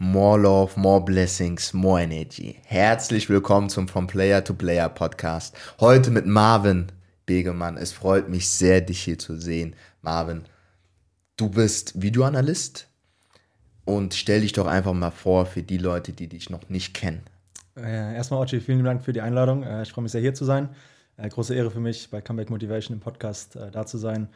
More 0.00 0.38
Love, 0.38 0.78
More 0.78 1.04
Blessings, 1.04 1.72
More 1.72 2.00
Energy. 2.00 2.60
Herzlich 2.64 3.28
willkommen 3.28 3.68
zum 3.68 3.88
From 3.88 4.06
Player 4.06 4.44
to 4.44 4.54
Player 4.54 4.88
Podcast. 4.88 5.56
Heute 5.80 6.12
mit 6.12 6.24
Marvin 6.24 6.86
Begemann. 7.26 7.76
Es 7.76 7.90
freut 7.92 8.28
mich 8.28 8.48
sehr, 8.48 8.80
dich 8.80 9.00
hier 9.00 9.18
zu 9.18 9.36
sehen. 9.36 9.74
Marvin, 10.00 10.44
du 11.36 11.48
bist 11.48 12.00
Videoanalyst 12.00 12.86
und 13.86 14.14
stell 14.14 14.42
dich 14.42 14.52
doch 14.52 14.68
einfach 14.68 14.92
mal 14.92 15.10
vor 15.10 15.46
für 15.46 15.64
die 15.64 15.78
Leute, 15.78 16.12
die 16.12 16.28
dich 16.28 16.48
noch 16.48 16.68
nicht 16.68 16.94
kennen. 16.94 17.22
Äh, 17.76 18.14
erstmal, 18.14 18.40
Ochi, 18.40 18.60
vielen 18.60 18.84
Dank 18.84 19.02
für 19.02 19.12
die 19.12 19.20
Einladung. 19.20 19.64
Äh, 19.64 19.82
ich 19.82 19.90
freue 19.90 20.04
mich 20.04 20.12
sehr, 20.12 20.20
hier 20.20 20.34
zu 20.34 20.44
sein. 20.44 20.68
Äh, 21.16 21.28
große 21.28 21.56
Ehre 21.56 21.72
für 21.72 21.80
mich, 21.80 22.08
bei 22.08 22.20
Comeback 22.20 22.50
Motivation 22.50 22.94
im 22.96 23.00
Podcast 23.00 23.58
da 23.72 23.84
zu 23.84 23.98
sein. 23.98 24.28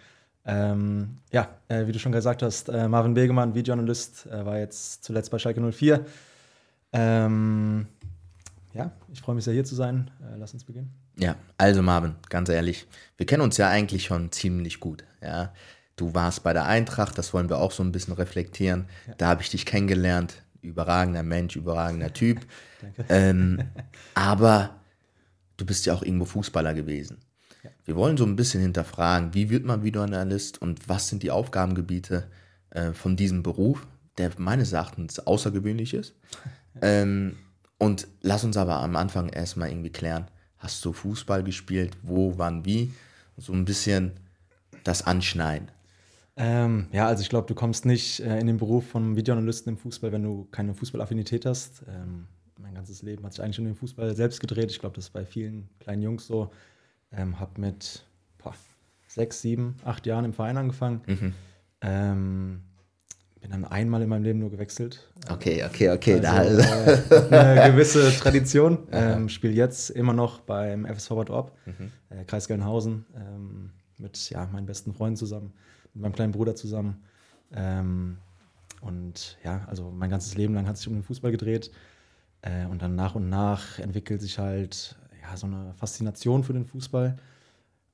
Ähm, 0.45 1.19
ja, 1.31 1.49
äh, 1.69 1.87
wie 1.87 1.93
du 1.93 1.99
schon 1.99 2.13
gesagt 2.13 2.43
hast, 2.43 2.69
äh, 2.69 2.89
Marvin 2.89 3.15
Begemann, 3.15 3.55
Videoanalyst, 3.55 4.27
äh, 4.27 4.45
war 4.45 4.59
jetzt 4.59 5.05
zuletzt 5.05 5.31
bei 5.31 5.39
Schalke 5.39 5.61
04. 5.61 6.05
Ähm, 6.93 7.87
ja, 8.75 8.91
ich 9.13 9.21
freue 9.21 9.35
mich 9.35 9.45
sehr 9.45 9.55
hier 9.55 9.65
zu 9.65 9.75
sein. 9.75 10.11
Äh, 10.21 10.37
lass 10.39 10.53
uns 10.53 10.65
beginnen. 10.65 10.93
Ja, 11.17 11.37
also 11.59 11.83
Marvin, 11.83 12.17
ganz 12.29 12.49
ehrlich, 12.49 12.87
wir 13.17 13.27
kennen 13.27 13.43
uns 13.43 13.57
ja 13.57 13.69
eigentlich 13.69 14.05
schon 14.05 14.33
ziemlich 14.33 14.81
gut. 14.81 15.05
Ja, 15.23 15.53
du 15.97 16.15
warst 16.15 16.43
bei 16.43 16.53
der 16.53 16.67
Eintracht, 16.67 17.19
das 17.19 17.35
wollen 17.35 17.49
wir 17.49 17.59
auch 17.59 17.71
so 17.71 17.83
ein 17.83 17.93
bisschen 17.93 18.15
reflektieren. 18.15 18.87
Ja. 19.07 19.15
Da 19.19 19.29
habe 19.29 19.43
ich 19.43 19.51
dich 19.51 19.67
kennengelernt, 19.67 20.43
überragender 20.63 21.23
Mensch, 21.23 21.55
überragender 21.55 22.13
Typ. 22.13 22.41
Danke. 22.81 23.05
Ähm, 23.09 23.63
aber 24.15 24.81
du 25.57 25.67
bist 25.67 25.87
ja 25.87 25.95
auch 25.95 26.03
irgendwo 26.03 26.25
Fußballer 26.25 26.75
gewesen. 26.75 27.21
Wir 27.85 27.97
wollen 27.97 28.17
so 28.17 28.25
ein 28.25 28.37
bisschen 28.37 28.61
hinterfragen, 28.61 29.35
wie 29.35 29.51
wird 29.51 29.65
man 29.65 29.83
Videoanalyst 29.83 30.63
und 30.63 30.89
was 30.89 31.09
sind 31.09 31.23
die 31.23 31.31
Aufgabengebiete 31.31 32.29
äh, 32.71 32.93
von 32.93 33.17
diesem 33.17 33.43
Beruf, 33.43 33.87
der 34.19 34.31
meines 34.39 34.73
Erachtens 34.73 35.19
außergewöhnlich 35.19 35.95
ist. 35.95 36.15
ähm, 36.83 37.37
und 37.79 38.07
lass 38.21 38.45
uns 38.45 38.57
aber 38.57 38.77
am 38.81 38.95
Anfang 38.95 39.29
erstmal 39.29 39.71
irgendwie 39.71 39.91
klären, 39.91 40.27
hast 40.59 40.85
du 40.85 40.93
Fußball 40.93 41.43
gespielt, 41.43 41.97
wo, 42.03 42.39
wann, 42.39 42.65
wie? 42.65 42.93
So 43.37 43.53
ein 43.53 43.65
bisschen 43.65 44.13
das 44.85 45.03
Anschneiden. 45.03 45.69
Ähm, 46.37 46.87
ja, 46.93 47.09
also 47.09 47.23
ich 47.23 47.29
glaube, 47.29 47.47
du 47.47 47.55
kommst 47.55 47.85
nicht 47.85 48.21
äh, 48.21 48.39
in 48.39 48.47
den 48.47 48.57
Beruf 48.57 48.87
von 48.87 49.17
Videoanalysten 49.17 49.73
im 49.73 49.79
Fußball, 49.79 50.13
wenn 50.13 50.23
du 50.23 50.49
keine 50.51 50.75
Fußballaffinität 50.75 51.45
hast. 51.45 51.83
Ähm, 51.89 52.27
mein 52.59 52.75
ganzes 52.75 53.03
Leben 53.03 53.25
hat 53.25 53.35
sich 53.35 53.43
eigentlich 53.43 53.59
um 53.59 53.65
den 53.65 53.75
Fußball 53.75 54.15
selbst 54.15 54.41
gedreht. 54.41 54.71
Ich 54.71 54.79
glaube, 54.79 54.95
das 54.95 55.07
ist 55.07 55.11
bei 55.11 55.27
vielen 55.27 55.69
kleinen 55.81 56.03
Jungs 56.03 56.27
so. 56.27 56.51
Ähm, 57.17 57.39
habe 57.39 57.61
mit 57.61 58.05
boah, 58.39 58.55
sechs, 59.07 59.43
sieben, 59.43 59.77
acht 59.85 60.07
Jahren 60.07 60.25
im 60.25 60.33
Verein 60.33 60.57
angefangen. 60.57 61.03
Mhm. 61.07 61.35
Ähm, 61.83 62.61
bin 63.43 63.51
dann 63.51 63.65
einmal 63.65 64.01
in 64.03 64.09
meinem 64.09 64.23
Leben 64.23 64.39
nur 64.39 64.51
gewechselt. 64.51 65.11
Okay, 65.29 65.65
okay, 65.65 65.91
okay. 65.91 66.25
Also, 66.25 66.61
äh, 66.61 67.37
eine 67.37 67.73
gewisse 67.73 68.11
Tradition. 68.17 68.79
Ähm, 68.93 69.29
Spiele 69.29 69.53
jetzt 69.53 69.91
immer 69.91 70.13
noch 70.13 70.41
beim 70.41 70.87
FSV 70.87 71.09
Bad 71.11 71.31
Orb, 71.31 71.59
mhm. 71.67 71.91
äh, 72.11 72.25
Kreis 72.25 72.47
Gelnhausen, 72.47 73.05
ähm, 73.17 73.71
mit 73.99 74.31
ja, 74.31 74.47
meinen 74.53 74.67
besten 74.67 74.95
Freunden 74.95 75.17
zusammen, 75.17 75.53
mit 75.93 76.03
meinem 76.03 76.13
kleinen 76.13 76.33
Bruder 76.33 76.55
zusammen. 76.55 77.03
Ähm, 77.55 78.19
und 78.81 79.39
ja, 79.45 79.65
also 79.67 79.91
mein 79.91 80.11
ganzes 80.11 80.37
Leben 80.37 80.55
lang 80.55 80.69
hat 80.69 80.77
sich 80.77 80.87
um 80.87 80.95
den 80.95 81.03
Fußball 81.03 81.33
gedreht. 81.33 81.73
Äh, 82.43 82.67
und 82.67 82.83
dann 82.83 82.95
nach 82.95 83.15
und 83.15 83.29
nach 83.29 83.79
entwickelt 83.79 84.21
sich 84.21 84.39
halt 84.39 84.97
ja, 85.23 85.37
so 85.37 85.47
eine 85.47 85.73
Faszination 85.75 86.45
für 86.45 86.53
den 86.53 86.67
Fußball. 86.67 87.17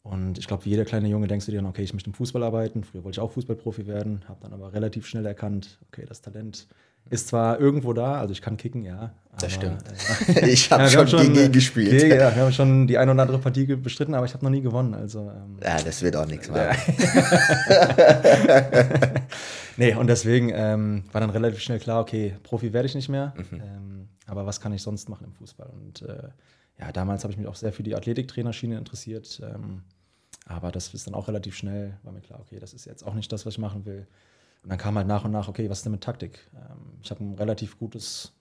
Und 0.03 0.39
ich 0.39 0.47
glaube, 0.47 0.65
wie 0.65 0.71
jeder 0.71 0.85
kleine 0.85 1.09
Junge 1.09 1.27
denkst 1.27 1.47
du 1.47 1.53
dir 1.53 1.59
dann, 1.59 1.67
okay, 1.67 1.83
ich 1.83 1.93
möchte 1.93 2.09
im 2.09 2.15
Fußball 2.15 2.43
arbeiten. 2.43 2.83
Früher 2.83 3.05
wollte 3.05 3.17
ich 3.17 3.21
auch 3.21 3.33
Fußballprofi 3.33 3.87
werden, 3.87 4.23
habe 4.27 4.39
dann 4.43 4.53
aber 4.53 4.73
relativ 4.73 5.07
schnell 5.07 5.27
erkannt, 5.27 5.79
okay, 5.89 6.05
das 6.09 6.23
Talent 6.23 6.67
ist 7.11 7.29
zwar 7.29 7.59
irgendwo 7.59 7.93
da, 7.93 8.21
also 8.21 8.33
ich 8.33 8.43
kann 8.43 8.57
kicken, 8.57 8.85
ja. 8.85 9.13
das 9.41 9.53
stimmt. 9.53 9.83
Äh, 10.29 10.49
ich 10.51 10.71
habe 10.71 10.85
ja, 10.85 11.07
schon, 11.07 11.33
gegen 11.33 11.53
gespielt. 11.53 12.03
Okay, 12.03 12.19
ja, 12.19 12.35
wir 12.35 12.43
haben 12.43 12.53
schon 12.53 12.87
die 12.87 12.99
eine 12.99 13.13
oder 13.13 13.23
andere 13.23 13.39
Partie 13.39 13.67
bestritten, 13.77 14.15
aber 14.15 14.27
ich 14.27 14.35
habe 14.35 14.45
noch 14.45 14.51
nie 14.51 14.61
gewonnen. 14.61 14.95
Also, 14.95 15.21
ähm, 15.21 15.59
ja, 15.63 15.81
das 15.83 16.03
wird 16.03 16.17
auch 16.17 16.27
nichts 16.27 16.51
mehr. 16.51 16.75
nee, 19.77 19.95
und 19.95 20.07
deswegen 20.07 20.51
ähm, 20.55 21.05
war 21.13 21.21
dann 21.21 21.31
relativ 21.31 21.61
schnell 21.61 21.79
klar, 21.79 22.01
okay, 22.01 22.37
Profi 22.43 22.73
werde 22.73 22.87
ich 22.87 22.95
nicht 22.95 23.09
mehr. 23.09 23.35
Mhm. 23.37 23.61
Ähm, 23.61 24.09
aber 24.27 24.45
was 24.45 24.61
kann 24.61 24.73
ich 24.73 24.83
sonst 24.83 25.09
machen 25.09 25.25
im 25.25 25.33
Fußball? 25.33 25.69
Und 25.69 26.03
äh, 26.03 26.29
ja, 26.79 26.93
damals 26.93 27.25
habe 27.25 27.33
ich 27.33 27.39
mich 27.39 27.47
auch 27.47 27.57
sehr 27.57 27.73
für 27.73 27.83
die 27.83 27.97
Athletiktrainerschiene 27.97 28.79
interessiert. 28.79 29.41
Ähm, 29.43 29.83
aber 30.47 30.73
das 30.73 30.95
ist 30.95 31.07
dann 31.07 31.15
auch 31.15 31.29
relativ 31.29 31.57
schnell, 31.57 31.99
war 32.03 32.13
mir 32.13 32.21
klar, 32.21 32.41
okay, 32.41 32.59
das 32.59 32.73
ist 32.73 32.87
jetzt 32.87 33.07
auch 33.07 33.15
nicht 33.15 33.31
das, 33.33 33.45
was 33.45 33.55
ich 33.55 33.59
machen 33.59 33.85
will. 33.85 34.07
Und 34.63 34.71
dann 34.71 34.79
kam 34.79 34.97
halt 34.97 35.07
nach 35.07 35.25
und 35.25 35.31
nach, 35.31 35.49
okay, 35.49 35.69
was 35.69 35.79
ist 35.79 35.85
denn 35.85 35.93
mit 35.93 36.03
Taktik? 36.03 36.49
Ähm, 36.55 36.99
ich 37.03 37.11
habe 37.11 37.23
ein 37.23 37.35
relativ 37.35 37.79
gutes 37.79 38.33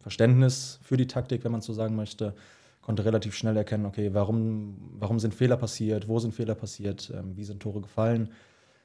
Verständnis 0.00 0.78
für 0.82 0.96
die 0.96 1.06
Taktik, 1.06 1.44
wenn 1.44 1.52
man 1.52 1.62
so 1.62 1.72
sagen 1.72 1.96
möchte. 1.96 2.34
Konnte 2.82 3.04
relativ 3.04 3.34
schnell 3.34 3.56
erkennen, 3.56 3.86
okay, 3.86 4.14
warum, 4.14 4.76
warum 4.98 5.18
sind 5.18 5.34
Fehler 5.34 5.56
passiert, 5.56 6.06
wo 6.08 6.18
sind 6.18 6.34
Fehler 6.34 6.54
passiert, 6.54 7.12
ähm, 7.14 7.36
wie 7.36 7.44
sind 7.44 7.60
Tore 7.60 7.80
gefallen. 7.80 8.30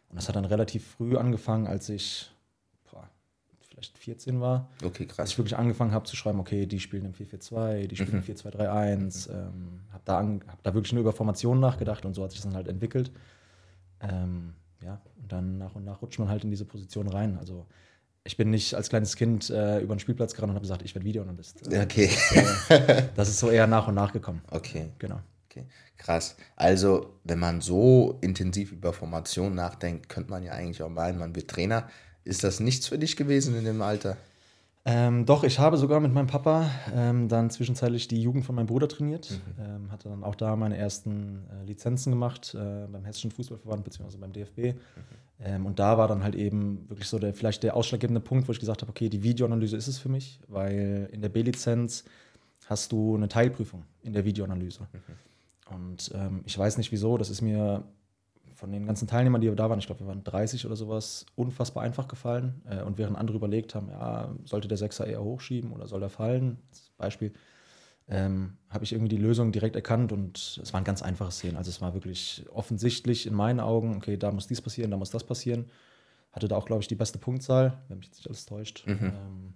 Und 0.10 0.16
das 0.16 0.28
hat 0.28 0.36
dann 0.36 0.46
relativ 0.46 0.86
früh 0.88 1.18
angefangen, 1.18 1.68
als 1.68 1.90
ich 1.90 2.31
vielleicht 3.82 3.98
14 3.98 4.42
war. 4.42 4.70
Okay, 4.84 5.06
krass. 5.06 5.20
Als 5.20 5.32
ich 5.32 5.38
wirklich 5.38 5.58
angefangen 5.58 5.92
habe 5.92 6.06
zu 6.06 6.16
schreiben, 6.16 6.40
okay, 6.40 6.66
die 6.66 6.80
spielen 6.80 7.06
im 7.06 7.14
4-4-2, 7.14 7.88
die 7.88 7.96
spielen 7.96 8.22
mhm. 8.22 8.24
im 8.28 8.36
4-2-3-1. 8.36 9.30
Mhm. 9.30 9.36
Ähm, 9.36 9.80
habe 9.92 10.04
da, 10.06 10.18
hab 10.52 10.64
da 10.64 10.74
wirklich 10.74 10.94
nur 10.94 11.02
über 11.02 11.14
Formationen 11.14 11.60
nachgedacht 11.60 12.06
und 12.06 12.14
so 12.14 12.24
hat 12.24 12.32
sich 12.32 12.40
das 12.40 12.50
dann 12.50 12.56
halt 12.56 12.68
entwickelt. 12.68 13.12
Ähm, 14.00 14.54
ja, 14.84 15.02
und 15.22 15.32
dann 15.32 15.58
nach 15.58 15.76
und 15.76 15.86
nach 15.86 16.02
rutscht 16.02 16.20
man 16.20 16.30
halt 16.30 16.44
in 16.44 16.50
diese 16.50 16.66
Position 16.66 17.08
rein. 17.08 17.38
Also 17.38 17.66
ich 18.24 18.38
bin 18.38 18.50
nicht 18.50 18.76
als 18.76 18.90
kleines 18.90 19.16
Kind 19.16 19.50
äh, 19.50 19.80
über 19.80 19.96
den 19.96 20.00
Spielplatz 20.00 20.34
gerannt 20.34 20.52
und 20.52 20.56
habe 20.56 20.64
gesagt, 20.64 20.84
ich 20.84 20.94
werde 20.94 21.06
Videoanalyst. 21.06 21.68
Okay. 21.68 22.10
Das 22.10 22.32
ist, 22.32 22.72
äh, 22.72 23.04
das 23.16 23.30
ist 23.30 23.40
so 23.40 23.50
eher 23.50 23.68
nach 23.68 23.88
und 23.88 23.96
nach 23.96 24.14
gekommen. 24.14 24.42
Okay. 24.50 24.92
Genau. 25.00 25.20
Okay, 25.52 25.66
krass. 25.98 26.38
Also, 26.56 27.20
wenn 27.26 27.40
man 27.40 27.60
so 27.60 28.18
intensiv 28.22 28.72
über 28.72 28.94
Formation 28.94 29.54
nachdenkt, 29.54 30.08
könnte 30.08 30.30
man 30.30 30.44
ja 30.44 30.54
eigentlich 30.54 30.82
auch 30.82 30.90
meinen, 30.90 31.20
man 31.20 31.36
wird 31.36 31.50
Trainer. 31.50 31.90
Ist 32.24 32.44
das 32.44 32.60
nichts 32.60 32.88
für 32.88 32.98
dich 32.98 33.16
gewesen 33.16 33.56
in 33.56 33.66
dem 33.66 33.82
Alter? 33.82 34.18
Ähm, 34.84 35.28
doch, 35.28 35.44
ich 35.44 35.60
habe 35.60 35.78
sogar 35.78 36.00
mit 36.00 36.12
meinem 36.12 36.28
Papa 36.28 36.70
ähm, 36.96 37.28
dann 37.28 37.52
zwischenzeitlich 37.52 38.08
die 38.08 38.22
Jugend 38.22 38.46
von 38.46 38.56
meinem 38.56 38.66
Bruder 38.66 38.88
trainiert. 38.88 39.30
Mhm. 39.30 39.64
Ähm, 39.64 39.92
hatte 39.92 40.10
dann 40.10 40.24
auch 40.24 40.34
da 40.34 40.56
meine 40.56 40.76
ersten 40.76 41.44
äh, 41.52 41.66
Lizenzen 41.66 42.12
gemacht 42.12 42.56
äh, 42.56 42.88
beim 42.88 43.06
Hessischen 43.06 43.30
Fußballverband 43.30 43.84
bzw. 43.84 44.18
beim 44.18 44.34
DFB. 44.34 44.58
Mhm. 44.58 44.74
Ähm, 45.44 45.66
und 45.68 45.78
da 45.78 46.00
war 46.00 46.08
dann 46.08 46.24
halt 46.24 46.36
eben 46.36 46.90
wirklich 46.90 47.08
so 47.08 47.20
der, 47.20 47.34
vielleicht 47.34 47.62
der 47.62 47.76
ausschlaggebende 47.76 48.22
Punkt, 48.22 48.48
wo 48.48 48.52
ich 48.52 48.60
gesagt 48.60 48.82
habe, 48.82 48.90
okay, 48.90 49.10
die 49.10 49.22
Videoanalyse 49.22 49.78
ist 49.78 49.88
es 49.88 50.00
für 50.00 50.10
mich, 50.10 50.40
weil 50.48 51.10
in 51.12 51.22
der 51.22 51.30
B-Lizenz 51.30 52.04
hast 52.66 52.92
du 52.92 53.16
eine 53.16 53.28
Teilprüfung 53.28 53.84
in 54.02 54.14
der 54.14 54.26
Videoanalyse. 54.26 54.82
Mhm. 54.82 55.76
Und 55.76 56.12
ähm, 56.16 56.42
ich 56.46 56.58
weiß 56.58 56.78
nicht 56.78 56.92
wieso, 56.92 57.18
das 57.18 57.30
ist 57.30 57.42
mir 57.42 57.84
von 58.62 58.72
den 58.72 58.86
ganzen 58.86 59.08
Teilnehmern, 59.08 59.42
die 59.42 59.50
da 59.56 59.70
waren, 59.72 59.80
ich 59.80 59.88
glaube, 59.88 60.02
wir 60.02 60.08
waren 60.08 60.24
30 60.24 60.68
oder 60.68 60.76
sowas, 60.76 61.26
unfassbar 61.36 61.82
einfach 61.82 62.08
gefallen. 62.08 62.62
Äh, 62.70 62.84
und 62.84 63.00
während 63.00 63.18
andere 63.18 63.38
überlegt 63.38 63.74
haben, 63.74 63.90
ja, 63.90 64.36
sollte 64.46 64.68
der 64.68 64.78
Sechser 64.78 65.08
eher 65.08 65.24
hochschieben 65.24 65.72
oder 65.72 65.88
soll 65.88 66.04
er 66.04 66.12
fallen, 66.12 66.60
als 66.70 66.92
Beispiel, 66.96 67.34
ähm, 68.08 68.58
habe 68.70 68.84
ich 68.84 68.94
irgendwie 68.94 69.10
die 69.10 69.18
Lösung 69.18 69.52
direkt 69.52 69.76
erkannt 69.76 70.12
und 70.12 70.60
es 70.62 70.74
waren 70.74 70.84
ganz 70.84 71.02
einfache 71.02 71.32
Szenen. 71.32 71.58
Also 71.58 71.70
es 71.70 71.82
war 71.82 71.96
wirklich 71.96 72.46
offensichtlich 72.54 73.26
in 73.26 73.34
meinen 73.34 73.60
Augen, 73.60 73.96
okay, 73.96 74.16
da 74.16 74.32
muss 74.32 74.46
dies 74.46 74.62
passieren, 74.62 74.92
da 74.92 74.98
muss 74.98 75.10
das 75.10 75.24
passieren. 75.24 75.66
Hatte 76.32 76.48
da 76.48 76.56
auch, 76.56 76.68
glaube 76.68 76.84
ich, 76.84 76.88
die 76.88 76.96
beste 76.96 77.18
Punktzahl, 77.18 77.80
wenn 77.88 77.98
mich 77.98 78.10
jetzt 78.10 78.18
nicht 78.18 78.28
alles 78.28 78.46
täuscht. 78.46 78.86
Mhm. 78.86 79.06
Ähm, 79.06 79.54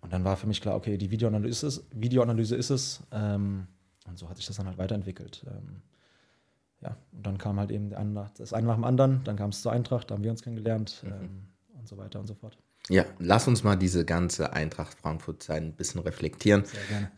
und 0.00 0.12
dann 0.14 0.24
war 0.24 0.38
für 0.38 0.46
mich 0.46 0.62
klar, 0.62 0.76
okay, 0.76 0.96
die 0.96 1.10
Videoanalyse 1.10 1.66
ist 1.66 1.78
es. 1.80 1.86
Videoanalyse 1.92 2.56
ist 2.56 2.70
es 2.70 3.02
ähm, 3.12 3.66
und 4.06 4.18
so 4.18 4.26
hat 4.30 4.38
sich 4.38 4.46
das 4.46 4.56
dann 4.56 4.68
halt 4.68 4.78
weiterentwickelt. 4.78 5.44
Ähm, 5.46 5.82
ja, 6.82 6.96
und 7.12 7.26
dann 7.26 7.38
kam 7.38 7.58
halt 7.58 7.70
eben 7.70 7.90
das 8.36 8.52
eine 8.52 8.66
nach 8.66 8.74
dem 8.74 8.84
anderen, 8.84 9.22
dann 9.24 9.36
kam 9.36 9.50
es 9.50 9.62
zur 9.62 9.72
Eintracht, 9.72 10.10
da 10.10 10.14
haben 10.14 10.24
wir 10.24 10.30
uns 10.30 10.42
kennengelernt 10.42 11.02
mhm. 11.04 11.12
ähm, 11.12 11.48
und 11.78 11.88
so 11.88 11.96
weiter 11.96 12.20
und 12.20 12.26
so 12.26 12.34
fort. 12.34 12.58
Ja, 12.88 13.04
lass 13.18 13.48
uns 13.48 13.64
mal 13.64 13.74
diese 13.74 14.04
ganze 14.04 14.52
Eintracht 14.52 14.96
Frankfurt-Zeit 14.96 15.60
ein 15.60 15.72
bisschen 15.72 16.00
reflektieren, 16.02 16.62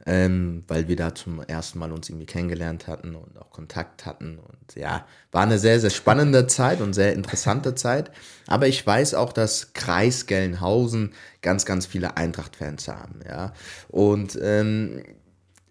ähm, 0.07 0.65
weil 0.67 0.89
wir 0.89 0.97
da 0.97 1.15
zum 1.15 1.43
ersten 1.43 1.79
Mal 1.79 1.93
uns 1.93 2.09
irgendwie 2.09 2.25
kennengelernt 2.25 2.87
hatten 2.87 3.15
und 3.15 3.37
auch 3.39 3.51
Kontakt 3.51 4.07
hatten. 4.07 4.39
Und 4.39 4.77
ja, 4.77 5.05
war 5.31 5.43
eine 5.43 5.59
sehr, 5.59 5.79
sehr 5.79 5.91
spannende 5.91 6.47
Zeit 6.47 6.81
und 6.81 6.95
sehr 6.95 7.13
interessante 7.13 7.75
Zeit. 7.75 8.11
Aber 8.47 8.67
ich 8.67 8.87
weiß 8.87 9.13
auch, 9.13 9.31
dass 9.31 9.75
Kreis 9.75 10.25
Gelnhausen 10.25 11.13
ganz, 11.43 11.67
ganz 11.67 11.85
viele 11.85 12.17
Eintracht-Fans 12.17 12.89
haben. 12.89 13.21
Ja, 13.29 13.53
und 13.89 14.39
ähm, 14.41 15.03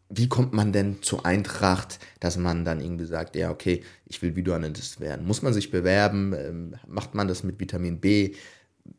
wie 0.09 0.29
kommt 0.29 0.53
man 0.53 0.71
denn 0.71 1.01
zur 1.01 1.25
Eintracht, 1.25 1.99
dass 2.19 2.37
man 2.37 2.65
dann 2.65 2.79
irgendwie 2.79 3.05
sagt, 3.05 3.35
ja, 3.35 3.49
okay, 3.51 3.83
ich 4.05 4.21
will 4.21 4.35
Videoanalyst 4.35 4.99
werden? 4.99 5.25
Muss 5.25 5.41
man 5.41 5.53
sich 5.53 5.71
bewerben? 5.71 6.33
Ähm, 6.33 6.75
macht 6.87 7.13
man 7.13 7.27
das 7.27 7.43
mit 7.43 7.59
Vitamin 7.59 7.99
B? 7.99 8.33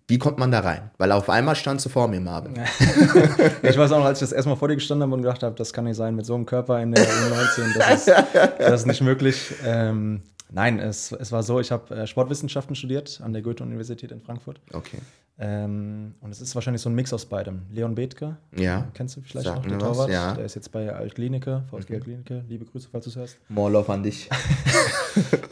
Wie 0.06 0.19
kommt 0.19 0.38
man 0.38 0.50
da 0.50 0.60
rein? 0.60 0.90
Weil 0.99 1.12
auf 1.12 1.31
einmal 1.31 1.56
standst 1.56 1.87
du 1.87 1.90
vor 1.90 2.08
mir, 2.08 2.20
Marvin. 2.20 2.55
ich 3.62 3.78
weiß 3.78 3.90
auch 3.93 4.00
noch, 4.00 4.05
als 4.05 4.19
ich 4.19 4.28
das 4.28 4.32
erstmal 4.32 4.56
vor 4.56 4.69
dir 4.69 4.75
gestanden 4.75 5.02
habe 5.05 5.14
und 5.14 5.22
gedacht 5.22 5.43
habe, 5.43 5.55
das 5.55 5.72
kann 5.72 5.84
nicht 5.84 5.96
sein 5.96 6.14
mit 6.14 6.26
so 6.26 6.34
einem 6.34 6.44
Körper 6.44 6.81
in 6.82 6.93
der 6.93 7.05
U19, 7.05 7.78
das 7.78 8.06
ist, 8.06 8.08
das 8.58 8.81
ist 8.82 8.87
nicht 8.87 9.00
möglich. 9.00 9.55
Ähm, 9.64 10.22
Nein, 10.50 10.78
es, 10.78 11.12
es 11.12 11.31
war 11.31 11.43
so, 11.43 11.60
ich 11.60 11.70
habe 11.70 11.94
äh, 11.94 12.06
Sportwissenschaften 12.06 12.75
studiert 12.75 13.20
an 13.22 13.32
der 13.32 13.43
Goethe-Universität 13.43 14.12
in 14.12 14.20
Frankfurt. 14.20 14.60
Okay. 14.72 14.99
Ähm, 15.40 16.14
und 16.20 16.31
es 16.32 16.40
ist 16.40 16.55
wahrscheinlich 16.56 16.82
so 16.82 16.90
ein 16.90 16.96
Mix 16.96 17.12
aus 17.12 17.25
beidem. 17.26 17.62
Leon 17.70 17.94
Bethke, 17.94 18.37
Ja. 18.56 18.88
kennst 18.93 19.17
du 19.17 19.20
vielleicht 19.20 19.46
Sagt 19.46 19.67
noch, 19.67 19.73
was, 19.81 19.82
Torwart? 19.96 20.11
ja. 20.11 20.32
Mhm. 20.32 20.37
Der 20.37 20.44
ist 20.46 20.55
jetzt 20.56 20.73
bei 20.73 20.93
Altklinike, 20.93 21.62
VSG 21.70 21.94
Altklinike. 21.94 22.44
Liebe 22.49 22.64
Grüße, 22.64 22.88
falls 22.90 23.05
du 23.05 23.11
es 23.11 23.17
hörst. 23.17 23.38
More 23.49 23.70
love 23.70 23.93
an 23.93 24.02
dich. 24.02 24.29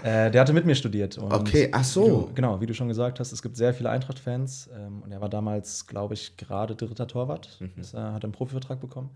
Äh, 0.02 0.30
der 0.30 0.40
hatte 0.42 0.52
mit 0.52 0.64
mir 0.64 0.76
studiert. 0.76 1.18
Okay, 1.18 1.68
ach 1.72 1.82
so. 1.82 2.04
Wie 2.04 2.08
du, 2.28 2.34
genau, 2.34 2.60
wie 2.60 2.66
du 2.66 2.74
schon 2.74 2.86
gesagt 2.86 3.18
hast, 3.18 3.32
es 3.32 3.42
gibt 3.42 3.56
sehr 3.56 3.74
viele 3.74 3.90
Eintracht-Fans. 3.90 4.70
Ähm, 4.72 5.02
und 5.02 5.10
er 5.10 5.20
war 5.20 5.28
damals, 5.28 5.88
glaube 5.88 6.14
ich, 6.14 6.36
gerade 6.36 6.76
dritter 6.76 7.08
Torwart. 7.08 7.58
Mhm. 7.58 7.72
Ist, 7.80 7.92
äh, 7.92 7.96
hat 7.98 8.22
einen 8.22 8.32
Profivertrag 8.32 8.78
bekommen. 8.80 9.10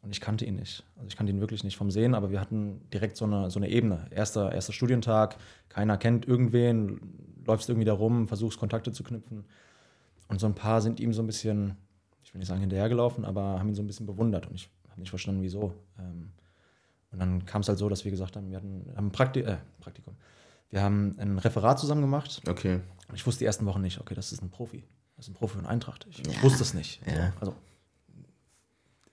Und 0.00 0.12
ich 0.12 0.20
kannte 0.22 0.46
ihn 0.46 0.54
nicht. 0.56 0.82
Also 0.96 1.08
ich 1.08 1.16
kannte 1.16 1.30
ihn 1.30 1.40
wirklich 1.40 1.62
nicht 1.62 1.76
vom 1.76 1.90
Sehen, 1.90 2.14
aber 2.14 2.30
wir 2.30 2.40
hatten 2.40 2.80
direkt 2.90 3.18
so 3.18 3.26
eine, 3.26 3.50
so 3.50 3.58
eine 3.58 3.68
Ebene. 3.68 4.06
Erster, 4.10 4.50
erster 4.52 4.72
Studientag, 4.72 5.36
keiner 5.68 5.98
kennt 5.98 6.26
irgendwen, 6.26 7.00
läufst 7.44 7.68
irgendwie 7.68 7.84
da 7.84 7.92
rum, 7.92 8.26
versuchst 8.26 8.58
Kontakte 8.58 8.92
zu 8.92 9.02
knüpfen. 9.02 9.44
Und 10.30 10.40
so 10.40 10.46
ein 10.46 10.54
paar 10.54 10.80
sind 10.80 11.00
ihm 11.00 11.12
so 11.12 11.22
ein 11.22 11.26
bisschen, 11.26 11.76
ich 12.22 12.32
will 12.32 12.38
nicht 12.38 12.48
sagen 12.48 12.60
hinterhergelaufen, 12.60 13.24
aber 13.24 13.58
haben 13.58 13.68
ihn 13.68 13.74
so 13.74 13.82
ein 13.82 13.88
bisschen 13.88 14.06
bewundert. 14.06 14.46
Und 14.46 14.54
ich 14.54 14.70
habe 14.88 15.00
nicht 15.00 15.10
verstanden, 15.10 15.42
wieso. 15.42 15.74
Ähm, 15.98 16.30
und 17.10 17.18
dann 17.18 17.44
kam 17.44 17.62
es 17.62 17.68
halt 17.68 17.78
so, 17.78 17.88
dass 17.88 18.04
wir 18.04 18.12
gesagt 18.12 18.36
haben, 18.36 18.48
wir 18.48 18.56
hatten, 18.56 18.86
haben 18.96 19.08
ein 19.08 19.12
Prakti 19.12 19.40
äh, 19.40 19.56
Praktikum. 19.80 20.14
Wir 20.70 20.82
haben 20.82 21.16
ein 21.18 21.38
Referat 21.38 21.80
zusammen 21.80 22.00
gemacht. 22.00 22.42
Okay. 22.48 22.80
Und 23.08 23.16
ich 23.16 23.26
wusste 23.26 23.40
die 23.40 23.46
ersten 23.46 23.66
Wochen 23.66 23.80
nicht, 23.80 24.00
okay, 24.00 24.14
das 24.14 24.30
ist 24.30 24.40
ein 24.40 24.50
Profi. 24.50 24.84
Das 25.16 25.26
ist 25.26 25.32
ein 25.32 25.34
Profi 25.34 25.56
von 25.56 25.66
Eintracht. 25.66 26.06
Ich, 26.08 26.24
ich 26.24 26.42
wusste 26.44 26.62
es 26.62 26.74
nicht. 26.74 27.04
Ja. 27.06 27.32
So, 27.40 27.54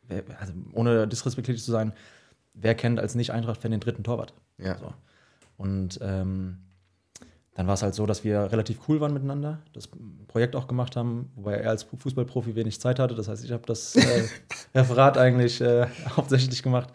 also, 0.10 0.24
also, 0.40 0.54
ohne 0.74 1.08
disrespektierlich 1.08 1.63
zu 1.63 1.72
sein, 1.72 1.94
wer 2.54 2.75
kennt 2.75 3.00
als 3.00 3.16
Nicht-Eintracht-Fan 3.16 3.72
den 3.72 3.80
dritten 3.80 4.04
Torwart? 4.04 4.36
Ja. 4.60 4.78
So. 4.78 4.94
Und 5.58 5.98
ähm, 6.04 6.60
dann 7.57 7.68
war 7.68 7.74
es 7.74 7.81
halt 7.81 7.94
so, 7.95 8.06
dass 8.06 8.24
wir 8.24 8.51
relativ 8.51 8.88
cool 8.88 9.01
waren 9.01 9.13
miteinander, 9.13 9.59
das 9.74 9.89
Projekt 10.27 10.56
auch 10.56 10.68
gemacht 10.68 10.95
haben, 10.95 11.31
wobei 11.36 11.56
er 11.56 11.71
als 11.71 11.83
Fußballprofi 11.83 12.56
wenig 12.56 12.80
Zeit 12.80 13.00
hatte. 13.00 13.15
Das 13.15 13.27
heißt, 13.27 13.44
ich 13.44 13.51
habe 13.51 13.65
das 13.65 13.95
äh, 13.95 14.27
Referat 14.75 15.18
eigentlich 15.18 15.59
äh, 15.59 15.88
hauptsächlich 16.15 16.62
gemacht. 16.63 16.89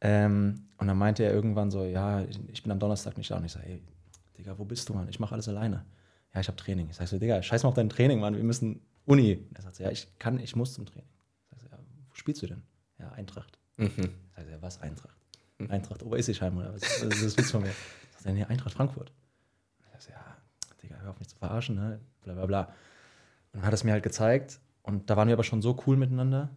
Ähm, 0.00 0.62
und 0.78 0.86
dann 0.86 0.96
meinte 0.96 1.22
er 1.22 1.32
irgendwann 1.34 1.70
so, 1.70 1.84
ja, 1.84 2.22
ich- 2.22 2.62
bin 2.62 2.72
am 2.72 2.78
Donnerstag 2.78 3.16
nicht 3.18 3.30
da. 3.30 3.36
Und 3.36 3.44
ich 3.44 3.52
sage, 3.52 3.66
hey, 3.66 3.82
Digga, 4.38 4.58
wo 4.58 4.64
bist 4.64 4.88
du, 4.88 4.94
Mann? 4.94 5.08
Ich 5.10 5.20
mache 5.20 5.34
alles 5.34 5.48
alleine. 5.48 5.84
Ja, 6.34 6.40
ich 6.40 6.48
habe 6.48 6.56
Training. 6.56 6.88
Ich 6.88 6.96
sage 6.96 7.08
so, 7.10 7.18
Digga, 7.18 7.42
scheiß 7.42 7.62
mal 7.62 7.68
auf 7.68 7.74
dein 7.74 7.90
Training, 7.90 8.20
Mann. 8.20 8.34
Wir 8.34 8.44
müssen 8.44 8.80
Uni. 9.04 9.34
Und 9.48 9.56
er 9.58 9.62
sagt 9.62 9.76
so, 9.76 9.84
ja, 9.84 9.90
ich 9.90 10.08
kann, 10.18 10.38
ich 10.38 10.56
muss 10.56 10.72
zum 10.72 10.86
Training. 10.86 11.08
Ich 11.42 11.50
sage 11.50 11.60
so, 11.60 11.76
ja, 11.76 11.78
wo 12.08 12.14
spielst 12.14 12.40
du 12.40 12.46
denn? 12.46 12.62
Ja, 12.98 13.10
Eintracht. 13.12 13.58
Mhm. 13.76 13.88
Ich 13.88 14.34
sage 14.34 14.46
so, 14.46 14.50
ja, 14.52 14.62
was 14.62 14.80
Eintracht? 14.80 15.16
Eintracht 15.68 16.02
Oberessischheim 16.02 16.56
oder 16.56 16.72
was? 16.72 16.80
Was 16.82 17.20
willst 17.20 17.38
du 17.38 17.42
von 17.42 17.62
mir? 17.62 17.68
Ich 18.16 18.22
sage, 18.24 18.34
nee, 18.34 18.44
Eintracht 18.44 18.72
Frankfurt. 18.72 19.10
Und 19.78 19.84
er 19.92 20.00
sagt, 20.00 20.14
ja, 20.14 20.36
Digga, 20.90 21.00
hör 21.02 21.10
auf 21.10 21.18
mich 21.18 21.28
zu 21.28 21.36
verarschen, 21.36 21.76
ne? 21.76 22.00
Bla 22.22 22.34
bla 22.34 22.46
bla. 22.46 22.60
Und 23.52 23.60
dann 23.60 23.62
hat 23.62 23.74
es 23.74 23.84
mir 23.84 23.92
halt 23.92 24.02
gezeigt. 24.02 24.60
Und 24.82 25.10
da 25.10 25.16
waren 25.16 25.28
wir 25.28 25.34
aber 25.34 25.44
schon 25.44 25.62
so 25.62 25.78
cool 25.86 25.96
miteinander, 25.96 26.50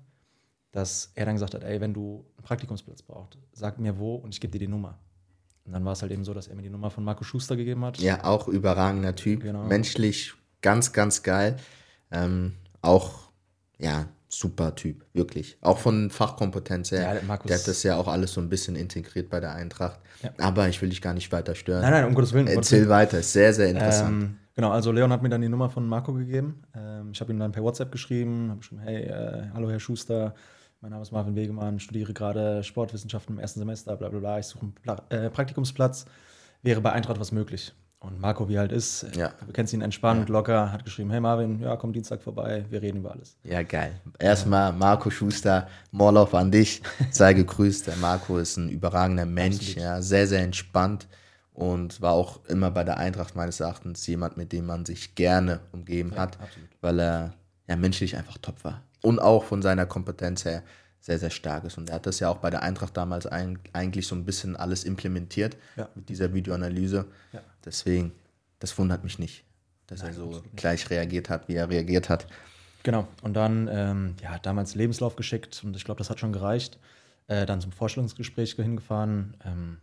dass 0.71 1.11
er 1.15 1.25
dann 1.25 1.35
gesagt 1.35 1.53
hat, 1.53 1.63
ey, 1.63 1.81
wenn 1.81 1.93
du 1.93 2.25
einen 2.37 2.43
Praktikumsplatz 2.43 3.01
brauchst, 3.01 3.37
sag 3.51 3.79
mir 3.79 3.99
wo 3.99 4.15
und 4.15 4.33
ich 4.33 4.41
gebe 4.41 4.51
dir 4.51 4.59
die 4.59 4.67
Nummer. 4.67 4.97
Und 5.65 5.73
dann 5.73 5.85
war 5.85 5.93
es 5.93 6.01
halt 6.01 6.11
eben 6.11 6.25
so, 6.25 6.33
dass 6.33 6.47
er 6.47 6.55
mir 6.55 6.61
die 6.61 6.69
Nummer 6.69 6.89
von 6.89 7.03
Marco 7.03 7.23
Schuster 7.23 7.55
gegeben 7.55 7.85
hat. 7.85 7.99
Ja, 7.99 8.23
auch 8.25 8.47
überragender 8.47 9.15
Typ. 9.15 9.43
Genau. 9.43 9.63
Menschlich 9.63 10.33
ganz, 10.61 10.91
ganz 10.91 11.23
geil. 11.23 11.57
Ähm, 12.11 12.55
auch, 12.81 13.29
ja, 13.77 14.07
super 14.37 14.75
Typ, 14.75 15.05
wirklich. 15.13 15.57
Auch 15.61 15.77
von 15.77 16.09
Fachkompetenz 16.09 16.91
her. 16.91 17.01
Ja, 17.01 17.13
der 17.13 17.23
Markus- 17.23 17.47
der 17.49 17.57
hat 17.59 17.67
das 17.67 17.83
ja 17.83 17.95
auch 17.97 18.07
alles 18.07 18.33
so 18.33 18.41
ein 18.41 18.49
bisschen 18.49 18.75
integriert 18.75 19.29
bei 19.29 19.39
der 19.39 19.53
Eintracht. 19.53 19.99
Ja. 20.21 20.31
Aber 20.39 20.67
ich 20.69 20.81
will 20.81 20.89
dich 20.89 21.01
gar 21.01 21.13
nicht 21.13 21.31
weiter 21.31 21.55
stören. 21.55 21.81
Nein, 21.81 21.91
nein, 21.91 22.05
um 22.05 22.13
Gottes 22.13 22.33
Willen. 22.33 22.47
um 22.47 22.53
Erzähl 22.53 22.79
Willen. 22.81 22.89
weiter, 22.89 23.19
ist 23.19 23.33
sehr, 23.33 23.53
sehr 23.53 23.69
interessant. 23.69 24.23
Ähm, 24.23 24.37
genau, 24.55 24.71
also 24.71 24.91
Leon 24.91 25.11
hat 25.11 25.21
mir 25.21 25.29
dann 25.29 25.41
die 25.41 25.49
Nummer 25.49 25.69
von 25.69 25.87
Marco 25.87 26.13
gegeben. 26.13 26.63
Ähm, 26.75 27.11
ich 27.11 27.21
habe 27.21 27.31
ihm 27.31 27.39
dann 27.39 27.51
per 27.51 27.63
WhatsApp 27.63 27.91
geschrieben, 27.91 28.49
habe 28.49 28.59
geschrieben, 28.59 28.81
hey, 28.83 29.03
äh, 29.03 29.43
hallo 29.53 29.69
Herr 29.69 29.79
Schuster, 29.79 30.33
mein 30.81 30.91
Name 30.91 31.01
ist 31.03 31.11
Marvin 31.11 31.35
Wegemann, 31.35 31.79
studiere 31.79 32.13
gerade 32.13 32.63
Sportwissenschaften 32.63 33.35
im 33.35 33.39
ersten 33.39 33.59
Semester, 33.59 33.95
bla 33.95 34.09
bla 34.09 34.19
bla, 34.19 34.39
ich 34.39 34.47
suche 34.47 34.61
einen 34.63 34.73
Pla 34.73 35.01
äh, 35.09 35.29
Praktikumsplatz, 35.29 36.05
wäre 36.61 36.81
bei 36.81 36.91
Eintracht 36.91 37.19
was 37.19 37.31
möglich. 37.31 37.73
Und 38.03 38.19
Marco, 38.19 38.49
wie 38.49 38.55
er 38.55 38.59
halt 38.61 38.71
ist, 38.73 39.05
Ja. 39.15 39.31
du 39.45 39.53
kennst 39.53 39.71
ihn 39.73 39.81
entspannt, 39.81 40.27
locker, 40.27 40.71
hat 40.73 40.83
geschrieben, 40.83 41.09
hey 41.09 41.21
Marvin, 41.21 41.59
ja, 41.61 41.77
komm 41.77 41.93
Dienstag 41.93 42.21
vorbei, 42.21 42.65
wir 42.69 42.81
reden 42.81 42.97
über 42.99 43.11
alles. 43.11 43.37
Ja, 43.43 43.63
geil. 43.63 43.93
Erstmal 44.19 44.73
Marco 44.73 45.09
Schuster, 45.09 45.67
Morloff 45.91 46.33
an 46.35 46.51
dich. 46.51 46.81
Sei 47.11 47.33
gegrüßt. 47.33 47.87
Der 47.87 47.95
Marco 47.95 48.37
ist 48.37 48.57
ein 48.57 48.69
überragender 48.69 49.25
Mensch, 49.25 49.55
Absolut. 49.69 49.77
ja, 49.83 50.01
sehr, 50.01 50.27
sehr 50.27 50.41
entspannt 50.43 51.07
und 51.53 52.01
war 52.01 52.11
auch 52.11 52.43
immer 52.49 52.71
bei 52.71 52.83
der 52.83 52.97
Eintracht 52.97 53.35
meines 53.37 53.61
Erachtens 53.61 54.05
jemand, 54.05 54.35
mit 54.35 54.51
dem 54.51 54.65
man 54.65 54.85
sich 54.85 55.15
gerne 55.15 55.61
umgeben 55.71 56.15
hat, 56.17 56.37
absolut. 56.41 56.69
weil 56.81 56.99
er 56.99 57.33
ja 57.69 57.75
menschlich 57.77 58.17
einfach 58.17 58.37
top 58.39 58.63
war. 58.65 58.81
Und 59.01 59.19
auch 59.19 59.45
von 59.45 59.61
seiner 59.61 59.85
Kompetenz 59.85 60.43
her 60.43 60.61
sehr, 60.99 61.19
sehr 61.19 61.29
stark 61.29 61.65
ist. 61.65 61.77
Und 61.77 61.89
er 61.89 61.95
hat 61.95 62.05
das 62.05 62.19
ja 62.21 62.29
auch 62.29 62.37
bei 62.37 62.49
der 62.49 62.63
Eintracht 62.63 62.95
damals 62.97 63.27
ein, 63.27 63.59
eigentlich 63.73 64.07
so 64.07 64.15
ein 64.15 64.23
bisschen 64.25 64.55
alles 64.55 64.83
implementiert 64.85 65.57
Ja. 65.77 65.87
mit 65.95 66.07
dieser 66.09 66.33
Videoanalyse. 66.33 67.05
Ja. 67.33 67.41
Deswegen, 67.65 68.11
das 68.59 68.77
wundert 68.77 69.03
mich 69.03 69.19
nicht, 69.19 69.43
dass 69.87 70.01
er 70.01 70.13
so 70.13 70.43
gleich 70.55 70.89
reagiert 70.89 71.29
hat, 71.29 71.47
wie 71.47 71.55
er 71.55 71.69
reagiert 71.69 72.09
hat. 72.09 72.27
Genau, 72.83 73.07
und 73.21 73.33
dann, 73.33 73.69
ähm, 73.71 74.15
ja, 74.21 74.37
damals 74.39 74.75
Lebenslauf 74.75 75.15
geschickt 75.15 75.61
und 75.63 75.75
ich 75.75 75.85
glaube, 75.85 75.99
das 75.99 76.09
hat 76.09 76.19
schon 76.19 76.33
gereicht. 76.33 76.77
Äh, 77.27 77.45
dann 77.45 77.61
zum 77.61 77.71
Vorstellungsgespräch 77.71 78.55
hingefahren, 78.55 79.37
ähm, 79.45 79.77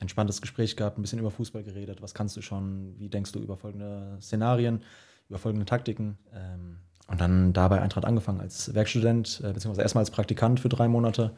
entspanntes 0.00 0.40
Gespräch 0.40 0.76
gehabt, 0.76 0.98
ein 0.98 1.02
bisschen 1.02 1.20
über 1.20 1.30
Fußball 1.30 1.62
geredet. 1.62 2.02
Was 2.02 2.14
kannst 2.14 2.36
du 2.36 2.42
schon? 2.42 2.98
Wie 2.98 3.08
denkst 3.08 3.30
du 3.30 3.38
über 3.38 3.56
folgende 3.56 4.18
Szenarien, 4.20 4.82
über 5.28 5.38
folgende 5.38 5.66
Taktiken? 5.66 6.18
Ähm, 6.32 6.78
und 7.06 7.20
dann 7.20 7.52
dabei 7.52 7.80
Eintracht 7.80 8.04
angefangen 8.04 8.40
als 8.40 8.74
Werkstudent, 8.74 9.40
äh, 9.44 9.52
beziehungsweise 9.52 9.82
erstmal 9.82 10.02
als 10.02 10.10
Praktikant 10.10 10.58
für 10.58 10.68
drei 10.68 10.88
Monate. 10.88 11.32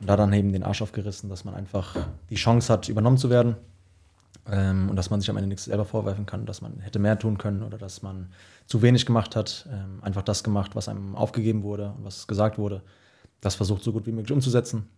Und 0.00 0.06
da 0.06 0.16
dann 0.16 0.32
eben 0.32 0.52
den 0.52 0.62
Arsch 0.62 0.80
aufgerissen, 0.80 1.28
dass 1.28 1.44
man 1.44 1.54
einfach 1.54 1.96
die 2.30 2.36
Chance 2.36 2.72
hat, 2.72 2.88
übernommen 2.88 3.18
zu 3.18 3.28
werden. 3.28 3.56
Ähm, 4.50 4.90
und 4.90 4.96
dass 4.96 5.10
man 5.10 5.20
sich 5.20 5.30
am 5.30 5.36
Ende 5.36 5.48
nichts 5.48 5.64
selber 5.64 5.84
vorwerfen 5.84 6.26
kann, 6.26 6.46
dass 6.46 6.60
man 6.60 6.80
hätte 6.80 6.98
mehr 6.98 7.18
tun 7.18 7.38
können 7.38 7.62
oder 7.62 7.78
dass 7.78 8.02
man 8.02 8.30
zu 8.66 8.82
wenig 8.82 9.06
gemacht 9.06 9.36
hat. 9.36 9.68
Ähm, 9.72 10.02
einfach 10.02 10.22
das 10.22 10.42
gemacht, 10.42 10.74
was 10.74 10.88
einem 10.88 11.14
aufgegeben 11.14 11.62
wurde 11.62 11.94
und 11.96 12.04
was 12.04 12.26
gesagt 12.26 12.58
wurde. 12.58 12.82
Das 13.40 13.54
versucht 13.54 13.82
so 13.82 13.92
gut 13.92 14.06
wie 14.06 14.12
möglich 14.12 14.32
umzusetzen 14.32 14.88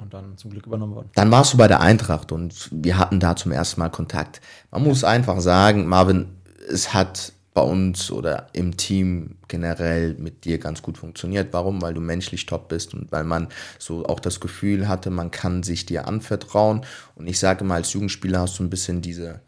und 0.00 0.14
dann 0.14 0.36
zum 0.36 0.50
Glück 0.50 0.66
übernommen 0.66 0.94
worden. 0.94 1.10
Dann 1.14 1.30
warst 1.30 1.52
du 1.52 1.58
bei 1.58 1.68
der 1.68 1.80
Eintracht 1.80 2.32
und 2.32 2.68
wir 2.72 2.98
hatten 2.98 3.20
da 3.20 3.36
zum 3.36 3.52
ersten 3.52 3.80
Mal 3.80 3.90
Kontakt. 3.90 4.40
Man 4.70 4.82
muss 4.84 5.04
einfach 5.04 5.40
sagen, 5.40 5.86
Marvin, 5.86 6.28
es 6.70 6.94
hat 6.94 7.32
bei 7.58 7.64
uns 7.64 8.12
oder 8.12 8.46
im 8.52 8.76
Team 8.76 9.34
generell 9.48 10.14
mit 10.14 10.44
dir 10.44 10.58
ganz 10.58 10.80
gut 10.80 10.96
funktioniert. 10.96 11.48
Warum? 11.50 11.82
Weil 11.82 11.92
du 11.92 12.00
menschlich 12.00 12.46
top 12.46 12.68
bist 12.68 12.94
und 12.94 13.10
weil 13.10 13.24
man 13.24 13.48
so 13.80 14.06
auch 14.06 14.20
das 14.20 14.38
Gefühl 14.38 14.86
hatte, 14.86 15.10
man 15.10 15.32
kann 15.32 15.64
sich 15.64 15.84
dir 15.84 16.06
anvertrauen. 16.06 16.86
Und 17.16 17.26
ich 17.26 17.40
sage 17.40 17.64
mal, 17.64 17.74
als 17.74 17.92
Jugendspieler 17.94 18.38
hast 18.38 18.60
du 18.60 18.62
ein 18.62 18.70
bisschen 18.70 19.02
diese, 19.02 19.40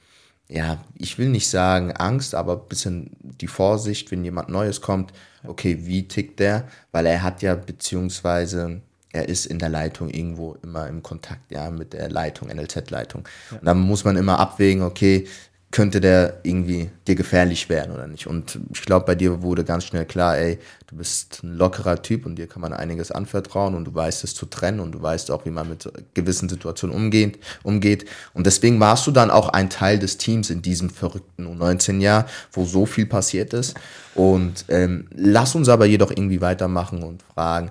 ja, 0.49 0.83
ich 0.97 1.19
will 1.19 1.29
nicht 1.29 1.49
sagen 1.49 1.93
Angst, 1.93 2.35
aber 2.35 2.55
ein 2.55 2.69
bisschen 2.69 3.11
die 3.23 3.47
Vorsicht, 3.47 4.11
wenn 4.11 4.25
jemand 4.25 4.49
Neues 4.49 4.81
kommt, 4.81 5.13
okay, 5.47 5.79
wie 5.83 6.09
tickt 6.09 6.41
der? 6.41 6.67
Weil 6.91 7.07
er 7.07 7.23
hat 7.23 7.43
ja 7.43 7.55
beziehungsweise 7.55 8.81
er 9.13 9.29
ist 9.29 9.47
in 9.47 9.61
der 9.61 9.69
Leitung 9.69 10.09
irgendwo 10.09 10.57
immer 10.65 10.89
im 10.89 11.05
Kontakt, 11.05 11.53
ja, 11.53 11.71
mit 11.71 11.93
der 11.93 12.11
Leitung, 12.11 12.49
NLZ-Leitung. 12.49 13.25
Und 13.53 13.65
dann 13.65 13.79
muss 13.79 14.05
man 14.05 14.17
immer 14.17 14.41
abwägen, 14.41 14.83
okay, 14.83 15.29
könnte 15.73 16.01
der 16.01 16.41
irgendwie 16.43 16.91
dir 17.07 17.15
gefährlich 17.15 17.69
werden 17.69 17.95
oder 17.95 18.09
nicht. 18.09 18.27
Und 18.27 18.59
ich 18.73 18.83
glaube, 18.83 19.07
bei 19.07 19.15
dir 19.15 19.43
wurde 19.43 19.65
ganz 19.65 19.85
schnell 19.85 20.05
klar, 20.05 20.37
ey, 20.37 20.59
du 20.89 20.97
bist 20.97 21.45
ein 21.45 21.55
lockerer 21.55 22.03
Typ 22.03 22.27
und 22.27 22.37
dir 22.37 22.49
kann 22.49 22.61
man 22.61 22.73
einiges 22.73 23.13
anvertrauen 23.13 23.77
und 23.77 23.85
du 23.85 23.95
weißt 23.95 24.25
es 24.25 24.35
zu 24.35 24.47
trennen 24.47 24.81
und 24.81 24.93
du 24.93 25.01
weißt 25.01 25.31
auch, 25.31 25.45
wie 25.45 25.51
man 25.51 25.69
mit 25.69 25.89
gewissen 26.15 26.49
Situationen 26.49 26.97
umgeht. 26.97 27.39
umgeht. 27.63 28.07
Und 28.35 28.47
deswegen 28.47 28.81
warst 28.81 29.07
du 29.07 29.13
dann 29.13 29.31
auch 29.31 29.49
ein 29.51 29.71
Teil 29.71 30.01
des 30.01 30.19
Teams 30.19 30.51
in 30.51 30.61
diesem 30.61 30.91
verrückten 30.91 31.47
U19-Jahr, 31.47 32.27
wo 32.53 32.65
so 32.65 32.85
viel 32.85 33.07
passiert 33.07 33.55
ist. 33.55 33.77
Und 34.17 34.65
ähm, 34.69 35.07
lass 35.13 35.55
uns 35.55 35.69
aber 35.69 35.87
jedoch 35.87 36.11
irgendwie 36.11 36.41
weitermachen 36.41 37.05
und 37.05 37.23
fragen, 37.23 37.71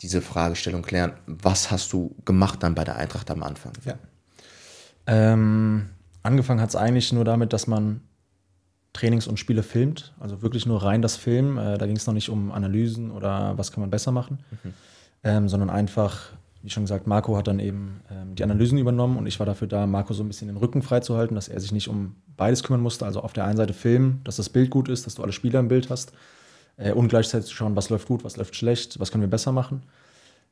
diese 0.00 0.22
Fragestellung 0.22 0.82
klären, 0.82 1.14
was 1.26 1.72
hast 1.72 1.92
du 1.92 2.14
gemacht 2.24 2.62
dann 2.62 2.76
bei 2.76 2.84
der 2.84 2.96
Eintracht 2.96 3.30
am 3.32 3.42
Anfang? 3.42 3.72
Ja. 3.84 3.94
Ähm, 5.06 5.88
angefangen 6.24 6.60
hat 6.60 6.70
es 6.70 6.76
eigentlich 6.76 7.12
nur 7.12 7.24
damit, 7.24 7.52
dass 7.52 7.68
man 7.68 8.00
Trainings 8.92 9.26
und 9.26 9.38
Spiele 9.38 9.62
filmt, 9.62 10.14
also 10.20 10.42
wirklich 10.42 10.66
nur 10.66 10.82
rein 10.82 11.02
das 11.02 11.16
Film. 11.16 11.58
Äh, 11.58 11.78
da 11.78 11.86
ging 11.86 11.96
es 11.96 12.06
noch 12.06 12.14
nicht 12.14 12.28
um 12.28 12.50
Analysen 12.52 13.10
oder 13.10 13.56
was 13.56 13.70
kann 13.70 13.80
man 13.80 13.90
besser 13.90 14.12
machen, 14.12 14.38
ähm, 15.22 15.48
sondern 15.48 15.68
einfach, 15.68 16.30
wie 16.62 16.70
schon 16.70 16.84
gesagt, 16.84 17.06
Marco 17.06 17.36
hat 17.36 17.48
dann 17.48 17.58
eben 17.58 18.00
ähm, 18.10 18.34
die 18.34 18.44
Analysen 18.44 18.78
übernommen 18.78 19.16
und 19.16 19.26
ich 19.26 19.38
war 19.38 19.46
dafür 19.46 19.68
da, 19.68 19.86
Marco 19.86 20.14
so 20.14 20.22
ein 20.22 20.28
bisschen 20.28 20.48
den 20.48 20.56
Rücken 20.56 20.80
freizuhalten, 20.82 21.34
dass 21.34 21.48
er 21.48 21.60
sich 21.60 21.72
nicht 21.72 21.88
um 21.88 22.14
beides 22.36 22.62
kümmern 22.62 22.80
musste. 22.80 23.04
Also 23.04 23.20
auf 23.20 23.32
der 23.32 23.44
einen 23.44 23.56
Seite 23.56 23.74
filmen, 23.74 24.20
dass 24.24 24.36
das 24.36 24.48
Bild 24.48 24.70
gut 24.70 24.88
ist, 24.88 25.06
dass 25.06 25.16
du 25.16 25.22
alle 25.22 25.32
Spieler 25.32 25.58
im 25.58 25.68
Bild 25.68 25.90
hast 25.90 26.12
äh, 26.76 26.92
und 26.92 27.08
gleichzeitig 27.08 27.48
zu 27.48 27.54
schauen, 27.54 27.74
was 27.74 27.90
läuft 27.90 28.06
gut, 28.06 28.22
was 28.24 28.36
läuft 28.36 28.54
schlecht, 28.54 29.00
was 29.00 29.10
können 29.10 29.22
wir 29.22 29.30
besser 29.30 29.50
machen. 29.52 29.82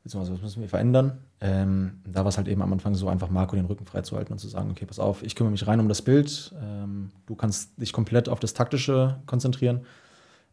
Beziehungsweise 0.02 0.34
was 0.34 0.42
müssen 0.42 0.60
wir 0.62 0.68
verändern. 0.68 1.18
Ähm, 1.40 2.00
da 2.04 2.20
war 2.20 2.28
es 2.28 2.36
halt 2.36 2.48
eben 2.48 2.62
am 2.62 2.72
Anfang 2.72 2.94
so 2.94 3.08
einfach, 3.08 3.30
Marco 3.30 3.56
den 3.56 3.66
Rücken 3.66 3.86
freizuhalten 3.86 4.32
und 4.32 4.38
zu 4.38 4.48
sagen, 4.48 4.70
okay, 4.70 4.86
pass 4.86 4.98
auf, 4.98 5.22
ich 5.22 5.34
kümmere 5.34 5.52
mich 5.52 5.66
rein 5.66 5.80
um 5.80 5.88
das 5.88 6.02
Bild, 6.02 6.54
ähm, 6.62 7.10
du 7.26 7.34
kannst 7.34 7.80
dich 7.80 7.92
komplett 7.92 8.28
auf 8.28 8.40
das 8.40 8.54
Taktische 8.54 9.20
konzentrieren. 9.26 9.82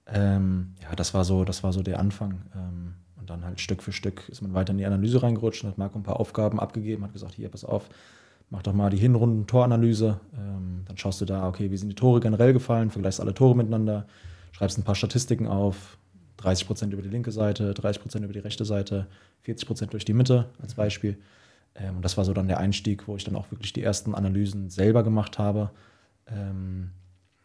Ähm, 0.06 0.75
ja, 0.82 0.96
das 0.96 1.13
war 1.13 1.24
so, 1.24 1.44
das 1.46 1.63
war 1.63 1.74
so 1.74 1.82
der 1.82 2.00
Anfang. 2.00 2.41
Ähm, 2.56 2.94
und 3.20 3.29
dann 3.29 3.44
halt 3.44 3.60
Stück 3.60 3.84
für 3.84 3.91
Stück 3.91 4.27
ist 4.29 4.41
man 4.41 4.53
weiter 4.53 4.72
in 4.72 4.77
die 4.77 4.86
Analyse 4.86 5.22
reingerutscht 5.22 5.63
und 5.63 5.72
hat 5.72 5.77
Marco 5.77 5.98
ein 5.98 6.03
paar 6.03 6.20
Aufgaben 6.20 6.60
abgegeben, 6.60 7.03
hat 7.03 7.13
gesagt, 7.13 7.34
hier, 7.34 7.50
pass 7.50 7.65
auf, 7.65 7.89
mach 8.50 8.63
doch 8.63 8.74
mal 8.74 8.89
die 8.89 8.98
Hinrunden-Toranalyse. 8.98 10.20
Ähm, 10.36 10.84
dann 10.86 10.98
schaust 10.98 11.22
du 11.22 11.25
da, 11.25 11.48
okay, 11.48 11.72
wie 11.72 11.77
sind 11.77 11.89
die 11.89 11.96
Tore 11.96 12.20
generell 12.20 12.53
gefallen, 12.53 12.89
vergleichst 12.89 13.22
alle 13.22 13.34
Tore 13.34 13.56
miteinander, 13.56 14.06
schreibst 14.51 14.77
ein 14.77 14.84
paar 14.84 14.96
Statistiken 14.96 15.48
auf, 15.48 15.98
30 16.39 16.67
Prozent 16.67 16.93
über 16.93 17.01
die 17.01 17.10
linke 17.10 17.31
Seite, 17.31 17.74
30 17.74 18.01
Prozent 18.01 18.24
über 18.24 18.34
die 18.34 18.39
rechte 18.39 18.65
Seite, 18.65 19.08
40 19.43 19.67
Prozent 19.67 19.93
durch 19.93 20.05
die 20.05 20.13
Mitte 20.13 20.50
als 20.62 20.74
Beispiel. 20.74 21.17
Ähm, 21.75 21.98
und 21.98 22.01
das 22.03 22.17
war 22.17 22.25
so 22.25 22.34
dann 22.34 22.48
der 22.48 22.60
Einstieg, 22.60 23.08
wo 23.08 23.15
ich 23.15 23.24
dann 23.24 23.36
auch 23.36 23.51
wirklich 23.51 23.74
die 23.74 23.84
ersten 23.84 24.15
Analysen 24.15 24.69
selber 24.69 25.03
gemacht 25.03 25.38
habe. 25.38 25.72
Ähm, 26.27 26.91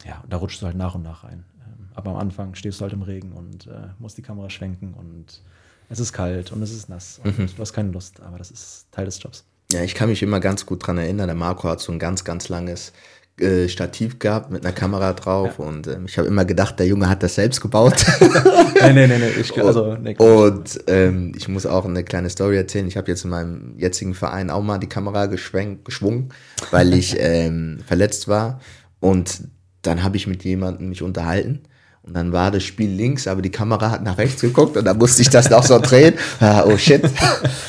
ja, 0.07 0.21
und 0.23 0.33
da 0.33 0.37
rutschst 0.37 0.63
du 0.63 0.67
halt 0.67 0.77
nach 0.77 0.95
und 0.95 1.03
nach 1.03 1.25
rein. 1.25 1.45
Ähm, 1.67 1.89
aber 1.95 2.13
am 2.13 2.17
Anfang 2.17 2.55
stehst 2.55 2.81
du 2.81 2.83
halt 2.83 2.93
im 2.93 3.03
Regen 3.03 3.33
und 3.33 3.67
äh, 3.67 3.89
musst 3.99 4.17
die 4.17 4.23
Kamera 4.23 4.51
schwenken 4.51 4.95
und 4.95 5.43
es 5.89 5.99
ist 5.99 6.13
kalt 6.13 6.53
und 6.53 6.63
es 6.63 6.73
ist 6.73 6.89
nass 6.89 7.21
und 7.23 7.39
mhm. 7.39 7.47
du 7.47 7.59
hast 7.59 7.73
keine 7.73 7.91
Lust, 7.91 8.21
aber 8.21 8.39
das 8.39 8.51
ist 8.51 8.87
Teil 8.91 9.05
des 9.05 9.23
Jobs. 9.23 9.45
Ja, 9.71 9.83
ich 9.83 9.95
kann 9.95 10.09
mich 10.09 10.23
immer 10.23 10.41
ganz 10.41 10.67
gut 10.67 10.83
daran 10.83 10.99
erinnern, 10.99 11.27
der 11.27 11.35
Marco 11.35 11.69
hat 11.69 11.81
so 11.81 11.93
ein 11.93 11.99
ganz, 11.99 12.25
ganz 12.25 12.49
langes 12.49 12.93
äh, 13.41 13.69
Stativ 13.69 14.21
gehabt 14.21 14.53
mit 14.53 14.65
einer 14.65 14.73
Kamera 14.73 15.13
drauf 15.13 15.59
ja. 15.59 15.65
und 15.65 15.89
ähm, 15.89 16.05
ich 16.07 16.19
habe 16.19 16.29
immer 16.29 16.45
gedacht, 16.45 16.79
der 16.79 16.87
Junge 16.87 17.09
hat 17.09 17.23
das 17.25 17.35
selbst 17.35 17.61
gebaut. 17.61 18.07
nee, 18.21 18.93
nee, 18.93 19.07
nee, 19.09 19.19
nee. 19.19 19.41
Ich, 19.41 19.61
also, 19.63 19.97
nee, 19.97 20.15
und 20.17 20.81
ähm, 20.87 21.33
ich 21.37 21.49
muss 21.49 21.67
auch 21.67 21.85
eine 21.85 22.05
kleine 22.05 22.31
Story 22.31 22.57
erzählen. 22.57 22.87
Ich 22.87 22.97
habe 22.97 23.11
jetzt 23.11 23.25
in 23.25 23.31
meinem 23.31 23.75
jetzigen 23.77 24.15
Verein 24.15 24.51
auch 24.51 24.63
mal 24.63 24.79
die 24.79 24.89
Kamera 24.89 25.27
geschwungen, 25.27 26.29
weil 26.71 26.95
ich 26.95 27.17
ähm, 27.19 27.81
verletzt 27.85 28.29
war 28.29 28.61
und 29.01 29.41
dann 29.83 30.05
habe 30.05 30.17
ich 30.17 30.29
mit 30.29 30.45
jemandem 30.45 30.89
mich 30.89 31.03
unterhalten. 31.03 31.63
Und 32.03 32.15
dann 32.15 32.33
war 32.33 32.51
das 32.51 32.63
Spiel 32.63 32.91
links, 32.91 33.27
aber 33.27 33.43
die 33.43 33.51
Kamera 33.51 33.91
hat 33.91 34.05
nach 34.05 34.19
rechts 34.19 34.43
geguckt 34.43 34.77
und 34.77 34.85
da 34.85 34.95
musste 34.95 35.23
ich 35.23 35.31
das 35.31 35.51
noch 35.51 35.65
so 35.65 35.79
drehen. 35.79 36.15
Ah, 36.41 36.65
oh 36.67 36.77
shit. 36.77 37.03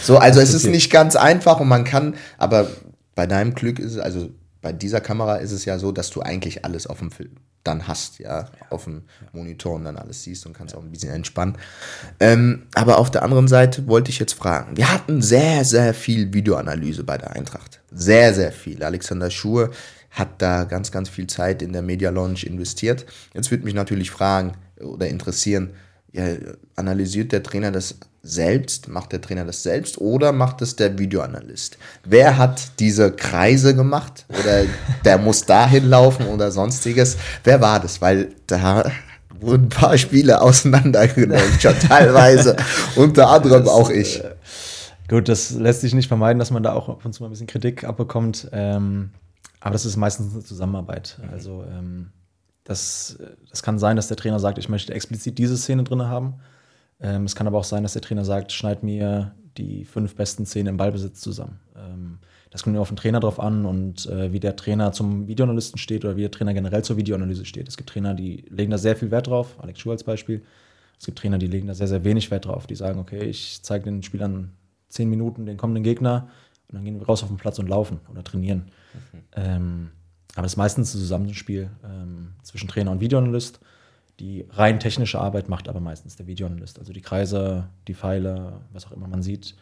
So, 0.03 0.17
also 0.17 0.41
es 0.41 0.53
ist 0.53 0.67
nicht 0.67 0.91
ganz 0.91 1.15
einfach 1.15 1.60
und 1.60 1.69
man 1.69 1.86
kann, 1.86 2.15
aber 2.38 2.69
bei 3.15 3.25
deinem 3.25 3.55
Glück 3.55 3.79
ist 3.79 3.93
es, 3.93 3.98
also 3.98 4.29
bei 4.65 4.74
dieser 4.74 5.00
Kamera 5.00 5.36
ist 5.36 5.51
es 5.51 5.63
ja 5.65 5.77
so, 5.77 5.91
dass 5.91 6.10
du 6.10 6.24
eigentlich 6.24 6.65
alles 6.65 6.88
auf 6.88 6.98
dem 6.98 7.12
Film 7.12 7.36
dann 7.63 7.88
hast, 7.88 8.17
ja, 8.17 8.39
ja. 8.39 8.50
auf 8.72 8.86
dem 8.86 9.03
Monitor 9.31 9.75
und 9.75 9.84
dann 9.84 9.95
alles 9.95 10.24
siehst 10.24 10.43
und 10.48 10.53
kannst 10.53 10.74
ja. 10.74 10.79
auch 10.79 10.84
ein 10.84 10.89
bisschen 10.89 11.13
entspannen. 11.13 11.55
Ähm, 12.19 12.63
aber 12.74 12.98
auf 12.98 13.12
der 13.12 13.22
anderen 13.22 13.48
Seite 13.48 13.86
wollte 13.86 14.10
ich 14.10 14.17
jetzt 14.17 14.34
fragen, 14.34 14.75
wir 14.75 14.91
hatten 14.91 15.22
sehr, 15.22 15.63
sehr 15.65 15.93
viel 15.93 16.34
Videoanalyse 16.34 17.03
bei 17.03 17.15
der 17.15 17.36
Eintracht. 17.36 17.79
Sehr, 17.91 18.34
sehr 18.34 18.51
viel. 18.51 18.81
Alexander 18.81 19.29
Schur 19.29 19.69
hat 20.10 20.41
da 20.41 20.63
ganz, 20.63 20.91
ganz 20.91 21.10
viel 21.10 21.27
Zeit 21.27 21.62
in 21.62 21.72
der 21.72 21.84
Media 21.84 22.10
Launch 22.10 22.43
investiert. 22.45 23.05
Jetzt 23.36 23.51
würde 23.51 23.65
mich 23.65 23.75
natürlich 23.75 24.10
fragen 24.10 24.53
oder 24.79 25.07
interessieren, 25.07 25.75
ja, 26.12 26.25
analysiert 26.75 27.31
der 27.31 27.43
Trainer 27.43 27.72
das 27.72 28.00
selbst? 28.25 28.88
Macht 28.88 29.12
der 29.12 29.22
Trainer 29.22 29.46
das 29.46 29.63
selbst 29.63 30.00
oder 30.00 30.32
macht 30.32 30.62
es 30.62 30.75
der 30.75 30.98
Videoanalyst? 30.98 31.77
Wer 32.03 32.38
hat 32.38 32.79
diese 32.79 33.12
Kreise 33.12 33.75
gemacht 33.75 34.25
oder 34.29 34.65
der 35.03 35.17
muss 35.17 35.46
dahin 35.46 35.89
laufen 35.89 36.25
oder 36.27 36.51
sonstiges? 36.51 37.17
Wer 37.44 37.62
war 37.62 37.79
das? 37.79 38.01
Weil 38.01 38.29
da 38.48 38.91
wurden 39.39 39.65
ein 39.65 39.70
paar 39.70 39.98
Spiele 39.98 40.41
auseinandergenommen, 40.41 41.60
schon 41.60 41.77
teilweise, 41.79 42.55
unter 42.96 43.29
anderem 43.29 43.67
auch 43.67 43.89
ich. 43.89 44.24
Äh, 44.24 44.36
gut, 45.08 45.29
das 45.29 45.51
lässt 45.51 45.82
sich 45.82 45.94
nicht 45.94 46.08
vermeiden, 46.08 46.39
dass 46.39 46.51
man 46.51 46.63
da 46.63 46.74
auch 46.74 46.89
ab 46.89 47.05
und 47.05 47.13
zu 47.13 47.22
mal 47.22 47.27
ein 47.27 47.32
bisschen 47.32 47.48
Kritik 47.48 47.84
abbekommt. 47.84 48.50
Ähm, 48.51 49.12
aber 49.60 49.74
das 49.74 49.86
ist 49.86 49.98
meistens 49.98 50.34
eine 50.34 50.44
Zusammenarbeit. 50.44 51.20
Also 51.32 51.63
ähm, 51.70 52.12
das, 52.63 53.17
das 53.50 53.63
kann 53.63 53.79
sein, 53.79 53.96
dass 53.96 54.08
der 54.08 54.17
Trainer 54.17 54.39
sagt, 54.39 54.58
ich 54.58 54.70
möchte 54.70 54.94
explizit 54.94 55.38
diese 55.38 55.58
Szene 55.58 55.84
drin 55.84 56.03
haben. 56.03 56.36
Ähm, 57.00 57.25
es 57.25 57.36
kann 57.36 57.48
aber 57.48 57.58
auch 57.58 57.66
sein, 57.66 57.84
dass 57.84 57.94
der 57.94 58.02
Trainer 58.02 58.25
sagt, 58.25 58.52
schneid 58.52 58.84
mir 58.84 59.36
die 59.58 59.86
fünf 59.86 60.16
besten 60.16 60.46
Szenen 60.46 60.68
im 60.68 60.78
Ballbesitz 60.78 61.22
zusammen. 61.22 61.60
Ähm, 61.75 62.20
das 62.50 62.64
kommt 62.64 62.75
ja 62.75 62.82
auf 62.82 62.88
den 62.88 62.98
Trainer 62.98 63.20
drauf 63.20 63.40
an 63.40 63.66
und 63.66 64.06
äh, 64.06 64.32
wie 64.32 64.40
der 64.40 64.56
Trainer 64.56 64.92
zum 64.92 65.28
Videoanalysten 65.28 65.78
steht 65.78 66.06
oder 66.06 66.16
wie 66.16 66.22
der 66.22 66.32
Trainer 66.32 66.54
generell 66.54 66.84
zur 66.84 66.98
Videoanalyse 66.98 67.46
steht. 67.46 67.68
Es 67.68 67.78
gibt 67.78 67.90
Trainer, 67.90 68.14
die 68.14 68.46
legen 68.50 68.72
da 68.72 68.78
sehr 68.78 68.96
viel 68.96 69.12
Wert 69.12 69.28
drauf, 69.28 69.56
Alex 69.60 69.80
Schuh 69.80 69.92
als 69.92 70.04
Beispiel. 70.04 70.44
Es 70.98 71.06
gibt 71.06 71.20
Trainer, 71.20 71.38
die 71.38 71.48
legen 71.48 71.68
da 71.68 71.74
sehr, 71.74 71.88
sehr 71.88 72.04
wenig 72.06 72.32
Wert 72.32 72.46
drauf. 72.46 72.68
Die 72.68 72.75
sagen, 72.75 73.00
okay, 73.00 73.24
ich 73.24 73.60
zeige 73.62 73.86
den 73.86 74.04
Spielern 74.04 74.54
zehn 74.88 75.10
Minuten 75.10 75.46
den 75.46 75.58
kommenden 75.58 75.84
Gegner 75.84 76.30
und 76.70 76.75
dann 76.75 76.86
gehen 76.86 77.00
wir 77.00 77.06
raus 77.06 77.24
auf 77.24 77.30
den 77.30 77.38
Platz 77.38 77.60
und 77.60 77.68
laufen 77.68 78.00
oder 78.10 78.24
trainieren. 78.24 78.72
Mhm. 78.94 79.20
Ähm, 79.34 79.92
aber 80.36 80.46
es 80.46 80.54
ist 80.54 80.58
meistens 80.58 80.94
ein 80.94 81.00
Zusammenspiel 81.00 81.70
ähm, 81.84 82.34
zwischen 82.44 82.68
Trainer 82.68 82.92
und 82.92 83.02
Videoanalyst. 83.02 83.60
Die 84.19 84.45
rein 84.50 84.79
technische 84.79 85.19
Arbeit 85.19 85.50
macht 85.50 85.67
aber 85.67 85.81
meistens 85.81 86.15
der 86.15 86.27
Videoanalyst. 86.27 86.79
Also 86.79 86.93
die 86.93 87.01
Kreise, 87.01 87.67
die 87.88 87.95
Pfeile, 87.95 88.62
was 88.72 88.86
auch 88.86 88.91
immer 88.91 89.07
man 89.07 89.22
sieht, 89.22 89.55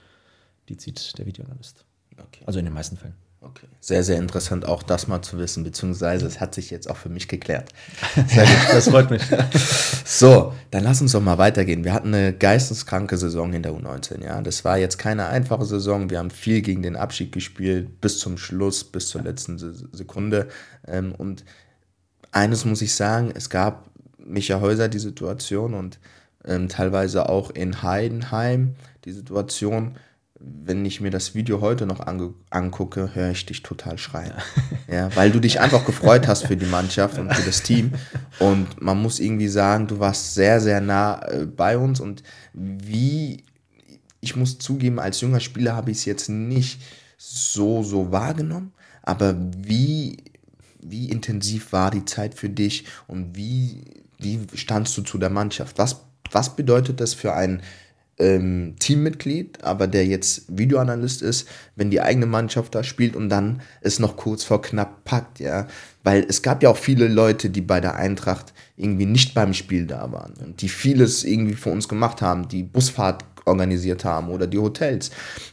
die 0.70 0.78
zieht 0.78 1.18
der 1.18 1.26
Videoanalyst. 1.26 1.86
Okay. 2.18 2.44
Also 2.46 2.60
in 2.60 2.66
den 2.66 2.74
meisten 2.74 2.98
Fällen. 2.98 3.16
Okay. 3.44 3.68
Sehr, 3.82 4.06
sehr 4.06 4.18
interessant, 4.18 4.66
auch 4.66 4.84
das 4.84 5.10
mal 5.10 5.22
zu 5.22 5.38
wissen, 5.38 5.66
beziehungsweise 5.66 6.26
es 6.26 6.40
hat 6.40 6.56
sich 6.56 6.70
jetzt 6.70 6.90
auch 6.90 6.96
für 6.96 7.10
mich 7.10 7.28
geklärt. 7.28 7.74
Sehr 8.28 8.46
gut, 8.46 8.56
das 8.72 8.88
freut 8.88 9.10
mich. 9.10 9.22
so, 10.06 10.54
dann 10.72 10.86
lass 10.86 11.02
uns 11.02 11.12
doch 11.12 11.22
mal 11.22 11.38
weitergehen. 11.38 11.84
Wir 11.84 11.94
hatten 11.94 12.14
eine 12.14 12.32
geisteskranke 12.32 13.18
Saison 13.18 13.52
in 13.52 13.62
der 13.62 13.74
U19, 13.74 14.24
ja. 14.24 14.42
Das 14.42 14.64
war 14.64 14.78
jetzt 14.78 14.98
keine 14.98 15.28
einfache 15.28 15.66
Saison. 15.66 16.10
Wir 16.10 16.20
haben 16.20 16.32
viel 16.32 16.62
gegen 16.62 16.84
den 16.84 16.96
Abschied 16.96 17.34
gespielt, 17.34 18.00
bis 18.00 18.20
zum 18.20 18.38
Schluss, 18.38 18.86
bis 18.86 19.10
zur 19.10 19.24
letzten 19.24 19.58
Sekunde. 19.60 20.48
Ähm, 20.88 21.14
und 21.14 21.44
eines 22.32 22.64
muss 22.64 22.82
ich 22.82 22.96
sagen, 22.96 23.34
es 23.36 23.50
gab 23.50 23.90
Micha 24.26 24.60
Häuser 24.62 24.90
die 24.90 25.00
Situation 25.00 25.74
und 25.74 26.00
ähm, 26.46 26.70
teilweise 26.70 27.30
auch 27.30 27.52
in 27.52 27.82
Heidenheim 27.82 28.76
die 29.06 29.12
Situation, 29.12 29.96
wenn 30.40 30.86
ich 30.86 31.00
mir 31.00 31.10
das 31.10 31.36
Video 31.36 31.62
heute 31.62 31.86
noch 31.86 32.02
angucke, 32.50 33.16
höre 33.16 33.32
ich 33.32 33.46
dich 33.46 33.64
total 33.64 33.98
schreien. 33.98 34.34
Ja, 34.92 35.16
weil 35.16 35.32
du 35.32 35.40
dich 35.40 35.60
einfach 35.60 35.86
gefreut 35.86 36.28
hast 36.28 36.46
für 36.46 36.58
die 36.58 36.68
Mannschaft 36.68 37.18
und 37.18 37.34
für 37.34 37.42
das 37.42 37.64
Team. 37.64 37.94
Und 38.38 38.80
man 38.80 39.02
muss 39.02 39.20
irgendwie 39.20 39.48
sagen, 39.48 39.88
du 39.88 39.98
warst 39.98 40.36
sehr, 40.36 40.60
sehr 40.62 40.82
nah 40.82 41.26
äh, 41.30 41.46
bei 41.48 41.80
uns. 41.80 42.00
Und 42.00 42.22
wie, 42.54 43.44
ich 44.20 44.36
muss 44.36 44.60
zugeben, 44.60 45.00
als 45.00 45.22
junger 45.22 45.40
Spieler 45.40 45.76
habe 45.76 45.90
ich 45.90 45.98
es 46.00 46.06
jetzt 46.06 46.30
nicht 46.30 46.82
so, 47.18 47.82
so 47.82 48.12
wahrgenommen. 48.12 48.74
Aber 49.02 49.36
wie, 49.58 50.18
wie 50.80 51.10
intensiv 51.10 51.72
war 51.72 51.90
die 51.90 52.06
Zeit 52.06 52.36
für 52.36 52.50
dich 52.50 52.86
und 53.08 53.36
wie, 53.36 54.03
wie 54.24 54.40
standst 54.56 54.98
du 54.98 55.02
zu 55.02 55.18
der 55.18 55.30
Mannschaft? 55.30 55.78
Was, 55.78 56.02
was 56.32 56.56
bedeutet 56.56 57.00
das 57.00 57.14
für 57.14 57.34
einen 57.34 57.62
ähm, 58.20 58.76
Teammitglied, 58.80 59.64
aber 59.64 59.88
der 59.88 60.06
jetzt 60.06 60.46
Videoanalyst 60.48 61.22
ist, 61.22 61.48
wenn 61.76 61.90
die 61.90 62.02
eigene 62.02 62.26
Mannschaft 62.26 62.76
da 62.76 62.84
spielt 62.84 63.16
und 63.16 63.30
dann 63.30 63.62
es 63.82 64.00
noch 64.00 64.18
kurz 64.18 64.44
vor 64.44 64.62
knapp 64.62 65.04
packt, 65.04 65.40
ja. 65.40 65.68
Weil 66.04 66.26
es 66.28 66.42
gab 66.42 66.62
ja 66.62 66.70
auch 66.70 66.78
viele 66.78 67.08
Leute, 67.08 67.50
die 67.50 67.62
bei 67.62 67.80
der 67.80 67.96
Eintracht 67.96 68.54
irgendwie 68.78 69.06
nicht 69.06 69.34
beim 69.34 69.54
Spiel 69.54 69.88
da 69.88 70.12
waren 70.12 70.34
und 70.44 70.62
die 70.62 70.70
vieles 70.70 71.24
irgendwie 71.24 71.56
für 71.56 71.70
uns 71.70 71.88
gemacht 71.88 72.22
haben, 72.22 72.48
die 72.48 72.64
Busfahrt 72.64 73.33
organisiert 73.46 74.06
haben 74.06 74.30
oder 74.30 74.48
die 74.48 74.58
Hotels. 74.58 75.12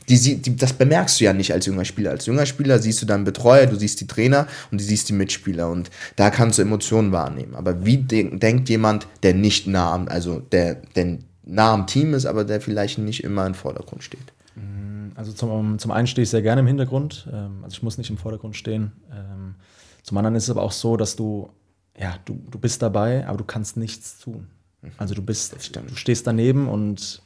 Die, 0.08 0.36
die, 0.36 0.56
das 0.56 0.72
bemerkst 0.72 1.20
du 1.20 1.24
ja 1.24 1.32
nicht 1.32 1.52
als 1.52 1.66
junger 1.66 1.84
Spieler. 1.84 2.10
Als 2.10 2.26
junger 2.26 2.46
Spieler 2.46 2.78
siehst 2.78 3.02
du 3.02 3.06
deinen 3.06 3.24
Betreuer, 3.24 3.66
du 3.66 3.76
siehst 3.76 4.00
die 4.00 4.06
Trainer 4.06 4.46
und 4.70 4.80
du 4.80 4.84
siehst 4.84 5.08
die 5.08 5.12
Mitspieler 5.12 5.68
und 5.70 5.90
da 6.16 6.30
kannst 6.30 6.58
du 6.58 6.62
Emotionen 6.62 7.12
wahrnehmen. 7.12 7.54
Aber 7.54 7.84
wie 7.84 7.98
de 7.98 8.36
denkt 8.38 8.68
jemand, 8.68 9.06
der 9.22 9.34
nicht 9.34 9.66
nah, 9.66 10.04
also 10.06 10.40
der, 10.40 10.76
der 10.96 11.18
nah 11.44 11.72
am 11.72 11.86
Team 11.86 12.14
ist, 12.14 12.26
aber 12.26 12.44
der 12.44 12.60
vielleicht 12.60 12.98
nicht 12.98 13.24
immer 13.24 13.46
im 13.46 13.54
Vordergrund 13.54 14.02
steht? 14.02 14.32
Mm, 14.54 15.10
also 15.14 15.32
zum, 15.32 15.78
zum 15.78 15.90
einen 15.90 16.06
stehe 16.06 16.22
ich 16.22 16.30
sehr 16.30 16.42
gerne 16.42 16.60
im 16.60 16.66
Hintergrund. 16.66 17.28
Ähm, 17.32 17.60
also 17.62 17.74
ich 17.74 17.82
muss 17.82 17.98
nicht 17.98 18.10
im 18.10 18.18
Vordergrund 18.18 18.56
stehen. 18.56 18.92
Ähm, 19.12 19.56
zum 20.02 20.16
anderen 20.16 20.36
ist 20.36 20.44
es 20.44 20.50
aber 20.50 20.62
auch 20.62 20.72
so, 20.72 20.96
dass 20.96 21.16
du, 21.16 21.50
ja, 21.98 22.14
du, 22.24 22.40
du 22.50 22.58
bist 22.58 22.82
dabei, 22.82 23.26
aber 23.26 23.38
du 23.38 23.44
kannst 23.44 23.76
nichts 23.76 24.18
tun. 24.18 24.48
Mhm. 24.82 24.90
Also 24.98 25.14
du 25.14 25.22
bist, 25.22 25.54
du 25.74 25.96
stehst 25.96 26.26
daneben 26.26 26.68
und 26.68 27.22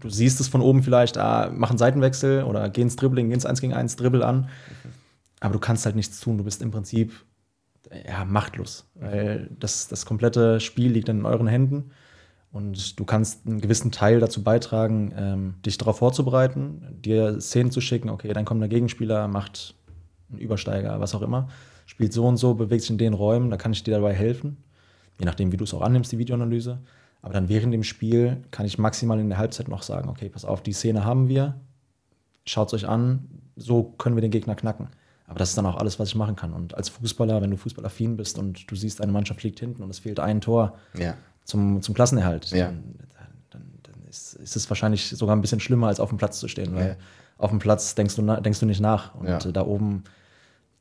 du 0.00 0.08
siehst 0.08 0.40
es 0.40 0.48
von 0.48 0.60
oben 0.60 0.82
vielleicht, 0.82 1.18
ah, 1.18 1.50
mach 1.54 1.70
einen 1.70 1.78
Seitenwechsel 1.78 2.44
oder 2.44 2.68
geh 2.68 2.82
ins 2.82 2.96
Dribbling, 2.96 3.28
geh 3.28 3.34
ins 3.34 3.46
1 3.46 3.60
gegen 3.60 3.74
1, 3.74 3.96
dribbel 3.96 4.22
an. 4.22 4.42
Mhm. 4.42 4.90
Aber 5.40 5.52
du 5.54 5.58
kannst 5.58 5.86
halt 5.86 5.96
nichts 5.96 6.20
tun. 6.20 6.38
Du 6.38 6.44
bist 6.44 6.62
im 6.62 6.70
Prinzip 6.70 7.12
ja, 8.06 8.24
machtlos. 8.24 8.90
Weil 8.94 9.48
das, 9.58 9.88
das 9.88 10.06
komplette 10.06 10.60
Spiel 10.60 10.92
liegt 10.92 11.08
dann 11.08 11.20
in 11.20 11.26
euren 11.26 11.46
Händen. 11.46 11.90
Und 12.52 12.98
du 12.98 13.04
kannst 13.04 13.46
einen 13.46 13.60
gewissen 13.60 13.92
Teil 13.92 14.18
dazu 14.18 14.42
beitragen, 14.42 15.12
ähm, 15.16 15.54
dich 15.64 15.78
darauf 15.78 15.98
vorzubereiten, 15.98 16.82
dir 17.00 17.40
Szenen 17.40 17.70
zu 17.70 17.80
schicken, 17.80 18.10
okay, 18.10 18.32
dann 18.32 18.44
kommt 18.44 18.60
der 18.60 18.68
Gegenspieler, 18.68 19.28
macht 19.28 19.76
einen 20.28 20.40
Übersteiger, 20.40 20.98
was 20.98 21.14
auch 21.14 21.22
immer, 21.22 21.48
spielt 21.86 22.12
so 22.12 22.26
und 22.26 22.38
so, 22.38 22.54
bewegt 22.54 22.82
sich 22.82 22.90
in 22.90 22.98
den 22.98 23.14
Räumen, 23.14 23.50
da 23.50 23.56
kann 23.56 23.72
ich 23.72 23.84
dir 23.84 23.94
dabei 23.94 24.14
helfen, 24.14 24.56
je 25.20 25.26
nachdem, 25.26 25.52
wie 25.52 25.56
du 25.56 25.62
es 25.62 25.72
auch 25.72 25.80
annimmst, 25.80 26.10
die 26.10 26.18
Videoanalyse. 26.18 26.80
Aber 27.22 27.34
dann 27.34 27.48
während 27.48 27.72
dem 27.74 27.84
Spiel 27.84 28.42
kann 28.50 28.66
ich 28.66 28.78
maximal 28.78 29.18
in 29.18 29.28
der 29.28 29.38
Halbzeit 29.38 29.68
noch 29.68 29.82
sagen, 29.82 30.08
okay, 30.08 30.28
pass 30.28 30.44
auf, 30.44 30.62
die 30.62 30.72
Szene 30.72 31.04
haben 31.04 31.28
wir, 31.28 31.60
schaut 32.46 32.68
es 32.68 32.74
euch 32.74 32.88
an, 32.88 33.28
so 33.56 33.82
können 33.82 34.16
wir 34.16 34.22
den 34.22 34.30
Gegner 34.30 34.54
knacken. 34.54 34.88
Aber 35.26 35.38
das 35.38 35.50
ist 35.50 35.58
dann 35.58 35.66
auch 35.66 35.76
alles, 35.76 36.00
was 36.00 36.08
ich 36.08 36.14
machen 36.16 36.34
kann. 36.34 36.52
Und 36.52 36.74
als 36.74 36.88
Fußballer, 36.88 37.40
wenn 37.40 37.50
du 37.50 37.56
fußballaffin 37.56 38.16
bist 38.16 38.38
und 38.38 38.68
du 38.68 38.74
siehst, 38.74 39.00
eine 39.00 39.12
Mannschaft 39.12 39.42
liegt 39.44 39.60
hinten 39.60 39.82
und 39.82 39.90
es 39.90 40.00
fehlt 40.00 40.18
ein 40.18 40.40
Tor 40.40 40.76
ja. 40.98 41.14
zum, 41.44 41.82
zum 41.82 41.94
Klassenerhalt, 41.94 42.50
ja. 42.50 42.66
dann, 42.66 42.96
dann, 43.50 43.62
dann 43.82 43.94
ist, 44.08 44.34
ist, 44.34 44.56
es 44.56 44.68
wahrscheinlich 44.68 45.08
sogar 45.08 45.36
ein 45.36 45.40
bisschen 45.40 45.60
schlimmer, 45.60 45.86
als 45.86 46.00
auf 46.00 46.08
dem 46.08 46.18
Platz 46.18 46.40
zu 46.40 46.48
stehen. 46.48 46.74
Weil 46.74 46.88
ja. 46.88 46.96
auf 47.38 47.50
dem 47.50 47.60
Platz 47.60 47.94
denkst 47.94 48.16
du, 48.16 48.22
denkst 48.22 48.58
du 48.58 48.66
nicht 48.66 48.80
nach. 48.80 49.14
Und 49.14 49.54
da 49.54 49.64
oben, 49.64 50.02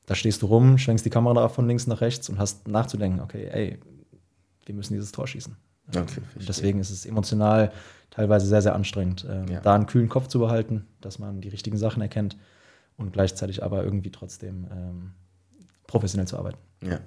da 0.08 0.16
stehst 0.16 0.42
du 0.42 0.48
rum, 0.48 0.80
schwenkst 0.80 1.06
die 1.06 1.12
Kamera 1.12 1.50
von 1.50 1.68
links 1.68 1.86
nach 1.86 2.02
rechts 2.02 2.28
und 2.30 2.40
hast 2.40 2.68
nachzudenken, 2.68 3.20
okay, 3.20 3.50
ey, 3.52 3.80
wir 4.66 4.74
müssen 4.74 4.94
dieses 4.94 5.12
Tor 5.12 5.28
schießen. 5.28 5.56
Okay, 5.96 6.22
deswegen 6.36 6.80
ist 6.80 6.90
es 6.90 7.06
emotional 7.06 7.72
teilweise 8.12 8.48
sehr, 8.48 8.62
sehr 8.62 8.76
anstrengend, 8.76 9.26
ähm, 9.30 9.48
ja. 9.48 9.60
da 9.62 9.76
einen 9.76 9.86
kühlen 9.86 10.10
Kopf 10.10 10.28
zu 10.28 10.40
behalten, 10.40 10.88
dass 11.02 11.20
man 11.20 11.42
die 11.42 11.50
richtigen 11.50 11.78
Sachen 11.78 12.02
erkennt 12.02 12.38
und 12.98 13.14
gleichzeitig 13.14 13.64
aber 13.64 13.84
irgendwie 13.84 14.12
trotzdem 14.12 14.68
ähm, 14.72 15.12
professionell 15.88 16.28
zu 16.28 16.38
arbeiten. 16.38 16.58
Ja, 16.82 17.00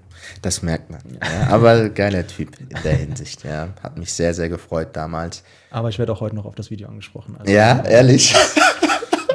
das 0.42 0.62
merkt 0.62 0.90
man. 0.90 1.00
Ja, 1.14 1.48
aber 1.48 1.88
geiler 1.88 2.26
Typ 2.26 2.60
in 2.60 2.68
der 2.84 2.96
Hinsicht, 2.96 3.44
ja. 3.44 3.68
Hat 3.82 3.96
mich 3.96 4.12
sehr, 4.12 4.34
sehr 4.34 4.48
gefreut 4.48 4.88
damals. 4.92 5.44
Aber 5.70 5.88
ich 5.88 5.98
werde 5.98 6.12
auch 6.12 6.20
heute 6.20 6.34
noch 6.34 6.44
auf 6.44 6.54
das 6.54 6.70
Video 6.70 6.88
angesprochen. 6.88 7.36
Also, 7.38 7.50
ja, 7.50 7.78
äh, 7.80 7.92
ehrlich. 7.92 8.34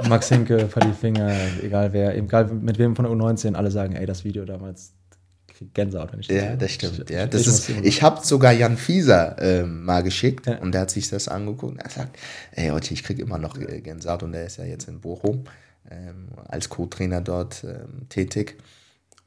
Max 0.08 0.30
Hinke, 0.30 0.58
Paddy 0.66 0.94
Finger, 0.94 1.34
egal 1.64 1.92
wer, 1.92 2.16
egal 2.16 2.46
mit 2.46 2.78
wem 2.78 2.96
von 2.96 3.06
der 3.06 3.14
U19, 3.14 3.56
alle 3.56 3.72
sagen, 3.72 3.96
ey, 3.96 4.06
das 4.06 4.24
Video 4.24 4.46
damals, 4.46 4.94
Gänsehaut, 5.74 6.12
wenn 6.14 6.20
ich 6.20 6.28
das 6.28 6.38
Ja, 6.38 6.56
das 6.56 6.72
stimmt. 6.72 7.10
Ich, 7.10 7.10
ja, 7.10 7.26
das 7.26 7.42
ich 7.42 7.48
ist, 7.48 7.70
ich 7.70 8.02
habe 8.02 8.26
sogar 8.26 8.52
Jan 8.52 8.78
Fieser 8.78 9.36
ähm, 9.40 9.84
mal 9.84 10.04
geschickt 10.04 10.48
ja. 10.48 10.58
und 10.60 10.72
der 10.74 10.82
hat 10.82 10.92
sich 10.92 11.10
das 11.10 11.28
angeguckt 11.28 11.74
und 11.74 11.80
er 11.80 11.90
sagt, 11.90 12.18
ey, 12.52 12.70
heute, 12.70 12.94
ich 12.94 13.04
kriege 13.04 13.22
immer 13.22 13.38
noch 13.38 13.58
äh, 13.58 13.82
Gänsehaut 13.82 14.24
und 14.24 14.32
der 14.32 14.46
ist 14.46 14.58
ja 14.58 14.66
jetzt 14.66 14.88
in 14.88 15.02
Bochum 15.02 15.46
ähm, 15.90 16.30
als 16.48 16.70
Co-Trainer 16.70 17.22
dort 17.22 17.64
ähm, 17.64 18.08
tätig. 18.10 18.58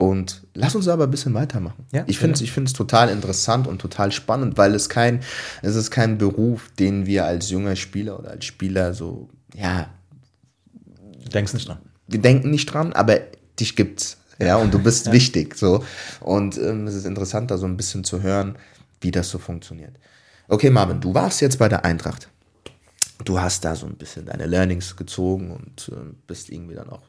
Und 0.00 0.46
lass 0.54 0.74
uns 0.74 0.88
aber 0.88 1.04
ein 1.04 1.10
bisschen 1.10 1.34
weitermachen. 1.34 1.84
Ja, 1.92 2.04
ich 2.06 2.18
finde 2.18 2.34
es 2.34 2.40
ich 2.40 2.72
total 2.72 3.10
interessant 3.10 3.66
und 3.66 3.82
total 3.82 4.12
spannend, 4.12 4.56
weil 4.56 4.74
es 4.74 4.88
kein, 4.88 5.20
es 5.60 5.76
ist 5.76 5.90
kein 5.90 6.16
Beruf, 6.16 6.70
den 6.78 7.04
wir 7.04 7.26
als 7.26 7.50
junger 7.50 7.76
Spieler 7.76 8.18
oder 8.18 8.30
als 8.30 8.46
Spieler 8.46 8.94
so, 8.94 9.28
ja. 9.54 9.90
Du 11.22 11.28
denkst 11.28 11.52
nicht 11.52 11.68
dran. 11.68 11.80
Wir 12.08 12.18
denken 12.18 12.48
nicht 12.48 12.64
dran, 12.66 12.94
aber 12.94 13.18
dich 13.58 13.76
gibt's. 13.76 14.16
Ja, 14.40 14.56
und 14.56 14.72
du 14.72 14.78
bist 14.78 15.06
ja. 15.08 15.12
wichtig. 15.12 15.56
So. 15.56 15.84
Und 16.20 16.56
ähm, 16.58 16.86
es 16.86 16.94
ist 16.94 17.04
interessant, 17.04 17.50
da 17.50 17.58
so 17.58 17.66
ein 17.66 17.76
bisschen 17.76 18.04
zu 18.04 18.22
hören, 18.22 18.56
wie 19.00 19.10
das 19.10 19.30
so 19.30 19.38
funktioniert. 19.38 19.96
Okay, 20.48 20.70
Marvin, 20.70 21.00
du 21.00 21.14
warst 21.14 21.40
jetzt 21.40 21.58
bei 21.58 21.68
der 21.68 21.84
Eintracht. 21.84 22.28
Du 23.24 23.40
hast 23.40 23.64
da 23.64 23.76
so 23.76 23.86
ein 23.86 23.96
bisschen 23.96 24.26
deine 24.26 24.46
Learnings 24.46 24.96
gezogen 24.96 25.52
und 25.52 25.90
äh, 25.92 26.14
bist 26.26 26.50
irgendwie 26.50 26.74
dann 26.74 26.88
auch, 26.88 27.02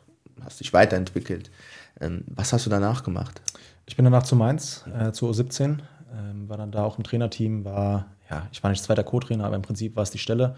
hast 0.44 0.60
dich 0.60 0.74
weiterentwickelt. 0.74 1.50
Ähm, 2.00 2.24
was 2.28 2.54
hast 2.54 2.66
du 2.66 2.70
danach 2.70 3.04
gemacht? 3.04 3.42
Ich 3.86 3.96
bin 3.96 4.06
danach 4.06 4.24
zu 4.24 4.36
Mainz, 4.36 4.84
äh, 4.94 5.12
zu 5.12 5.30
U17, 5.30 5.78
ähm, 6.14 6.50
war 6.50 6.58
dann 6.58 6.72
da 6.72 6.84
auch 6.84 6.98
im 6.98 7.04
Trainerteam, 7.04 7.66
war, 7.66 8.08
ja, 8.30 8.48
ich 8.52 8.62
war 8.62 8.70
nicht 8.70 8.84
zweiter 8.84 9.04
Co-Trainer, 9.04 9.46
aber 9.46 9.56
im 9.56 9.62
Prinzip 9.62 9.96
war 9.96 10.04
es 10.04 10.12
die 10.12 10.18
Stelle 10.18 10.56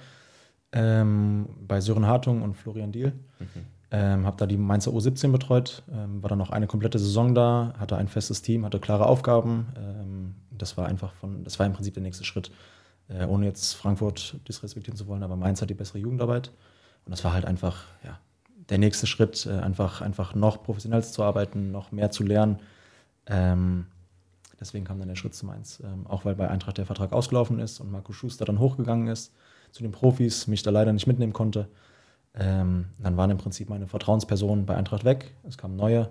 ähm, 0.72 1.48
bei 1.68 1.80
Sören 1.82 2.08
Hartung 2.08 2.42
und 2.42 2.56
Florian 2.56 2.92
Diel. 2.92 3.14
Mhm. 3.40 3.66
Ähm, 3.96 4.26
habe 4.26 4.38
da 4.38 4.48
die 4.48 4.58
Mainzer 4.58 4.90
U17 4.90 5.32
betreut, 5.32 5.84
ähm, 5.94 6.24
war 6.24 6.30
dann 6.30 6.40
noch 6.40 6.50
eine 6.50 6.66
komplette 6.66 6.98
Saison 6.98 7.36
da, 7.36 7.76
hatte 7.78 7.96
ein 7.96 8.08
festes 8.08 8.42
Team, 8.42 8.66
hatte 8.66 8.80
klare 8.80 9.06
Aufgaben. 9.06 9.68
Ähm, 9.78 10.36
das 10.50 10.78
war 10.78 10.88
einfach 10.88 11.14
von, 11.14 11.44
das 11.44 11.60
war 11.60 11.68
im 11.68 11.74
Prinzip 11.74 11.94
der 11.94 12.02
nächste 12.02 12.24
Schritt, 12.24 12.50
äh, 13.08 13.26
ohne 13.26 13.46
jetzt 13.46 13.74
Frankfurt 13.74 14.40
disrespektieren 14.48 14.98
zu 14.98 15.06
wollen, 15.06 15.22
aber 15.22 15.36
Mainz 15.36 15.62
hat 15.62 15.70
die 15.70 15.76
bessere 15.76 16.00
Jugendarbeit. 16.00 16.50
Und 17.06 17.12
das 17.12 17.24
war 17.24 17.34
halt 17.34 17.46
einfach, 17.46 17.84
ja, 18.04 18.18
der 18.70 18.80
nächste 18.80 19.06
Schritt, 19.06 19.46
äh, 19.46 19.60
einfach, 19.60 20.02
einfach 20.02 20.34
noch 20.34 20.64
professioneller 20.64 21.04
zu 21.04 21.22
arbeiten, 21.22 21.70
noch 21.72 21.92
mehr 21.92 22.10
zu 22.10 22.24
lernen. 22.24 22.62
Ähm, 23.28 23.86
deswegen 24.60 24.86
kam 24.86 24.98
dann 24.98 25.08
der 25.08 25.16
Schritt 25.16 25.36
zu 25.36 25.46
Mainz. 25.46 25.84
Ähm, 25.86 26.08
auch 26.08 26.26
weil 26.26 26.34
bei 26.34 26.50
Eintracht 26.50 26.80
der 26.80 26.88
Vertrag 26.88 27.14
ausgelaufen 27.14 27.60
ist 27.60 27.80
und 27.80 27.92
Marco 27.92 28.12
Schuster 28.12 28.46
dann 28.46 28.58
hochgegangen 28.58 29.08
ist 29.08 29.34
zu 29.72 29.84
den 29.84 29.92
Profis, 29.92 30.48
mich 30.48 30.64
da 30.64 30.72
leider 30.72 30.94
nicht 30.94 31.06
mitnehmen 31.06 31.34
konnte. 31.34 31.68
Ähm, 32.36 32.86
dann 32.98 33.16
waren 33.18 33.30
im 33.30 33.38
Prinzip 33.38 33.70
meine 33.70 33.88
Vertrauenspersonen 33.88 34.66
bei 34.66 34.76
Eintracht 34.76 35.06
weg, 35.06 35.34
es 35.48 35.58
kamen 35.58 35.76
neue. 35.76 36.10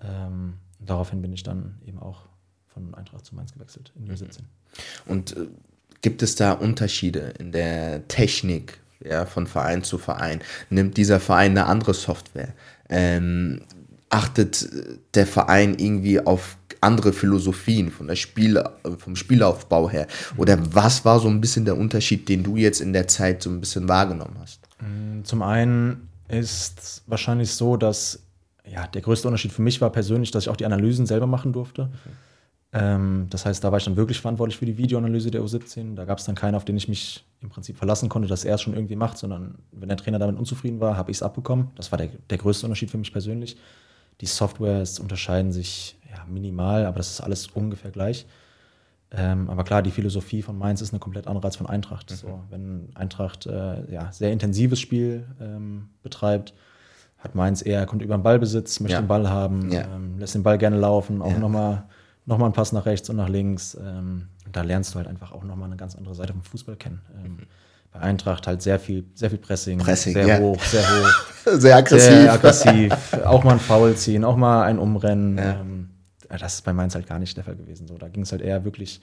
Ähm, 0.00 0.54
daraufhin 0.78 1.20
bin 1.20 1.32
ich 1.32 1.42
dann 1.42 1.80
eben 1.84 1.98
auch 1.98 2.22
von 2.66 2.94
Eintracht 2.94 3.26
zu 3.26 3.34
Mainz 3.34 3.52
gewechselt 3.52 3.92
in 3.96 4.04
die 4.04 4.12
U17. 4.12 4.40
Und 5.06 5.36
äh, 5.36 5.48
gibt 6.00 6.22
es 6.22 6.36
da 6.36 6.52
Unterschiede 6.52 7.34
in 7.38 7.50
der 7.50 8.06
Technik 8.06 8.78
ja, 9.04 9.26
von 9.26 9.46
Verein 9.46 9.82
zu 9.82 9.98
Verein? 9.98 10.40
Nimmt 10.70 10.96
dieser 10.96 11.18
Verein 11.18 11.52
eine 11.52 11.66
andere 11.66 11.94
Software? 11.94 12.54
Ähm, 12.88 13.62
achtet 14.10 14.68
der 15.14 15.26
Verein 15.26 15.76
irgendwie 15.76 16.20
auf 16.20 16.56
andere 16.80 17.12
Philosophien 17.12 17.90
von 17.90 18.06
der 18.06 18.14
Spiel, 18.14 18.62
vom 18.98 19.16
Spielaufbau 19.16 19.90
her? 19.90 20.06
Oder 20.36 20.58
was 20.74 21.04
war 21.04 21.18
so 21.18 21.28
ein 21.28 21.40
bisschen 21.40 21.64
der 21.64 21.76
Unterschied, 21.76 22.28
den 22.28 22.44
du 22.44 22.56
jetzt 22.56 22.80
in 22.80 22.92
der 22.92 23.08
Zeit 23.08 23.42
so 23.42 23.50
ein 23.50 23.60
bisschen 23.60 23.88
wahrgenommen 23.88 24.36
hast? 24.40 24.67
Mm, 24.80 25.24
zum 25.24 25.42
einen 25.42 26.08
ist 26.28 27.02
wahrscheinlich 27.06 27.52
so, 27.52 27.76
dass 27.76 28.22
ja, 28.70 28.86
der 28.86 29.00
größte 29.00 29.28
Unterschied 29.28 29.52
für 29.52 29.62
mich 29.62 29.80
war 29.80 29.90
persönlich, 29.90 30.30
dass 30.30 30.44
ich 30.44 30.48
auch 30.50 30.56
die 30.56 30.66
Analysen 30.66 31.06
selber 31.06 31.26
machen 31.26 31.52
durfte. 31.52 31.82
Okay. 31.82 32.14
Ähm, 32.72 33.26
das 33.30 33.46
heißt, 33.46 33.64
da 33.64 33.70
war 33.70 33.78
ich 33.78 33.84
dann 33.84 33.96
wirklich 33.96 34.20
verantwortlich 34.20 34.58
für 34.58 34.66
die 34.66 34.76
Videoanalyse 34.76 35.30
der 35.30 35.42
U17. 35.42 35.94
Da 35.94 36.04
gab 36.04 36.18
es 36.18 36.24
dann 36.24 36.34
keinen, 36.34 36.54
auf 36.54 36.64
den 36.64 36.76
ich 36.76 36.88
mich 36.88 37.24
im 37.40 37.48
Prinzip 37.48 37.78
verlassen 37.78 38.08
konnte, 38.08 38.28
dass 38.28 38.44
er 38.44 38.56
es 38.56 38.62
schon 38.62 38.74
irgendwie 38.74 38.96
macht, 38.96 39.16
sondern 39.16 39.56
wenn 39.72 39.88
der 39.88 39.96
Trainer 39.96 40.18
damit 40.18 40.36
unzufrieden 40.36 40.80
war, 40.80 40.96
habe 40.96 41.10
ich 41.10 41.18
es 41.18 41.22
abbekommen. 41.22 41.70
Das 41.76 41.92
war 41.92 41.96
der, 41.96 42.08
der 42.28 42.38
größte 42.38 42.66
Unterschied 42.66 42.90
für 42.90 42.98
mich 42.98 43.12
persönlich. 43.12 43.56
Die 44.20 44.26
Softwares 44.26 44.98
unterscheiden 44.98 45.52
sich 45.52 45.96
ja, 46.10 46.24
minimal, 46.26 46.84
aber 46.84 46.98
das 46.98 47.10
ist 47.10 47.20
alles 47.20 47.46
ungefähr 47.48 47.90
gleich. 47.90 48.26
Ähm, 49.10 49.48
aber 49.48 49.64
klar, 49.64 49.82
die 49.82 49.90
Philosophie 49.90 50.42
von 50.42 50.58
Mainz 50.58 50.82
ist 50.82 50.92
eine 50.92 51.00
komplett 51.00 51.26
andere 51.26 51.46
als 51.46 51.56
von 51.56 51.66
Eintracht. 51.66 52.10
Mhm. 52.10 52.14
So, 52.14 52.40
wenn 52.50 52.88
Eintracht 52.94 53.46
äh, 53.46 53.90
ja, 53.90 54.12
sehr 54.12 54.32
intensives 54.32 54.80
Spiel 54.80 55.26
ähm, 55.40 55.88
betreibt, 56.02 56.52
hat 57.18 57.34
Mainz 57.34 57.64
eher, 57.64 57.86
kommt 57.86 58.02
über 58.02 58.16
den 58.16 58.22
Ballbesitz, 58.22 58.80
möchte 58.80 58.94
ja. 58.94 59.00
den 59.00 59.08
Ball 59.08 59.28
haben, 59.28 59.72
ja. 59.72 59.84
ähm, 59.94 60.18
lässt 60.18 60.34
den 60.34 60.42
Ball 60.42 60.58
gerne 60.58 60.76
laufen, 60.76 61.22
auch 61.22 61.32
ja. 61.32 61.38
nochmal 61.38 61.84
noch 62.26 62.36
mal 62.36 62.44
einen 62.44 62.54
Pass 62.54 62.72
nach 62.72 62.84
rechts 62.84 63.08
und 63.08 63.16
nach 63.16 63.30
links. 63.30 63.74
Ähm, 63.74 64.28
und 64.44 64.54
da 64.54 64.62
lernst 64.62 64.94
du 64.94 64.98
halt 64.98 65.08
einfach 65.08 65.32
auch 65.32 65.44
nochmal 65.44 65.66
eine 65.66 65.76
ganz 65.76 65.96
andere 65.96 66.14
Seite 66.14 66.34
vom 66.34 66.42
Fußball 66.42 66.76
kennen. 66.76 67.00
Ähm, 67.16 67.32
mhm. 67.32 67.38
Bei 67.90 68.00
Eintracht 68.00 68.46
halt 68.46 68.60
sehr 68.60 68.78
viel, 68.78 69.06
sehr 69.14 69.30
viel 69.30 69.38
Pressing, 69.38 69.78
Pressing 69.78 70.12
sehr 70.12 70.26
ja. 70.26 70.38
hoch, 70.38 70.62
sehr 70.62 70.82
hoch. 70.82 71.58
sehr 71.58 71.76
aggressiv. 71.76 72.12
Sehr 72.12 72.32
aggressiv. 72.32 72.92
auch 73.24 73.44
mal 73.44 73.52
ein 73.52 73.60
Foul 73.60 73.94
ziehen, 73.96 74.24
auch 74.24 74.36
mal 74.36 74.64
ein 74.64 74.78
Umrennen. 74.78 75.38
Ähm, 76.30 76.38
das 76.38 76.54
ist 76.54 76.62
bei 76.62 76.72
Mainz 76.72 76.94
halt 76.94 77.06
gar 77.06 77.18
nicht 77.18 77.36
der 77.36 77.44
Fall 77.44 77.56
gewesen. 77.56 77.86
So, 77.86 77.98
da 77.98 78.08
ging 78.08 78.22
es 78.22 78.32
halt 78.32 78.42
eher 78.42 78.64
wirklich, 78.64 79.00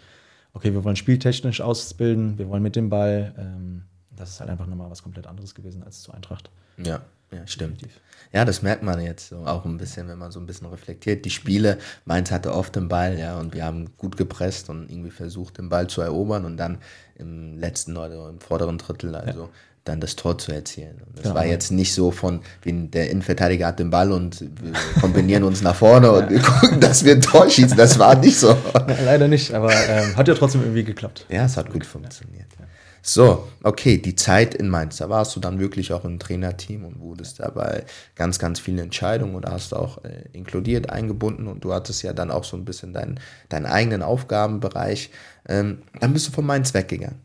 okay, 0.53 0.73
wir 0.73 0.83
wollen 0.83 0.95
spieltechnisch 0.95 1.61
ausbilden, 1.61 2.37
wir 2.37 2.49
wollen 2.49 2.63
mit 2.63 2.75
dem 2.75 2.89
Ball. 2.89 3.33
Ähm, 3.37 3.83
das 4.15 4.29
ist 4.29 4.39
halt 4.39 4.49
einfach 4.49 4.67
nochmal 4.67 4.89
was 4.89 5.03
komplett 5.03 5.27
anderes 5.27 5.55
gewesen 5.55 5.83
als 5.83 6.01
zu 6.01 6.13
Eintracht. 6.13 6.49
Ja, 6.77 7.01
ja 7.31 7.45
stimmt. 7.45 7.81
Definitiv. 7.81 8.01
Ja, 8.31 8.45
das 8.45 8.61
merkt 8.61 8.83
man 8.83 8.99
jetzt 9.01 9.29
so 9.29 9.37
auch 9.45 9.65
ein 9.65 9.77
bisschen, 9.77 10.07
wenn 10.07 10.17
man 10.17 10.31
so 10.31 10.39
ein 10.39 10.45
bisschen 10.45 10.67
reflektiert. 10.67 11.25
Die 11.25 11.29
Spiele, 11.29 11.77
Mainz 12.05 12.31
hatte 12.31 12.53
oft 12.53 12.75
den 12.75 12.87
Ball, 12.87 13.17
ja, 13.19 13.37
und 13.37 13.53
wir 13.53 13.65
haben 13.65 13.95
gut 13.97 14.17
gepresst 14.17 14.69
und 14.69 14.89
irgendwie 14.89 15.11
versucht, 15.11 15.57
den 15.57 15.69
Ball 15.69 15.87
zu 15.87 16.01
erobern 16.01 16.45
und 16.45 16.57
dann 16.57 16.79
im 17.15 17.57
letzten 17.57 17.95
oder 17.97 18.29
im 18.29 18.39
vorderen 18.39 18.77
Drittel, 18.77 19.15
also 19.15 19.43
ja 19.43 19.49
dann 19.85 20.01
das 20.01 20.15
Tor 20.15 20.37
zu 20.37 20.51
erzielen. 20.51 21.01
Und 21.05 21.17
das 21.17 21.23
genau. 21.23 21.35
war 21.35 21.45
jetzt 21.45 21.71
nicht 21.71 21.93
so 21.93 22.11
von, 22.11 22.41
wie 22.63 22.73
der 22.87 23.09
Innenverteidiger 23.11 23.67
hat 23.67 23.79
den 23.79 23.91
Ball 23.91 24.11
und 24.11 24.41
wir 24.41 24.73
kombinieren 25.01 25.43
uns 25.43 25.61
nach 25.61 25.75
vorne 25.75 26.11
und 26.11 26.29
wir 26.29 26.41
gucken, 26.41 26.79
dass 26.81 27.05
wir 27.05 27.13
ein 27.13 27.21
Tor 27.21 27.49
schießen. 27.49 27.77
Das 27.77 27.97
war 27.99 28.15
nicht 28.15 28.37
so. 28.37 28.57
Leider 29.05 29.27
nicht, 29.27 29.53
aber 29.53 29.71
ähm, 29.71 30.17
hat 30.17 30.27
ja 30.27 30.33
trotzdem 30.33 30.61
irgendwie 30.61 30.83
geklappt. 30.83 31.25
Ja, 31.29 31.45
es 31.45 31.55
hat 31.55 31.71
gut 31.71 31.85
funktioniert. 31.85 32.47
Ja. 32.59 32.65
So, 33.07 33.47
okay, 33.61 33.99
die 33.99 34.15
Zeit 34.15 34.55
in 34.55 34.67
Mainz, 34.67 34.97
da 34.97 35.07
warst 35.07 35.35
du 35.35 35.39
dann 35.39 35.59
wirklich 35.59 35.93
auch 35.93 36.05
im 36.05 36.17
Trainerteam 36.17 36.85
und 36.85 36.99
wurdest 36.99 37.39
dabei 37.39 37.83
ganz, 38.15 38.39
ganz 38.39 38.59
viele 38.59 38.81
Entscheidungen 38.81 39.35
oder 39.35 39.51
hast 39.51 39.75
auch 39.75 40.03
äh, 40.03 40.23
inkludiert, 40.33 40.89
eingebunden 40.89 41.47
und 41.47 41.63
du 41.63 41.71
hattest 41.71 42.01
ja 42.01 42.13
dann 42.13 42.31
auch 42.31 42.43
so 42.43 42.57
ein 42.57 42.65
bisschen 42.65 42.93
deinen, 42.93 43.19
deinen 43.49 43.67
eigenen 43.67 44.01
Aufgabenbereich. 44.01 45.11
Ähm, 45.47 45.83
dann 45.99 46.13
bist 46.13 46.27
du 46.27 46.31
von 46.31 46.47
Mainz 46.47 46.73
weggegangen. 46.73 47.19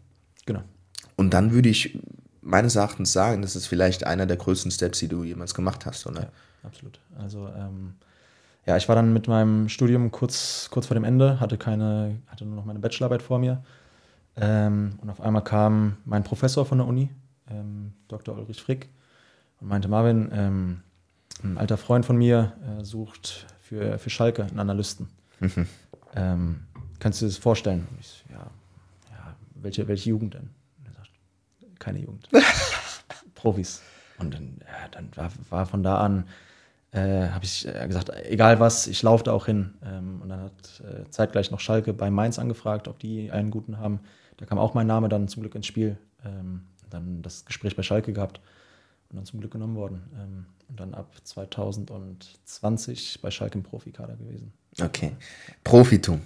Genau. 0.45 0.61
Und 1.17 1.33
dann 1.33 1.53
würde 1.53 1.71
ich 1.71 1.99
meines 2.51 2.77
Erachtens 2.77 3.13
sagen, 3.13 3.43
das 3.43 3.57
ist 3.57 3.67
vielleicht 3.67 4.07
einer 4.07 4.27
der 4.27 4.37
größten 4.37 4.71
Steps, 4.71 4.99
die 4.99 5.09
du 5.09 5.25
jemals 5.25 5.55
gemacht 5.55 5.87
hast, 5.87 6.07
oder? 6.07 6.23
Ja, 6.23 6.29
absolut. 6.63 7.01
Also 7.19 7.49
ähm, 7.57 7.95
ja, 8.67 8.77
ich 8.77 8.89
war 8.89 8.97
dann 8.97 9.13
mit 9.13 9.29
meinem 9.29 9.69
Studium 9.69 10.11
kurz, 10.11 10.69
kurz 10.71 10.87
vor 10.87 10.95
dem 10.95 11.05
Ende, 11.05 11.41
hatte 11.41 11.57
keine, 11.57 12.17
hatte 12.27 12.45
nur 12.45 12.57
noch 12.57 12.65
meine 12.65 12.79
Bachelorarbeit 12.79 13.23
vor 13.23 13.39
mir. 13.39 13.63
Ähm, 14.37 14.99
und 15.01 15.11
auf 15.11 15.21
einmal 15.21 15.43
kam 15.43 15.97
mein 16.05 16.25
Professor 16.25 16.67
von 16.67 16.79
der 16.79 16.87
Uni, 16.87 17.11
ähm, 17.51 17.93
Dr. 18.09 18.37
Ulrich 18.37 18.63
Frick, 18.63 18.89
und 19.61 19.69
meinte, 19.69 19.89
Marvin, 19.89 20.31
ähm, 20.33 20.83
ein 21.43 21.59
alter 21.59 21.77
Freund 21.77 22.05
von 22.05 22.17
mir 22.17 22.53
äh, 22.79 22.85
sucht 22.85 23.47
für, 23.63 23.99
für 23.99 24.11
Schalke 24.11 24.45
einen 24.45 24.59
Analysten. 24.59 25.09
Mhm. 25.41 25.67
Ähm, 26.15 26.61
kannst 26.99 27.21
du 27.21 27.27
dir 27.27 27.31
das 27.31 27.39
vorstellen? 27.39 27.87
Ich, 27.99 28.25
ja, 28.31 28.47
welche, 29.55 29.89
welche 29.89 30.11
Jugend 30.11 30.35
denn? 30.35 30.51
Keine 31.81 31.99
Jugend. 31.99 32.29
Profis. 33.35 33.83
Und 34.19 34.35
dann, 34.35 34.61
ja, 34.61 34.89
dann 34.93 35.11
war, 35.17 35.33
war 35.49 35.67
von 35.67 35.83
da 35.83 35.99
an, 35.99 36.29
äh, 36.93 37.29
habe 37.29 37.45
ich 37.45 37.67
äh, 37.67 37.87
gesagt, 37.87 38.13
egal 38.25 38.61
was, 38.61 38.87
ich 38.87 39.03
laufe 39.03 39.25
da 39.25 39.33
auch 39.33 39.47
hin. 39.47 39.75
Ähm, 39.85 40.21
und 40.23 40.29
dann 40.29 40.43
hat 40.43 40.81
äh, 40.81 41.11
zeitgleich 41.11 41.51
noch 41.51 41.59
Schalke 41.59 41.93
bei 41.93 42.11
Mainz 42.11 42.39
angefragt, 42.39 42.87
ob 42.87 43.01
die 43.01 43.33
einen 43.33 43.51
guten 43.51 43.79
haben. 43.79 44.01
Da 44.37 44.47
kam 44.47 44.59
auch 44.59 44.75
mein 44.75 44.87
Name 44.87 45.09
dann 45.09 45.27
zum 45.27 45.43
Glück 45.43 45.57
ins 45.57 45.67
Spiel. 45.67 45.99
Ähm, 46.25 46.63
dann 46.91 47.23
das 47.23 47.45
Gespräch 47.45 47.75
bei 47.77 47.83
Schalke 47.83 48.13
gehabt 48.13 48.41
und 49.09 49.17
dann 49.17 49.25
zum 49.25 49.41
Glück 49.41 49.53
genommen 49.53 49.77
worden. 49.77 50.03
Ähm, 50.19 50.47
und 50.69 50.79
dann 50.79 50.95
ab 50.95 51.13
2020 51.25 53.21
bei 53.23 53.31
Schalke 53.31 53.59
im 53.59 53.65
Profikader 53.65 54.17
gewesen. 54.17 54.53
Okay. 54.81 55.17
Profitum. 55.65 56.21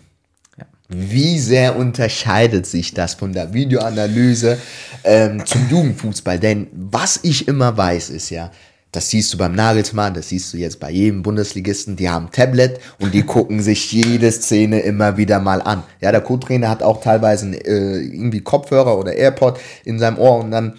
Ja. 0.59 0.67
Wie 0.89 1.39
sehr 1.39 1.77
unterscheidet 1.77 2.67
sich 2.67 2.95
das 2.95 3.15
von 3.15 3.33
der 3.33 3.53
Videoanalyse 3.53 4.59
ähm, 5.03 5.45
zum 5.45 5.69
Jugendfußball? 5.69 6.39
Denn 6.39 6.69
was 6.73 7.21
ich 7.23 7.49
immer 7.49 7.77
weiß, 7.77 8.11
ist 8.11 8.31
ja, 8.31 8.51
das 8.95 9.11
siehst 9.11 9.35
du 9.35 9.39
beim 9.39 9.57
Nagelsmann, 9.57 10.15
das 10.15 10.29
siehst 10.29 10.53
du 10.53 10.57
jetzt 10.57 10.79
bei 10.79 10.89
jedem 10.89 11.25
Bundesligisten, 11.25 11.97
die 11.97 12.09
haben 12.09 12.31
Tablet 12.31 12.79
und 13.01 13.13
die 13.13 13.23
gucken 13.23 13.61
sich 13.61 13.91
jede 13.91 14.31
Szene 14.31 14.81
immer 14.81 15.17
wieder 15.17 15.41
mal 15.41 15.61
an. 15.63 15.83
Ja, 16.01 16.13
der 16.13 16.21
Co-Trainer 16.21 16.69
hat 16.69 16.83
auch 16.83 17.01
teilweise 17.01 17.57
äh, 17.57 18.05
irgendwie 18.05 18.41
Kopfhörer 18.41 18.97
oder 18.97 19.13
AirPod 19.13 19.59
in 19.85 19.99
seinem 19.99 20.19
Ohr 20.19 20.39
und 20.39 20.53
dann 20.53 20.75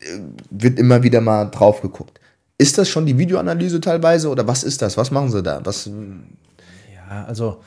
äh, 0.00 0.18
wird 0.50 0.78
immer 0.78 1.02
wieder 1.02 1.22
mal 1.22 1.46
drauf 1.46 1.80
geguckt. 1.80 2.20
Ist 2.58 2.76
das 2.76 2.90
schon 2.90 3.06
die 3.06 3.16
Videoanalyse 3.16 3.80
teilweise 3.80 4.28
oder 4.28 4.46
was 4.46 4.62
ist 4.62 4.82
das? 4.82 4.98
Was 4.98 5.10
machen 5.10 5.30
sie 5.30 5.42
da? 5.42 5.60
Was, 5.64 5.86
Ja, 5.86 7.24
also 7.24 7.62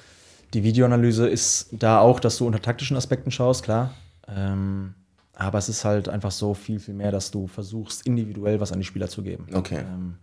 die 0.57 0.63
Videoanalyse 0.63 1.27
ist 1.29 1.67
da 1.71 1.99
auch, 1.99 2.19
dass 2.19 2.39
du 2.39 2.47
unter 2.47 2.59
taktischen 2.59 2.97
Aspekten 2.97 3.29
schaust, 3.29 3.63
klar. 3.63 3.93
Ähm, 4.27 4.95
aber 5.35 5.59
es 5.59 5.69
ist 5.69 5.85
halt 5.85 6.09
einfach 6.09 6.31
so 6.31 6.55
viel, 6.55 6.79
viel 6.79 6.95
mehr, 6.95 7.11
dass 7.11 7.29
du 7.29 7.45
versuchst, 7.45 8.07
individuell 8.07 8.59
was 8.59 8.71
an 8.71 8.79
die 8.79 8.85
Spieler 8.85 9.07
zu 9.07 9.21
geben. 9.21 9.45
Okay. 9.53 9.81
Ähm, 9.81 10.15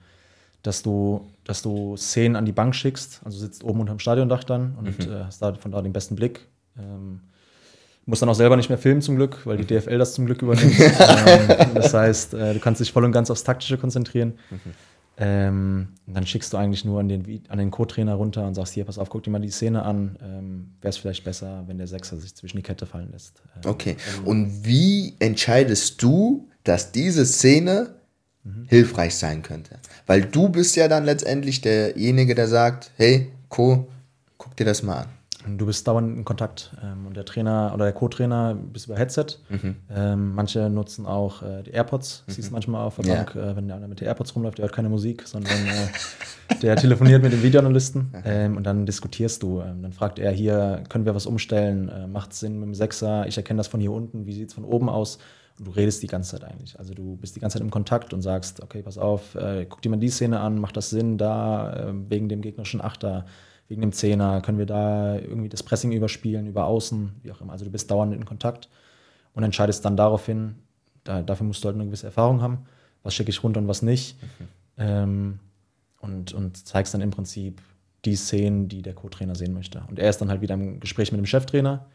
dass 0.65 0.83
du, 0.83 1.31
dass 1.45 1.63
du 1.63 1.97
Szenen 1.97 2.35
an 2.35 2.47
die 2.47 2.53
Bank 2.53 2.75
schickst, 2.75 3.21
also 3.25 3.39
sitzt 3.39 3.63
oben 3.63 3.79
unterm 3.79 4.01
Stadiondach 4.01 4.43
dann 4.43 4.75
und 4.75 5.07
äh, 5.07 5.23
hast 5.25 5.41
da 5.41 5.55
von 5.55 5.71
da 5.71 5.81
den 5.83 5.93
besten 5.93 6.17
Blick. 6.17 6.49
Ähm, 6.77 7.21
musst 8.05 8.21
dann 8.21 8.29
auch 8.29 8.35
selber 8.35 8.57
nicht 8.57 8.71
mehr 8.71 8.79
filmen 8.79 9.03
zum 9.03 9.15
Glück, 9.15 9.47
weil 9.47 9.57
die 9.57 9.67
DFL 9.67 9.99
das 9.99 10.15
zum 10.15 10.27
Glück 10.27 10.43
übernimmt. 10.43 10.75
ähm, 10.81 11.75
das 11.75 11.95
heißt, 11.95 12.35
äh, 12.35 12.55
du 12.55 12.59
kannst 12.59 12.81
dich 12.81 12.91
voll 12.91 13.05
und 13.05 13.13
ganz 13.13 13.31
aufs 13.31 13.45
Taktische 13.45 13.79
konzentrieren. 13.79 14.33
Ähm, 15.17 15.89
dann 16.07 16.27
schickst 16.27 16.53
du 16.53 16.57
eigentlich 16.57 16.85
nur 16.85 16.99
an 16.99 17.09
den, 17.09 17.43
an 17.49 17.59
den 17.59 17.71
Co-Trainer 17.71 18.15
runter 18.15 18.47
und 18.47 18.55
sagst, 18.55 18.75
hier, 18.75 18.85
pass 18.85 18.99
auf, 18.99 19.11
guck 19.11 19.23
dir 19.23 19.31
mal 19.31 19.39
die 19.39 19.51
Szene 19.51 19.85
an. 19.85 20.19
Ähm, 20.23 20.73
Wäre 20.81 20.91
es 20.91 20.97
vielleicht 20.97 21.25
besser, 21.25 21.63
wenn 21.67 21.79
der 21.79 21.87
Sechser 21.87 22.17
sich 22.17 22.35
zwischen 22.35 22.57
die 22.57 22.63
Kette 22.63 22.85
fallen 22.87 23.11
lässt. 23.13 23.41
Ähm, 23.57 23.71
okay. 23.71 23.97
Und 24.25 24.65
wie 24.65 25.15
entscheidest 25.21 26.03
du, 26.03 26.49
dass 26.65 26.91
diese 26.91 27.25
Szene 27.27 27.95
hilfreich 28.67 29.15
sein 29.15 29.43
könnte? 29.43 29.79
Weil 30.07 30.23
du 30.23 30.49
bist 30.49 30.77
ja 30.77 30.89
dann 30.89 31.05
letztendlich 31.05 31.61
derjenige, 31.61 32.35
der 32.35 32.49
sagt, 32.49 32.91
hey, 32.97 33.31
Co, 33.49 33.87
guck 34.37 34.57
dir 34.57 34.67
das 34.67 34.83
mal 34.83 35.03
an. 35.03 35.09
Du 35.47 35.67
bist 35.67 35.87
dauernd 35.87 36.17
in 36.17 36.25
Kontakt. 36.25 36.75
Ähm, 36.83 37.07
und 37.07 37.17
der 37.17 37.25
Trainer 37.25 37.73
oder 37.75 37.85
der 37.85 37.93
Co-Trainer 37.93 38.55
bist 38.55 38.87
über 38.87 38.97
Headset. 38.97 39.27
Ähm, 39.95 40.35
manche 40.35 40.71
nutzen 40.71 41.07
auch 41.07 41.43
äh, 41.43 41.63
die 41.63 41.71
AirPods. 41.71 42.25
Siehst 42.27 42.49
du 42.49 42.53
manchmal 42.53 42.85
auf 42.87 42.97
der 42.97 43.07
Ja. 43.07 43.15
Bank, 43.17 43.35
äh, 43.37 43.55
wenn 43.57 43.67
der 43.69 43.77
einer 43.77 43.89
mit 43.89 44.01
den 44.01 44.07
AirPods 44.09 44.35
rumläuft, 44.35 44.59
der 44.59 44.65
hört 44.65 44.75
keine 44.75 44.89
Musik, 44.89 45.27
sondern 45.27 45.53
äh, 45.53 46.55
der 46.63 46.77
telefoniert 46.77 47.23
mit 47.23 47.33
dem 47.33 47.43
Videoanalysten. 47.43 48.13
Ähm, 48.25 48.57
und 48.57 48.65
dann 48.65 48.87
diskutierst 48.87 49.43
du. 49.43 49.61
Ähm, 49.61 49.83
dann 49.83 49.93
fragt 49.93 50.19
er 50.19 50.33
hier, 50.33 50.83
können 50.89 51.05
wir 51.05 51.15
was 51.15 51.27
umstellen? 51.27 51.89
Äh, 51.89 52.07
Macht 52.07 52.33
es 52.33 52.41
Sinn 52.41 52.59
mit 52.59 52.69
dem 52.69 52.75
Sechser? 52.75 53.27
Ich 53.27 53.37
erkenne 53.37 53.59
das 53.59 53.69
von 53.69 53.81
hier 53.81 53.93
unten. 53.93 54.27
Wie 54.27 54.33
sieht 54.33 54.49
es 54.49 54.55
von 54.55 54.65
oben 54.65 54.89
aus? 54.89 55.19
Und 55.59 55.69
du 55.69 55.71
redest 55.71 56.03
die 56.03 56.09
ganze 56.09 56.33
Zeit 56.33 56.45
eigentlich. 56.51 56.79
Also 56.79 56.95
du 56.95 57.17
bist 57.17 57.37
die 57.37 57.41
ganze 57.41 57.59
Zeit 57.59 57.63
im 57.65 57.71
Kontakt 57.71 58.13
und 58.13 58.23
sagst, 58.23 58.61
okay, 58.63 58.83
pass 58.83 58.99
auf, 58.99 59.35
äh, 59.37 59.67
guck 59.69 59.83
dir 59.83 59.89
mal 59.91 59.99
die 59.99 60.09
Szene 60.09 60.41
an, 60.41 60.59
macht 60.59 60.77
das 60.77 60.91
Sinn 60.91 61.17
da, 61.17 61.73
äh, 61.91 61.93
wegen 62.09 62.29
dem 62.29 62.41
gegnerischen 62.43 62.81
Achter, 62.81 63.25
wegen 63.69 63.81
dem 63.81 63.93
Zehner, 63.93 64.41
können 64.41 64.59
wir 64.59 64.67
da 64.67 65.17
irgendwie 65.17 65.49
das 65.49 65.63
Pressing 65.63 65.93
überspielen, 65.93 66.47
über 66.47 66.67
Außen, 66.67 67.13
wie 67.23 67.33
auch 67.33 67.41
immer. 67.41 67.53
Also 67.53 67.65
du 67.65 67.71
bist 67.71 67.91
dauernd 67.91 68.15
in 68.15 68.25
Kontakt 68.25 68.69
und 69.33 69.43
entscheidest 69.43 69.85
dann 69.85 69.97
daraufhin, 69.97 70.57
da, 71.03 71.23
dafür 71.23 71.47
musst 71.47 71.65
du 71.65 71.69
halt 71.69 71.77
eine 71.77 71.87
gewisse 71.87 72.07
Erfahrung 72.07 72.43
haben, 72.43 72.67
was 73.03 73.15
schicke 73.15 73.31
ich 73.31 73.43
runter 73.43 73.61
und 73.61 73.69
was 73.69 73.83
nicht. 73.83 74.17
Ähm, 74.77 75.39
und, 76.01 76.33
und 76.33 76.67
zeigst 76.67 76.93
dann 76.93 77.01
im 77.01 77.11
Prinzip 77.11 77.63
die 78.05 78.17
Szenen, 78.17 78.69
die 78.69 78.83
der 78.83 78.95
Co-Trainer 78.95 79.35
sehen 79.35 79.55
möchte. 79.55 79.83
Und 79.89 79.99
er 79.99 80.11
ist 80.11 80.19
dann 80.19 80.29
halt 80.29 80.43
wieder 80.43 80.55
im 80.55 80.81
Gespräch 80.81 81.13
mit 81.13 81.19
dem 81.19 81.27
Cheftrainer. 81.27 81.87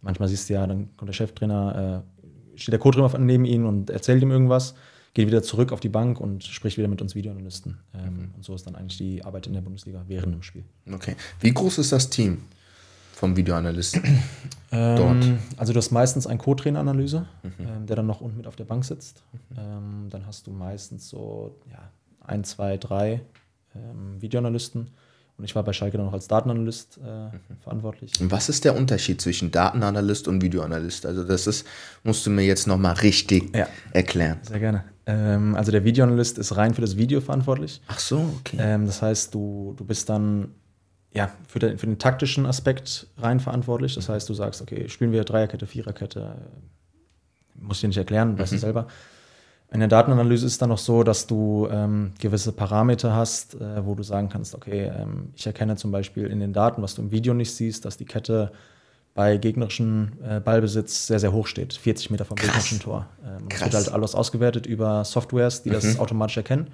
Manchmal 0.00 0.28
siehst 0.28 0.48
du 0.48 0.54
ja, 0.54 0.66
dann 0.66 0.96
kommt 0.96 1.08
der 1.08 1.14
Cheftrainer, 1.14 2.04
äh, 2.24 2.58
steht 2.58 2.72
der 2.72 2.78
Co-Trainer 2.78 3.18
neben 3.18 3.44
ihm 3.44 3.66
und 3.66 3.90
erzählt 3.90 4.22
ihm 4.22 4.30
irgendwas, 4.30 4.74
geht 5.14 5.26
wieder 5.26 5.42
zurück 5.42 5.72
auf 5.72 5.80
die 5.80 5.88
Bank 5.88 6.20
und 6.20 6.44
spricht 6.44 6.78
wieder 6.78 6.88
mit 6.88 7.02
uns 7.02 7.14
Videoanalysten. 7.14 7.78
Ähm, 7.94 8.30
Und 8.36 8.44
so 8.44 8.54
ist 8.54 8.66
dann 8.66 8.76
eigentlich 8.76 8.98
die 8.98 9.24
Arbeit 9.24 9.46
in 9.46 9.52
der 9.52 9.60
Bundesliga 9.60 10.04
während 10.06 10.34
dem 10.34 10.42
Spiel. 10.42 10.64
Okay. 10.92 11.16
Wie 11.40 11.52
groß 11.52 11.78
ist 11.78 11.92
das 11.92 12.10
Team 12.10 12.38
vom 13.14 13.36
Videoanalysten? 13.36 14.02
Ähm, 14.70 15.38
also 15.56 15.72
du 15.72 15.78
hast 15.78 15.92
meistens 15.92 16.26
eine 16.26 16.36
Co-Trainer-Analyse, 16.36 17.26
ähm, 17.58 17.86
der 17.86 17.96
dann 17.96 18.06
noch 18.06 18.20
unten 18.20 18.36
mit 18.36 18.46
auf 18.46 18.54
der 18.54 18.64
Bank 18.64 18.84
sitzt. 18.84 19.22
Ähm, 19.56 20.08
dann 20.10 20.26
hast 20.26 20.46
du 20.46 20.50
meistens 20.50 21.08
so 21.08 21.56
ja, 21.70 21.90
ein, 22.20 22.44
zwei, 22.44 22.76
drei 22.76 23.22
ähm, 23.74 24.20
Videoanalysten. 24.20 24.88
Und 25.38 25.44
ich 25.44 25.54
war 25.54 25.62
bei 25.62 25.72
Schalke 25.72 25.96
dann 25.96 26.06
noch 26.06 26.12
als 26.12 26.26
Datenanalyst 26.26 26.98
äh, 26.98 27.30
verantwortlich. 27.62 28.20
Und 28.20 28.32
was 28.32 28.48
ist 28.48 28.64
der 28.64 28.76
Unterschied 28.76 29.20
zwischen 29.20 29.52
Datenanalyst 29.52 30.26
und 30.26 30.42
Videoanalyst? 30.42 31.06
Also 31.06 31.22
das 31.22 31.46
ist, 31.46 31.64
musst 32.02 32.26
du 32.26 32.30
mir 32.30 32.44
jetzt 32.44 32.66
nochmal 32.66 32.94
richtig 32.94 33.54
Ja. 33.56 33.68
erklären. 33.92 34.38
Sehr 34.42 34.58
gerne. 34.58 34.84
Ähm, 35.06 35.54
also 35.54 35.70
der 35.70 35.84
Videoanalyst 35.84 36.38
ist 36.38 36.56
rein 36.56 36.74
für 36.74 36.80
das 36.80 36.96
Video 36.96 37.20
verantwortlich. 37.20 37.80
Ach 37.86 38.00
so, 38.00 38.34
okay. 38.40 38.56
Ähm, 38.58 38.86
das 38.86 39.00
heißt, 39.00 39.32
du, 39.32 39.74
du 39.76 39.84
bist 39.84 40.08
dann 40.08 40.48
ja, 41.12 41.30
für, 41.46 41.60
den, 41.60 41.78
für 41.78 41.86
den 41.86 41.98
taktischen 42.00 42.44
Aspekt 42.44 43.06
rein 43.16 43.38
verantwortlich. 43.38 43.94
Das 43.94 44.08
heißt, 44.08 44.28
du 44.28 44.34
sagst, 44.34 44.60
okay, 44.60 44.88
spielen 44.88 45.12
wir 45.12 45.22
Dreierkette, 45.22 45.66
Viererkette, 45.68 46.34
muss 47.54 47.76
ich 47.78 47.80
dir 47.82 47.88
nicht 47.88 47.96
erklären, 47.96 48.36
weißt 48.38 48.52
du 48.52 48.58
selber. 48.58 48.88
In 49.70 49.80
der 49.80 49.88
Datenanalyse 49.88 50.46
ist 50.46 50.62
dann 50.62 50.70
noch 50.70 50.78
so, 50.78 51.02
dass 51.02 51.26
du 51.26 51.68
ähm, 51.70 52.12
gewisse 52.18 52.52
Parameter 52.52 53.14
hast, 53.14 53.54
äh, 53.54 53.84
wo 53.84 53.94
du 53.94 54.02
sagen 54.02 54.30
kannst, 54.30 54.54
okay, 54.54 54.90
ähm, 54.94 55.30
ich 55.36 55.46
erkenne 55.46 55.76
zum 55.76 55.90
Beispiel 55.90 56.26
in 56.26 56.40
den 56.40 56.54
Daten, 56.54 56.80
was 56.80 56.94
du 56.94 57.02
im 57.02 57.10
Video 57.10 57.34
nicht 57.34 57.54
siehst, 57.54 57.84
dass 57.84 57.98
die 57.98 58.06
Kette 58.06 58.50
bei 59.14 59.36
gegnerischen 59.36 60.12
äh, 60.22 60.40
Ballbesitz 60.40 61.06
sehr, 61.06 61.18
sehr 61.18 61.32
hoch 61.32 61.46
steht, 61.46 61.74
40 61.74 62.10
Meter 62.10 62.24
vom 62.24 62.36
gegnerischen 62.36 62.80
Tor. 62.80 63.08
Ähm, 63.22 63.42
und 63.42 63.52
es 63.52 63.60
wird 63.60 63.72
Krass. 63.72 63.84
halt 63.86 63.94
alles 63.94 64.14
ausgewertet 64.14 64.64
über 64.64 65.04
Softwares, 65.04 65.62
die 65.62 65.70
das 65.70 65.98
automatisch 65.98 66.38
erkennen 66.38 66.68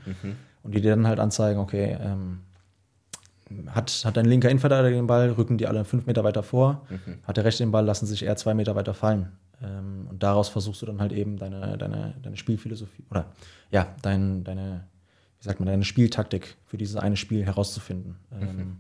und 0.63 0.75
die 0.75 0.81
dir 0.81 0.91
dann 0.91 1.09
halt 1.09 1.19
anzeigen, 1.19 1.59
okay, 1.59 1.99
ähm, 2.01 2.41
hat, 3.69 4.03
hat 4.05 4.17
dein 4.17 4.27
linker 4.27 4.51
Innenverteidiger 4.51 4.97
den 4.97 5.07
Ball, 5.07 5.31
rücken 5.33 5.59
die 5.59 5.67
alle 5.67 5.85
fünf 5.85 6.07
Meter 6.07 6.23
weiter 6.23 6.43
vor. 6.43 6.87
Hat 7.27 7.37
der 7.37 7.45
rechte 7.45 7.63
den 7.63 7.73
Ball, 7.73 7.85
lassen 7.85 8.07
sich 8.07 8.25
eher 8.25 8.37
zwei 8.37 8.55
Meter 8.55 8.75
weiter 8.75 8.95
fallen. 8.95 9.33
Ähm, 9.63 10.07
und 10.11 10.23
daraus 10.23 10.49
versuchst 10.49 10.83
du 10.83 10.87
dann 10.87 11.01
halt 11.01 11.13
eben 11.13 11.37
deine, 11.37 11.79
deine, 11.79 12.15
deine 12.23 12.37
Spielphilosophie 12.37 13.05
oder 13.11 13.27
ja, 13.71 13.95
dein, 14.03 14.45
deine, 14.45 14.85
wie 15.39 15.45
sagt 15.45 15.61
man, 15.61 15.67
deine 15.67 15.85
Spieltaktik 15.85 16.57
für 16.67 16.77
dieses 16.77 16.97
eine 16.97 17.17
Spiel 17.17 17.45
herauszufinden. 17.45 18.17
Ähm, 18.33 18.77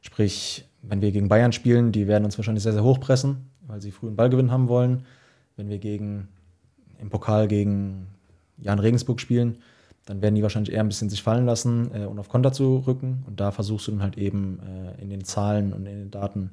sprich, 0.00 0.68
wenn 0.82 1.00
wir 1.00 1.12
gegen 1.12 1.28
Bayern 1.28 1.52
spielen, 1.52 1.92
die 1.92 2.08
werden 2.08 2.24
uns 2.24 2.36
wahrscheinlich 2.38 2.62
sehr, 2.62 2.72
sehr 2.72 2.84
hoch 2.84 3.00
pressen, 3.00 3.48
weil 3.66 3.80
sie 3.80 3.90
früh 3.90 4.08
einen 4.08 4.16
Ballgewinn 4.16 4.50
haben 4.50 4.68
wollen. 4.68 5.06
Wenn 5.56 5.68
wir 5.68 5.78
gegen 5.78 6.28
im 6.98 7.10
Pokal 7.10 7.48
gegen 7.48 8.06
Jan 8.58 8.78
Regensburg 8.78 9.20
spielen, 9.20 9.58
dann 10.06 10.20
werden 10.20 10.34
die 10.34 10.42
wahrscheinlich 10.42 10.74
eher 10.74 10.80
ein 10.80 10.88
bisschen 10.88 11.10
sich 11.10 11.22
fallen 11.22 11.46
lassen 11.46 11.90
äh, 11.94 12.06
und 12.06 12.18
auf 12.18 12.28
Konter 12.28 12.52
zu 12.52 12.78
rücken. 12.86 13.22
Und 13.26 13.40
da 13.40 13.50
versuchst 13.50 13.86
du 13.86 13.92
dann 13.92 14.02
halt 14.02 14.18
eben 14.18 14.58
äh, 14.60 15.00
in 15.00 15.10
den 15.10 15.24
Zahlen 15.24 15.72
und 15.72 15.86
in 15.86 15.98
den 15.98 16.10
Daten 16.10 16.50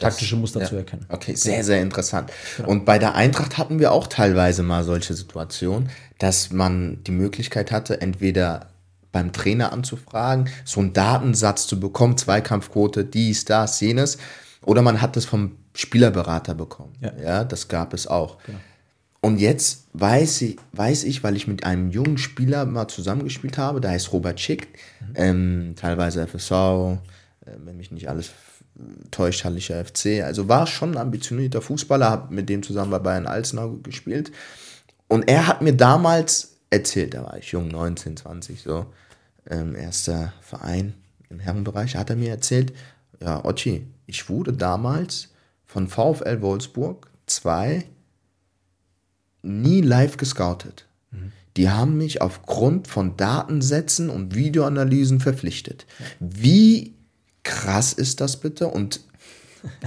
taktische 0.00 0.36
Muster 0.36 0.60
ja. 0.60 0.66
zu 0.66 0.76
erkennen. 0.76 1.06
Okay, 1.08 1.34
sehr, 1.34 1.62
sehr 1.64 1.80
interessant. 1.80 2.30
Und 2.66 2.84
bei 2.84 2.98
der 2.98 3.14
Eintracht 3.14 3.58
hatten 3.58 3.78
wir 3.78 3.92
auch 3.92 4.06
teilweise 4.06 4.62
mal 4.62 4.84
solche 4.84 5.14
Situationen, 5.14 5.90
dass 6.18 6.50
man 6.50 7.02
die 7.04 7.12
Möglichkeit 7.12 7.70
hatte, 7.70 8.00
entweder 8.00 8.70
beim 9.12 9.32
Trainer 9.32 9.72
anzufragen, 9.72 10.48
so 10.64 10.80
einen 10.80 10.92
Datensatz 10.92 11.66
zu 11.66 11.80
bekommen, 11.80 12.16
Zweikampfquote, 12.16 13.04
dies, 13.04 13.44
das, 13.44 13.80
jenes, 13.80 14.18
oder 14.64 14.82
man 14.82 15.00
hat 15.00 15.16
das 15.16 15.24
vom 15.24 15.56
Spielerberater 15.74 16.54
bekommen. 16.54 16.92
Ja. 17.00 17.12
ja 17.22 17.44
das 17.44 17.68
gab 17.68 17.94
es 17.94 18.06
auch. 18.06 18.38
Und 19.20 19.38
jetzt 19.38 19.84
weiß 19.92 20.42
ich, 20.42 20.56
weiß 20.72 21.04
ich, 21.04 21.22
weil 21.22 21.36
ich 21.36 21.46
mit 21.46 21.64
einem 21.64 21.90
jungen 21.90 22.16
Spieler 22.18 22.64
mal 22.64 22.88
zusammengespielt 22.88 23.58
habe, 23.58 23.80
der 23.80 23.90
heißt 23.90 24.12
Robert 24.12 24.40
Schick, 24.40 24.68
ähm, 25.14 25.74
teilweise 25.76 26.26
FSV, 26.26 26.50
äh, 26.52 26.96
wenn 27.64 27.76
mich 27.76 27.90
nicht 27.90 28.08
alles 28.08 28.30
f- 28.80 29.10
täuscht, 29.10 29.44
Hallischer 29.44 29.84
FC. 29.84 30.22
Also 30.24 30.48
war 30.48 30.66
schon 30.66 30.92
ein 30.92 30.98
ambitionierter 30.98 31.60
Fußballer, 31.62 32.08
habe 32.10 32.34
mit 32.34 32.48
dem 32.48 32.62
zusammen 32.62 32.90
bei 32.90 32.98
Bayern 32.98 33.26
Alzenau 33.26 33.76
gespielt. 33.82 34.32
Und 35.08 35.28
er 35.28 35.46
hat 35.46 35.62
mir 35.62 35.74
damals 35.74 36.56
erzählt, 36.70 37.14
da 37.14 37.24
war 37.24 37.36
ich 37.36 37.50
jung, 37.52 37.68
19, 37.68 38.16
20, 38.16 38.62
so, 38.62 38.86
ähm, 39.48 39.74
erster 39.74 40.32
Verein 40.40 40.94
im 41.28 41.40
Herrenbereich, 41.40 41.96
hat 41.96 42.10
er 42.10 42.16
mir 42.16 42.30
erzählt, 42.30 42.72
ja, 43.20 43.44
Ochi, 43.44 43.86
ich 44.06 44.28
wurde 44.28 44.52
damals 44.52 45.28
von 45.66 45.88
VfL 45.88 46.40
Wolfsburg 46.40 47.10
2 47.26 47.84
nie 49.42 49.80
live 49.80 50.16
gescoutet. 50.16 50.86
Mhm. 51.10 51.32
Die 51.56 51.70
haben 51.70 51.96
mich 51.96 52.22
aufgrund 52.22 52.88
von 52.88 53.16
Datensätzen 53.16 54.10
und 54.10 54.34
Videoanalysen 54.34 55.20
verpflichtet. 55.20 55.86
Wie 56.20 56.94
krass 57.42 57.92
ist 57.92 58.20
das 58.20 58.38
bitte? 58.38 58.68
Und 58.68 59.00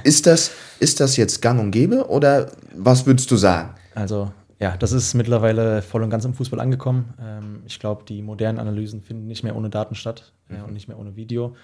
ist 0.04 0.28
das, 0.28 0.52
ist 0.80 1.00
das 1.00 1.18
jetzt 1.18 1.42
gang 1.42 1.60
und 1.60 1.72
gäbe 1.72 2.08
oder 2.08 2.52
was 2.76 3.06
würdest 3.06 3.30
du 3.32 3.38
sagen? 3.38 3.76
Also, 3.96 4.32
ja, 4.60 4.78
das 4.78 4.92
ist 4.92 5.14
mittlerweile 5.14 5.82
voll 5.82 6.04
und 6.04 6.10
ganz 6.10 6.26
im 6.26 6.34
Fußball 6.34 6.60
angekommen. 6.60 7.14
Ähm, 7.22 7.64
ich 7.66 7.80
glaube, 7.80 8.04
die 8.08 8.22
modernen 8.22 8.60
Analysen 8.60 9.02
finden 9.02 9.28
nicht 9.28 9.44
mehr 9.44 9.56
ohne 9.56 9.70
Daten 9.70 9.96
statt 9.96 10.32
mhm. 10.48 10.56
äh, 10.56 10.62
und 10.62 10.74
nicht 10.74 10.88
mehr 10.88 10.98
ohne 10.98 11.16
Video. 11.16 11.56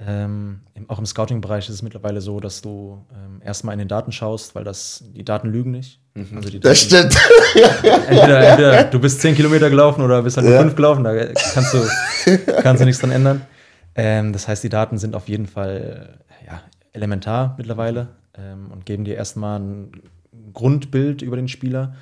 Ähm, 0.00 0.60
auch 0.86 1.00
im 1.00 1.06
Scouting-Bereich 1.06 1.68
ist 1.68 1.74
es 1.74 1.82
mittlerweile 1.82 2.20
so, 2.20 2.38
dass 2.38 2.62
du 2.62 3.04
ähm, 3.12 3.42
erstmal 3.44 3.72
in 3.72 3.80
den 3.80 3.88
Daten 3.88 4.12
schaust, 4.12 4.54
weil 4.54 4.62
das, 4.62 5.02
die 5.12 5.24
Daten 5.24 5.48
lügen 5.48 5.72
nicht. 5.72 6.00
Mhm. 6.14 6.36
Also 6.36 6.50
die 6.50 6.60
das 6.60 6.86
Daten, 6.86 7.10
stimmt. 7.10 7.24
Entweder, 8.08 8.48
entweder 8.48 8.84
du 8.84 9.00
bist 9.00 9.20
10 9.20 9.34
Kilometer 9.34 9.68
gelaufen 9.68 10.02
oder 10.02 10.22
bist 10.22 10.36
halt 10.36 10.46
nur 10.46 10.54
Ja. 10.54 10.60
5 10.60 10.76
gelaufen, 10.76 11.02
da 11.02 11.16
kannst 11.52 11.74
du, 11.74 11.78
kannst 12.62 12.80
du 12.80 12.84
nichts 12.84 13.00
dran 13.00 13.10
ändern. 13.10 13.42
Ähm, 13.98 14.32
das 14.32 14.46
heißt, 14.46 14.62
die 14.62 14.68
Daten 14.68 14.96
sind 14.96 15.16
auf 15.16 15.28
jeden 15.28 15.46
Fall 15.46 16.20
äh, 16.40 16.46
ja, 16.46 16.62
elementar 16.92 17.56
mittlerweile 17.58 18.08
ähm, 18.34 18.70
und 18.70 18.86
geben 18.86 19.04
dir 19.04 19.16
erstmal 19.16 19.58
ein 19.58 19.92
Grundbild 20.54 21.20
über 21.20 21.36
den 21.36 21.48
Spieler. 21.48 21.96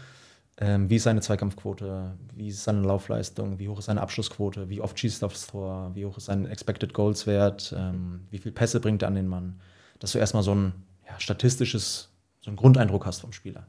Ähm, 0.58 0.90
wie 0.90 0.96
ist 0.96 1.04
seine 1.04 1.22
Zweikampfquote? 1.22 2.12
Wie 2.34 2.48
ist 2.48 2.64
seine 2.64 2.82
Laufleistung? 2.82 3.58
Wie 3.58 3.68
hoch 3.68 3.78
ist 3.78 3.86
seine 3.86 4.02
Abschlussquote? 4.02 4.68
Wie 4.68 4.82
oft 4.82 4.98
schießt 4.98 5.22
er 5.22 5.26
aufs 5.26 5.46
Tor? 5.46 5.90
Wie 5.94 6.04
hoch 6.04 6.18
ist 6.18 6.26
sein 6.26 6.44
Expected 6.46 6.92
Goals 6.92 7.26
Wert? 7.26 7.74
Ähm, 7.74 8.26
wie 8.30 8.38
viele 8.38 8.52
Pässe 8.52 8.78
bringt 8.78 9.00
er 9.00 9.08
an 9.08 9.14
den 9.14 9.26
Mann? 9.26 9.58
Dass 9.98 10.12
du 10.12 10.18
erstmal 10.18 10.42
so 10.42 10.54
ein 10.54 10.74
ja, 11.08 11.18
statistisches, 11.18 12.10
so 12.42 12.50
einen 12.50 12.56
Grundeindruck 12.58 13.06
hast 13.06 13.20
vom 13.20 13.32
Spieler. 13.32 13.66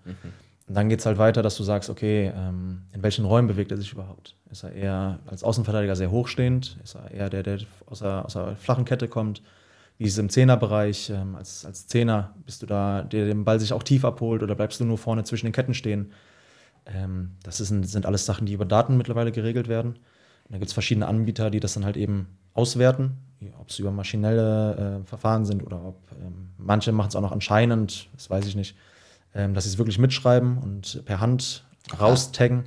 Und 0.68 0.76
dann 0.76 0.90
geht 0.90 1.00
es 1.00 1.06
halt 1.06 1.18
weiter, 1.18 1.42
dass 1.42 1.56
du 1.56 1.64
sagst, 1.64 1.90
okay, 1.90 2.32
ähm, 2.36 2.84
in 2.94 3.02
welchen 3.02 3.24
Räumen 3.26 3.48
bewegt 3.48 3.72
er 3.72 3.78
sich 3.78 3.94
überhaupt? 3.94 4.36
Ist 4.52 4.64
er 4.64 4.74
eher 4.74 5.20
als 5.26 5.44
Außenverteidiger 5.44 5.96
sehr 5.96 6.12
hochstehend? 6.12 6.78
Ist 6.84 6.96
er 6.96 7.10
eher 7.10 7.30
der, 7.30 7.44
der 7.44 7.60
aus 7.86 8.00
der, 8.00 8.26
aus 8.26 8.34
der 8.34 8.56
flachen 8.58 8.84
Kette 8.84 9.08
kommt? 9.08 9.42
Wie 9.98 10.04
ist 10.04 10.14
es 10.14 10.20
im 10.20 10.30
Zehnerbereich? 10.30 11.10
Ähm, 11.10 11.36
als, 11.36 11.66
als 11.66 11.88
Zehner 11.88 12.36
bist 12.46 12.62
du 12.62 12.66
da, 12.66 13.02
der 13.04 13.26
den 13.26 13.46
Ball 13.46 13.60
sich 13.60 13.72
auch 13.72 13.84
tief 13.84 14.04
abholt 14.04 14.44
oder 14.44 14.56
bleibst 14.56 14.80
du 14.82 14.86
nur 14.86 14.98
vorne 14.98 15.24
zwischen 15.24 15.46
den 15.46 15.54
Ketten 15.54 15.74
stehen? 15.74 16.12
Ähm, 16.86 17.32
das 17.44 17.62
ist 17.62 17.70
sind 17.70 18.06
alles 18.06 18.26
Sachen, 18.26 18.46
die 18.46 18.54
über 18.54 18.66
Daten 18.66 18.98
mittlerweile 18.98 19.32
geregelt 19.32 19.70
werden. 19.70 19.92
Und 19.92 20.52
da 20.54 20.58
gibt 20.58 20.68
es 20.68 20.74
verschiedene 20.74 21.08
Anbieter, 21.08 21.50
die 21.50 21.62
das 21.62 21.74
dann 21.74 21.86
halt 21.86 21.96
eben 21.96 22.28
auswerten, 22.54 23.18
ob 23.60 23.70
es 23.70 23.80
über 23.80 23.92
maschinelle 23.92 25.02
äh, 25.02 25.08
Verfahren 25.08 25.46
sind 25.46 25.66
oder 25.66 25.84
ob 25.84 25.98
ähm, 26.12 26.50
manche 26.58 26.92
machen 26.92 27.10
es 27.10 27.16
auch 27.16 27.22
noch 27.22 27.32
anscheinend, 27.32 28.10
das 28.16 28.30
weiß 28.30 28.46
ich 28.48 28.56
nicht, 28.56 28.76
ähm, 29.38 29.54
dass 29.54 29.64
sie 29.64 29.70
es 29.70 29.78
wirklich 29.78 30.00
mitschreiben 30.00 30.58
und 30.58 31.04
per 31.06 31.22
Hand 31.22 31.64
raustaggen. 31.98 32.64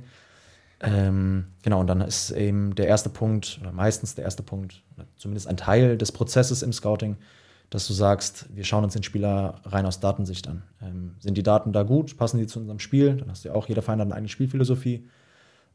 Ähm, 0.79 1.47
genau, 1.61 1.81
und 1.81 1.87
dann 1.87 2.01
ist 2.01 2.31
eben 2.31 2.73
der 2.73 2.87
erste 2.87 3.09
Punkt, 3.09 3.59
oder 3.61 3.71
meistens 3.71 4.15
der 4.15 4.23
erste 4.23 4.41
Punkt, 4.41 4.81
zumindest 5.17 5.47
ein 5.47 5.57
Teil 5.57 5.97
des 5.97 6.11
Prozesses 6.11 6.63
im 6.63 6.73
Scouting, 6.73 7.17
dass 7.69 7.87
du 7.87 7.93
sagst, 7.93 8.47
wir 8.55 8.63
schauen 8.63 8.83
uns 8.83 8.93
den 8.93 9.03
Spieler 9.03 9.61
rein 9.65 9.85
aus 9.85 9.99
Datensicht 9.99 10.47
an. 10.47 10.63
Ähm, 10.81 11.15
sind 11.19 11.37
die 11.37 11.43
Daten 11.43 11.71
da 11.71 11.83
gut? 11.83 12.17
Passen 12.17 12.39
die 12.39 12.47
zu 12.47 12.59
unserem 12.59 12.79
Spiel? 12.79 13.15
Dann 13.15 13.29
hast 13.29 13.45
du 13.45 13.49
ja 13.49 13.55
auch, 13.55 13.67
jeder 13.67 13.81
Verein 13.81 13.99
hat 13.99 14.07
eine 14.07 14.15
eigene 14.15 14.29
Spielphilosophie. 14.29 15.07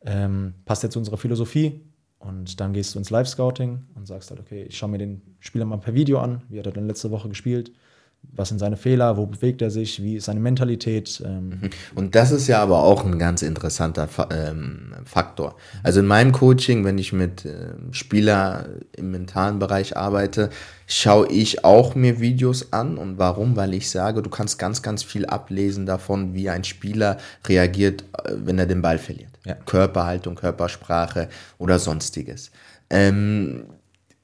Ähm, 0.04 0.54
passt 0.64 0.82
der 0.82 0.90
zu 0.90 0.98
unserer 0.98 1.16
Philosophie? 1.18 1.80
Und 2.18 2.60
dann 2.60 2.72
gehst 2.72 2.94
du 2.94 2.98
ins 2.98 3.10
Live-Scouting 3.10 3.86
und 3.94 4.06
sagst 4.06 4.30
halt, 4.30 4.40
okay, 4.40 4.64
ich 4.64 4.76
schaue 4.76 4.90
mir 4.90 4.98
den 4.98 5.22
Spieler 5.40 5.64
mal 5.64 5.78
per 5.78 5.94
Video 5.94 6.18
an. 6.18 6.42
Wie 6.48 6.58
hat 6.58 6.66
er 6.66 6.72
denn 6.72 6.86
letzte 6.86 7.10
Woche 7.10 7.28
gespielt? 7.28 7.72
Was 8.34 8.48
sind 8.48 8.58
seine 8.58 8.76
Fehler? 8.76 9.16
Wo 9.16 9.26
bewegt 9.26 9.62
er 9.62 9.70
sich? 9.70 10.02
Wie 10.02 10.16
ist 10.16 10.26
seine 10.26 10.40
Mentalität? 10.40 11.22
Ähm, 11.24 11.70
Und 11.94 12.14
das 12.14 12.32
ist 12.32 12.48
ja 12.48 12.62
aber 12.62 12.82
auch 12.82 13.04
ein 13.04 13.18
ganz 13.18 13.42
interessanter 13.42 14.08
Fa 14.08 14.28
ähm, 14.30 14.92
Faktor. 15.04 15.56
Also 15.82 16.00
in 16.00 16.06
meinem 16.06 16.32
Coaching, 16.32 16.84
wenn 16.84 16.98
ich 16.98 17.12
mit 17.12 17.46
ähm, 17.46 17.92
Spieler 17.92 18.66
im 18.96 19.10
mentalen 19.10 19.58
Bereich 19.58 19.96
arbeite, 19.96 20.50
schaue 20.86 21.28
ich 21.28 21.64
auch 21.64 21.94
mir 21.94 22.20
Videos 22.20 22.72
an. 22.72 22.98
Und 22.98 23.18
warum? 23.18 23.56
Weil 23.56 23.72
ich 23.72 23.90
sage, 23.90 24.22
du 24.22 24.28
kannst 24.28 24.58
ganz, 24.58 24.82
ganz 24.82 25.02
viel 25.02 25.24
ablesen 25.26 25.86
davon, 25.86 26.34
wie 26.34 26.50
ein 26.50 26.64
Spieler 26.64 27.16
reagiert, 27.46 28.04
äh, 28.24 28.32
wenn 28.34 28.58
er 28.58 28.66
den 28.66 28.82
Ball 28.82 28.98
verliert. 28.98 29.30
Ja. 29.44 29.54
Körperhaltung, 29.54 30.34
Körpersprache 30.34 31.28
oder 31.58 31.78
sonstiges. 31.78 32.50
Ähm, 32.90 33.64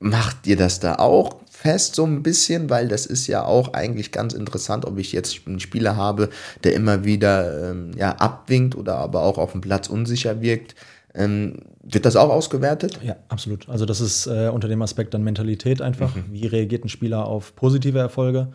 macht 0.00 0.46
ihr 0.46 0.56
das 0.56 0.80
da 0.80 0.96
auch 0.96 1.41
fest 1.62 1.94
so 1.94 2.04
ein 2.04 2.22
bisschen? 2.22 2.68
Weil 2.68 2.88
das 2.88 3.06
ist 3.06 3.26
ja 3.28 3.44
auch 3.44 3.72
eigentlich 3.72 4.12
ganz 4.12 4.34
interessant, 4.34 4.84
ob 4.84 4.98
ich 4.98 5.12
jetzt 5.12 5.46
einen 5.46 5.60
Spieler 5.60 5.96
habe, 5.96 6.28
der 6.64 6.74
immer 6.74 7.04
wieder 7.04 7.70
ähm, 7.70 7.92
ja, 7.96 8.12
abwinkt 8.16 8.76
oder 8.76 8.96
aber 8.96 9.22
auch 9.22 9.38
auf 9.38 9.52
dem 9.52 9.60
Platz 9.60 9.88
unsicher 9.88 10.40
wirkt. 10.40 10.74
Ähm, 11.14 11.60
wird 11.82 12.04
das 12.04 12.16
auch 12.16 12.30
ausgewertet? 12.30 12.98
Ja, 13.02 13.16
absolut. 13.28 13.68
Also 13.68 13.86
das 13.86 14.00
ist 14.00 14.26
äh, 14.26 14.48
unter 14.52 14.68
dem 14.68 14.82
Aspekt 14.82 15.14
dann 15.14 15.22
Mentalität 15.22 15.80
einfach. 15.82 16.14
Wie 16.30 16.46
reagiert 16.46 16.84
ein 16.84 16.88
Spieler 16.88 17.26
auf 17.26 17.54
positive 17.54 17.98
Erfolge 17.98 18.48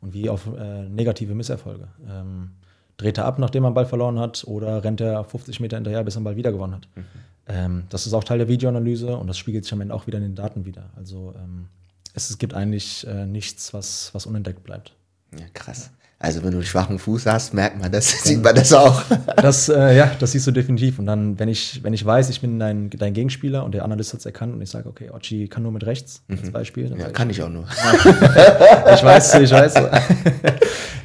und 0.00 0.12
wie 0.12 0.28
auf 0.28 0.48
äh, 0.58 0.88
negative 0.88 1.34
Misserfolge? 1.34 1.88
Ähm, 2.08 2.52
dreht 2.96 3.18
er 3.18 3.26
ab, 3.26 3.38
nachdem 3.38 3.64
er 3.64 3.68
einen 3.68 3.74
Ball 3.74 3.86
verloren 3.86 4.18
hat, 4.18 4.44
oder 4.46 4.82
rennt 4.84 5.00
er 5.00 5.24
50 5.24 5.60
Meter 5.60 5.76
hinterher, 5.76 6.04
bis 6.04 6.14
er 6.14 6.18
einen 6.18 6.24
Ball 6.24 6.36
wieder 6.36 6.52
gewonnen 6.52 6.74
hat? 6.74 6.88
Ähm, 7.46 7.84
das 7.90 8.06
ist 8.06 8.14
auch 8.14 8.24
Teil 8.24 8.38
der 8.38 8.48
Videoanalyse 8.48 9.16
und 9.16 9.26
das 9.26 9.38
spiegelt 9.38 9.64
sich 9.64 9.72
am 9.72 9.80
Ende 9.80 9.94
auch 9.94 10.06
wieder 10.06 10.18
in 10.18 10.24
den 10.24 10.34
Daten 10.34 10.64
wieder. 10.64 10.90
Also 10.96 11.34
ähm, 11.36 11.68
es, 12.14 12.30
es 12.30 12.38
gibt 12.38 12.54
eigentlich 12.54 13.06
äh, 13.06 13.26
nichts, 13.26 13.72
was, 13.72 14.10
was 14.12 14.26
unentdeckt 14.26 14.62
bleibt. 14.64 14.94
Ja, 15.38 15.46
krass. 15.54 15.90
Also 16.22 16.42
wenn 16.42 16.50
du 16.50 16.58
einen 16.58 16.66
schwachen 16.66 16.98
Fuß 16.98 17.24
hast, 17.24 17.54
merkt 17.54 17.80
man 17.80 17.90
das, 17.90 18.10
sieht 18.24 18.42
man 18.42 18.54
das 18.54 18.72
auch. 18.72 19.02
Das, 19.36 19.70
äh, 19.70 19.96
ja, 19.96 20.10
das 20.18 20.32
siehst 20.32 20.46
du 20.46 20.50
definitiv. 20.50 20.98
Und 20.98 21.06
dann, 21.06 21.38
wenn 21.38 21.48
ich, 21.48 21.82
wenn 21.82 21.94
ich 21.94 22.04
weiß, 22.04 22.28
ich 22.28 22.42
bin 22.42 22.58
dein, 22.58 22.90
dein 22.90 23.14
Gegenspieler 23.14 23.64
und 23.64 23.72
der 23.72 23.84
Analyst 23.84 24.12
hat 24.12 24.20
es 24.20 24.26
erkannt 24.26 24.52
und 24.52 24.60
ich 24.60 24.68
sage, 24.68 24.86
okay, 24.86 25.08
Ochi 25.10 25.48
kann 25.48 25.62
nur 25.62 25.72
mit 25.72 25.86
rechts 25.86 26.22
als 26.28 26.50
Beispiel. 26.50 26.94
Ja, 26.98 27.08
kann 27.08 27.30
ich 27.30 27.42
auch 27.42 27.48
nur. 27.48 27.66
Ich 28.94 29.02
weiß, 29.02 29.34
ich 29.36 29.50
weiß. 29.50 29.74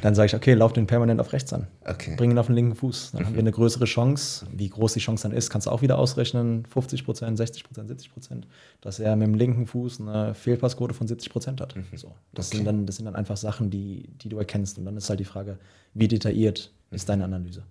Dann 0.02 0.14
sage 0.14 0.26
ich, 0.26 0.34
okay, 0.34 0.54
lauf 0.54 0.72
den 0.72 0.86
permanent 0.86 1.20
auf 1.20 1.32
rechts 1.32 1.52
an. 1.52 1.66
Okay. 1.84 2.14
Bring 2.16 2.30
ihn 2.30 2.38
auf 2.38 2.46
den 2.46 2.54
linken 2.54 2.74
Fuß. 2.74 3.12
Dann 3.12 3.26
haben 3.26 3.34
wir 3.34 3.40
eine 3.40 3.52
größere 3.52 3.86
Chance. 3.86 4.46
Wie 4.52 4.68
groß 4.68 4.92
die 4.92 5.00
Chance 5.00 5.28
dann 5.28 5.36
ist, 5.36 5.48
kannst 5.50 5.66
du 5.66 5.70
auch 5.70 5.82
wieder 5.82 5.98
ausrechnen. 5.98 6.66
50 6.66 7.04
Prozent, 7.04 7.38
60 7.38 7.64
Prozent, 7.64 7.88
70 7.88 8.12
Prozent. 8.12 8.46
Dass 8.80 8.98
er 9.00 9.16
mit 9.16 9.26
dem 9.26 9.34
linken 9.34 9.66
Fuß 9.66 10.00
eine 10.00 10.34
Fehlpassquote 10.34 10.94
von 10.94 11.08
70 11.08 11.30
Prozent 11.30 11.60
hat. 11.60 11.74
So. 11.94 12.14
Das, 12.32 12.48
Okay. 12.48 12.58
sind 12.58 12.66
dann, 12.66 12.86
das 12.86 12.96
sind 12.96 13.06
dann 13.06 13.16
einfach 13.16 13.36
Sachen, 13.36 13.70
die, 13.70 14.08
die 14.22 14.28
du 14.28 14.38
erkennst. 14.38 14.78
Und 14.78 14.84
dann 14.84 14.96
ist 14.96 15.08
halt 15.08 15.18
die 15.20 15.24
Frage, 15.24 15.58
wie 15.94 16.08
detailliert 16.08 16.70
ist 16.90 17.08
deine 17.08 17.24
Analyse? 17.24 17.62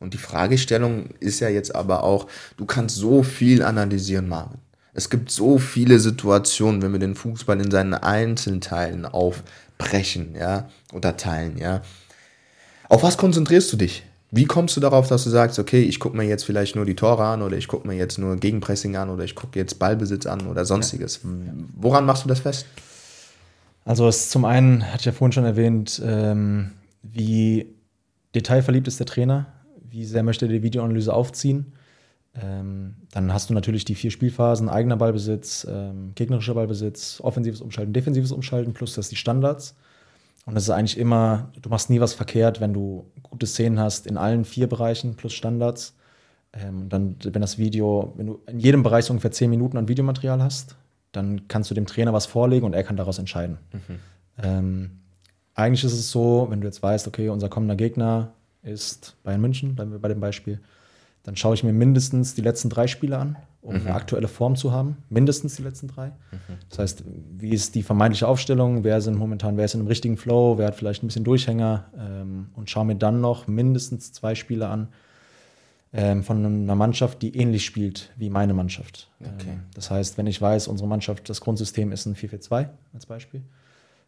Und 0.00 0.14
die 0.14 0.18
Fragestellung 0.18 1.10
ist 1.20 1.40
ja 1.40 1.50
jetzt 1.50 1.74
aber 1.74 2.04
auch, 2.04 2.26
du 2.56 2.64
kannst 2.64 2.96
so 2.96 3.22
viel 3.22 3.62
analysieren, 3.62 4.28
Marvin. 4.28 4.58
Es 4.94 5.10
gibt 5.10 5.30
so 5.30 5.58
viele 5.58 6.00
Situationen, 6.00 6.80
wenn 6.80 6.92
wir 6.92 6.98
den 6.98 7.14
Fußball 7.14 7.60
in 7.60 7.70
seinen 7.70 7.92
Einzelteilen 7.94 9.04
aufbrechen, 9.04 10.34
ja, 10.34 10.70
oder 10.94 11.16
teilen, 11.18 11.58
ja. 11.58 11.82
Auf 12.88 13.02
was 13.02 13.18
konzentrierst 13.18 13.70
du 13.72 13.76
dich? 13.76 14.02
Wie 14.32 14.44
kommst 14.44 14.76
du 14.76 14.80
darauf, 14.80 15.08
dass 15.08 15.24
du 15.24 15.30
sagst, 15.30 15.58
okay, 15.58 15.82
ich 15.82 15.98
gucke 15.98 16.16
mir 16.16 16.24
jetzt 16.24 16.44
vielleicht 16.44 16.76
nur 16.76 16.84
die 16.84 16.94
Tore 16.94 17.24
an 17.24 17.42
oder 17.42 17.56
ich 17.56 17.66
gucke 17.66 17.88
mir 17.88 17.94
jetzt 17.94 18.18
nur 18.18 18.36
Gegenpressing 18.36 18.96
an 18.96 19.10
oder 19.10 19.24
ich 19.24 19.34
gucke 19.34 19.58
jetzt 19.58 19.78
Ballbesitz 19.78 20.26
an 20.26 20.46
oder 20.46 20.64
sonstiges? 20.64 21.20
Woran 21.74 22.06
machst 22.06 22.24
du 22.24 22.28
das 22.28 22.40
fest? 22.40 22.66
Also 23.84 24.06
es 24.06 24.30
zum 24.30 24.44
einen, 24.44 24.86
hatte 24.86 25.00
ich 25.00 25.04
ja 25.06 25.12
vorhin 25.12 25.32
schon 25.32 25.44
erwähnt, 25.44 26.00
ähm, 26.04 26.70
wie 27.02 27.74
detailverliebt 28.34 28.86
ist 28.86 29.00
der 29.00 29.06
Trainer, 29.06 29.46
wie 29.90 30.04
sehr 30.04 30.22
möchte 30.22 30.46
er 30.46 30.52
die 30.52 30.62
Videoanalyse 30.62 31.12
aufziehen. 31.12 31.72
Ähm, 32.40 32.94
dann 33.10 33.32
hast 33.34 33.50
du 33.50 33.54
natürlich 33.54 33.84
die 33.84 33.96
vier 33.96 34.12
Spielphasen, 34.12 34.68
eigener 34.68 34.96
Ballbesitz, 34.96 35.66
ähm, 35.68 36.12
gegnerischer 36.14 36.54
Ballbesitz, 36.54 37.20
offensives 37.20 37.60
Umschalten, 37.60 37.92
defensives 37.92 38.30
Umschalten, 38.30 38.72
plus 38.72 38.94
das 38.94 39.08
die 39.08 39.16
Standards. 39.16 39.74
Und 40.50 40.56
das 40.56 40.64
ist 40.64 40.70
eigentlich 40.70 40.98
immer, 40.98 41.52
du 41.62 41.68
machst 41.70 41.90
nie 41.90 42.00
was 42.00 42.12
verkehrt, 42.12 42.60
wenn 42.60 42.72
du 42.72 43.06
gute 43.22 43.46
Szenen 43.46 43.78
hast 43.78 44.08
in 44.08 44.16
allen 44.16 44.44
vier 44.44 44.68
Bereichen 44.68 45.14
plus 45.14 45.32
Standards. 45.32 45.94
Ähm, 46.52 46.88
dann, 46.88 47.14
wenn 47.22 47.40
das 47.40 47.56
Video, 47.56 48.14
wenn 48.16 48.26
du 48.26 48.40
in 48.48 48.58
jedem 48.58 48.82
Bereich 48.82 49.04
so 49.04 49.12
ungefähr 49.12 49.30
zehn 49.30 49.48
Minuten 49.48 49.76
an 49.76 49.86
Videomaterial 49.86 50.42
hast, 50.42 50.74
dann 51.12 51.46
kannst 51.46 51.70
du 51.70 51.74
dem 51.76 51.86
Trainer 51.86 52.12
was 52.12 52.26
vorlegen 52.26 52.66
und 52.66 52.74
er 52.74 52.82
kann 52.82 52.96
daraus 52.96 53.20
entscheiden. 53.20 53.58
Ähm, 54.42 54.90
eigentlich 55.54 55.84
ist 55.84 55.92
es 55.92 56.10
so, 56.10 56.48
wenn 56.50 56.60
du 56.60 56.66
jetzt 56.66 56.82
weißt, 56.82 57.06
okay, 57.06 57.28
unser 57.28 57.48
kommender 57.48 57.76
Gegner 57.76 58.32
ist 58.64 59.14
Bayern 59.22 59.40
München, 59.40 59.76
bleiben 59.76 59.92
wir 59.92 60.00
bei 60.00 60.08
dem 60.08 60.18
Beispiel, 60.18 60.58
dann 61.22 61.36
schaue 61.36 61.54
ich 61.54 61.62
mir 61.62 61.72
mindestens 61.72 62.34
die 62.34 62.42
letzten 62.42 62.70
drei 62.70 62.88
Spiele 62.88 63.18
an, 63.18 63.36
um 63.62 63.74
eine 63.74 63.94
aktuelle 63.94 64.28
Form 64.28 64.56
zu 64.56 64.72
haben. 64.72 64.96
Mindestens 65.10 65.56
die 65.56 65.62
letzten 65.62 65.88
drei. 65.88 66.12
Das 66.70 66.78
heißt, 66.78 67.04
wie 67.36 67.50
ist 67.50 67.74
die 67.74 67.82
vermeintliche 67.82 68.26
Aufstellung? 68.26 68.84
Wer 68.84 69.00
sind 69.00 69.18
momentan, 69.18 69.56
wer 69.56 69.66
ist 69.66 69.74
in 69.74 69.80
einem 69.80 69.88
richtigen 69.88 70.16
Flow? 70.16 70.56
Wer 70.56 70.68
hat 70.68 70.76
vielleicht 70.76 71.02
ein 71.02 71.08
bisschen 71.08 71.24
Durchhänger? 71.24 71.90
Ähm, 71.98 72.48
und 72.54 72.70
schaue 72.70 72.86
mir 72.86 72.96
dann 72.96 73.20
noch 73.20 73.48
mindestens 73.48 74.12
zwei 74.12 74.34
Spiele 74.34 74.68
an 74.68 74.88
ähm, 75.92 76.22
von 76.22 76.44
einer 76.44 76.74
Mannschaft, 76.74 77.20
die 77.20 77.36
ähnlich 77.36 77.64
spielt 77.64 78.12
wie 78.16 78.30
meine 78.30 78.54
Mannschaft. 78.54 79.10
Okay. 79.20 79.50
Ähm, 79.50 79.60
das 79.74 79.90
heißt, 79.90 80.16
wenn 80.16 80.26
ich 80.26 80.40
weiß, 80.40 80.68
unsere 80.68 80.88
Mannschaft, 80.88 81.28
das 81.28 81.40
Grundsystem 81.40 81.92
ist 81.92 82.06
ein 82.06 82.14
4-4-2 82.14 82.68
als 82.94 83.06
Beispiel, 83.06 83.42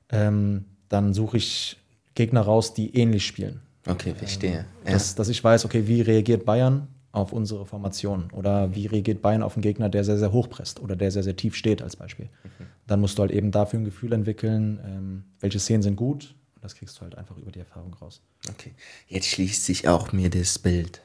ähm, 0.09 0.65
dann 0.89 1.13
suche 1.13 1.37
ich 1.37 1.79
Gegner 2.15 2.43
raus, 2.43 2.75
die 2.75 2.97
ähnlich 2.97 3.27
spielen. 3.27 3.61
Okay, 3.87 4.15
verstehe. 4.15 4.65
Ähm, 4.85 4.93
dass, 4.93 5.15
dass 5.15 5.29
ich 5.29 5.43
weiß, 5.43 5.65
okay, 5.65 5.87
wie 5.87 6.03
reagiert 6.03 6.45
Bayern 6.45 6.89
auf 7.13 7.33
unsere 7.33 7.67
Formation 7.67 8.31
oder 8.33 8.75
wie 8.75 8.87
reagiert 8.87 9.21
Bayern 9.21 9.43
auf 9.43 9.55
einen 9.55 9.63
Gegner, 9.63 9.91
der 9.91 10.03
sehr, 10.03 10.19
sehr 10.19 10.33
hoch 10.33 10.49
presst 10.49 10.81
oder 10.81 10.97
der 10.97 11.11
sehr, 11.11 11.23
sehr 11.23 11.37
tief 11.37 11.55
steht 11.55 11.83
als 11.83 11.95
Beispiel. 11.95 12.27
Mhm. 12.27 12.65
Dann 12.87 13.01
musst 13.01 13.19
du 13.19 13.23
halt 13.23 13.31
eben 13.31 13.51
dafür 13.51 13.81
ein 13.81 13.85
Gefühl 13.85 14.13
entwickeln, 14.13 14.81
ähm, 14.85 15.25
welche 15.41 15.59
Szenen 15.59 15.83
sind 15.83 15.97
gut 15.97 16.35
und 16.55 16.65
das 16.65 16.75
kriegst 16.75 16.97
du 16.97 17.03
halt 17.03 17.17
einfach 17.17 17.37
über 17.37 17.53
die 17.53 17.61
Erfahrung 17.61 17.95
raus. 17.95 18.23
Okay, 18.49 18.73
jetzt 19.09 19.27
schließt 19.27 19.65
sich 19.65 19.89
auch 19.89 20.13
mir 20.13 20.31
das 20.31 20.59
Bild 20.59 21.03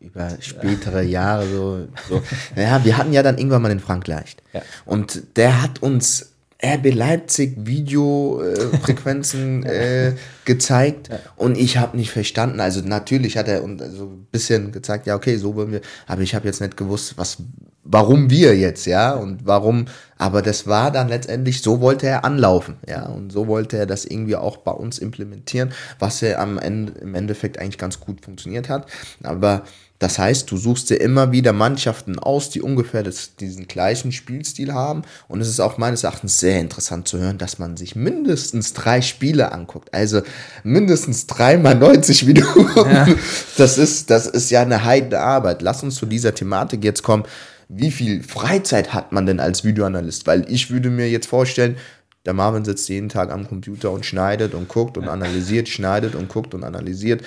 über 0.00 0.38
spätere 0.40 1.02
Jahre 1.02 1.46
so, 1.46 1.88
so. 2.08 2.22
Ja, 2.56 2.82
wir 2.82 2.96
hatten 2.96 3.12
ja 3.12 3.22
dann 3.22 3.36
irgendwann 3.36 3.60
mal 3.60 3.68
den 3.68 3.80
Frank 3.80 4.06
Leicht. 4.06 4.42
Ja. 4.54 4.62
Und 4.86 5.36
der 5.36 5.60
hat 5.62 5.82
uns 5.82 6.29
RB 6.62 6.92
Leipzig 6.92 7.54
Videofrequenzen 7.56 9.64
äh, 9.64 10.08
äh, 10.08 10.14
gezeigt 10.44 11.08
ja. 11.08 11.18
und 11.36 11.56
ich 11.56 11.78
habe 11.78 11.96
nicht 11.96 12.10
verstanden. 12.10 12.60
Also 12.60 12.82
natürlich 12.82 13.38
hat 13.38 13.48
er 13.48 13.64
uns 13.64 13.82
so 13.96 14.04
ein 14.04 14.26
bisschen 14.30 14.72
gezeigt, 14.72 15.06
ja 15.06 15.16
okay, 15.16 15.36
so 15.36 15.54
wollen 15.54 15.72
wir, 15.72 15.80
aber 16.06 16.20
ich 16.22 16.34
habe 16.34 16.46
jetzt 16.46 16.60
nicht 16.60 16.76
gewusst, 16.76 17.14
was, 17.16 17.38
warum 17.84 18.28
wir 18.30 18.56
jetzt, 18.56 18.86
ja 18.86 19.14
und 19.14 19.46
warum. 19.46 19.86
Aber 20.18 20.42
das 20.42 20.66
war 20.66 20.90
dann 20.90 21.08
letztendlich, 21.08 21.62
so 21.62 21.80
wollte 21.80 22.06
er 22.06 22.24
anlaufen, 22.24 22.76
ja 22.86 23.06
und 23.06 23.32
so 23.32 23.46
wollte 23.46 23.78
er 23.78 23.86
das 23.86 24.04
irgendwie 24.04 24.36
auch 24.36 24.58
bei 24.58 24.72
uns 24.72 24.98
implementieren, 24.98 25.72
was 25.98 26.20
er 26.20 26.40
am 26.40 26.58
Ende 26.58 26.92
im 27.00 27.14
Endeffekt 27.14 27.58
eigentlich 27.58 27.78
ganz 27.78 28.00
gut 28.00 28.22
funktioniert 28.22 28.68
hat. 28.68 28.86
Aber 29.22 29.62
das 30.00 30.18
heißt, 30.18 30.50
du 30.50 30.56
suchst 30.56 30.88
dir 30.88 30.96
immer 30.96 31.30
wieder 31.30 31.52
Mannschaften 31.52 32.18
aus, 32.18 32.48
die 32.48 32.62
ungefähr 32.62 33.02
das, 33.02 33.36
diesen 33.36 33.68
gleichen 33.68 34.12
Spielstil 34.12 34.72
haben. 34.72 35.02
Und 35.28 35.42
es 35.42 35.48
ist 35.48 35.60
auch 35.60 35.76
meines 35.76 36.04
Erachtens 36.04 36.40
sehr 36.40 36.58
interessant 36.58 37.06
zu 37.06 37.18
hören, 37.18 37.36
dass 37.36 37.58
man 37.58 37.76
sich 37.76 37.96
mindestens 37.96 38.72
drei 38.72 39.02
Spiele 39.02 39.52
anguckt. 39.52 39.92
Also 39.92 40.22
mindestens 40.64 41.26
dreimal 41.26 41.74
90 41.74 42.24
Minuten. 42.24 42.66
Ja. 42.76 43.06
Das, 43.56 43.76
ist, 43.76 44.08
das 44.08 44.26
ist 44.26 44.50
ja 44.50 44.62
eine 44.62 44.84
heidene 44.84 45.18
Arbeit. 45.18 45.60
Lass 45.60 45.82
uns 45.82 45.96
zu 45.96 46.06
dieser 46.06 46.34
Thematik 46.34 46.82
jetzt 46.82 47.02
kommen. 47.02 47.24
Wie 47.68 47.90
viel 47.90 48.22
Freizeit 48.22 48.94
hat 48.94 49.12
man 49.12 49.26
denn 49.26 49.38
als 49.38 49.64
Videoanalyst? 49.64 50.26
Weil 50.26 50.50
ich 50.50 50.70
würde 50.70 50.88
mir 50.88 51.10
jetzt 51.10 51.26
vorstellen, 51.26 51.76
der 52.24 52.32
Marvin 52.32 52.64
sitzt 52.64 52.88
jeden 52.88 53.10
Tag 53.10 53.30
am 53.30 53.46
Computer 53.46 53.90
und 53.90 54.06
schneidet 54.06 54.54
und 54.54 54.68
guckt 54.68 54.96
und 54.96 55.08
analysiert, 55.08 55.68
schneidet 55.68 56.14
und 56.14 56.28
guckt 56.28 56.54
und 56.54 56.64
analysiert 56.64 57.22